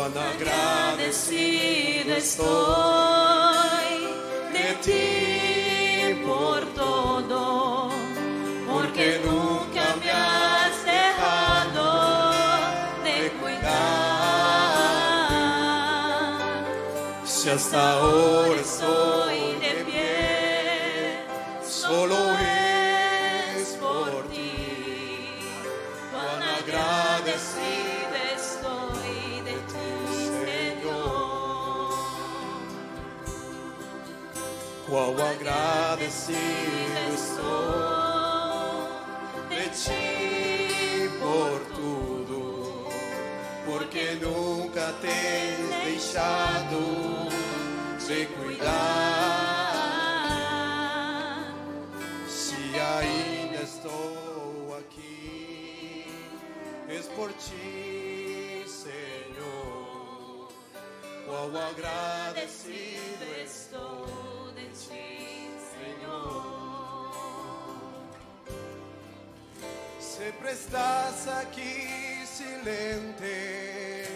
[0.06, 2.48] Agradecido estoy
[4.54, 7.90] de ti por todo,
[8.68, 12.32] porque nunca me has dejado
[13.04, 13.70] de cuidar.
[17.24, 21.20] Si hasta ahora estoy de pie,
[21.64, 22.21] solo
[34.92, 36.36] Cuán agradecido
[37.16, 38.92] estoy
[39.50, 42.90] de ti por tudo,
[43.66, 46.82] porque nunca tens deixado
[48.06, 49.72] de cuidar.
[52.28, 56.06] Se ainda estou aqui,
[56.90, 60.50] és por ti, Senhor.
[61.26, 64.01] Quão agradecido estou
[66.12, 66.42] Senhor.
[70.00, 74.08] Sempre estás aquí silente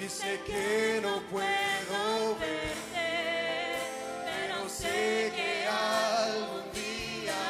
[0.00, 3.78] y sé que no puedo verte,
[4.24, 7.42] pero sé que algún día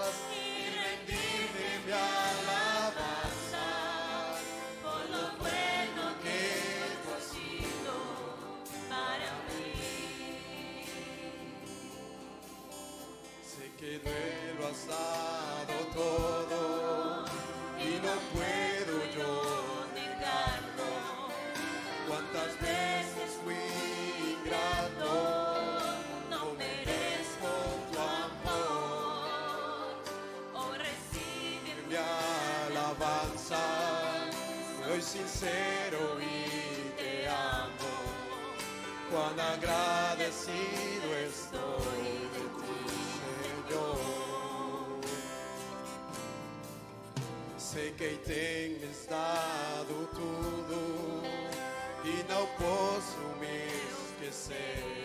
[13.86, 17.24] que de lo has dado todo
[17.78, 19.32] y no puedo yo
[19.94, 20.90] negarlo.
[22.08, 23.66] Cuántas veces fui
[24.32, 25.12] ingrato,
[26.30, 27.50] no merezco
[27.92, 29.22] tu amor.
[30.54, 31.96] Oh, recibe mi
[32.74, 33.64] alabanza,
[34.84, 37.94] soy sincero y te amo.
[39.12, 40.95] Cuán agradecido
[47.76, 51.22] Sei que tens dado tudo
[52.06, 53.66] e não posso me
[54.16, 55.04] esquecer.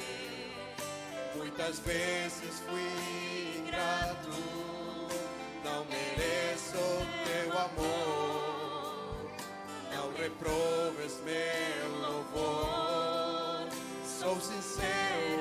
[1.35, 4.31] Muitas vezes fui ingrato,
[5.65, 6.77] não mereço
[7.25, 9.29] teu amor.
[9.93, 13.67] Não reproves meu louvor.
[14.05, 15.40] Sou sincero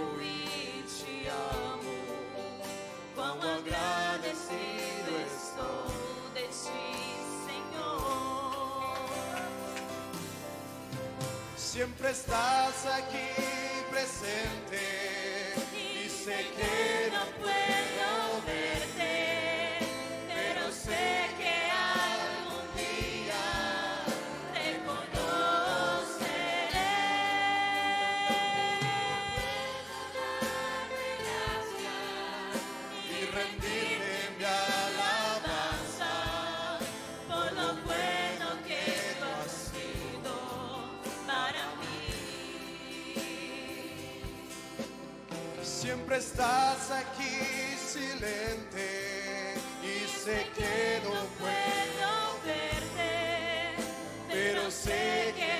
[11.73, 13.29] Siempre estás aquí
[13.93, 15.55] presente.
[15.73, 17.90] Y sé que no puedo
[46.21, 47.39] estás aquí
[47.79, 52.13] silente y sé que no puedo
[52.45, 53.77] verte,
[54.31, 55.60] pero sé que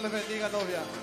[0.00, 0.10] para mí.
[0.10, 0.99] Dios le bendiga, novia.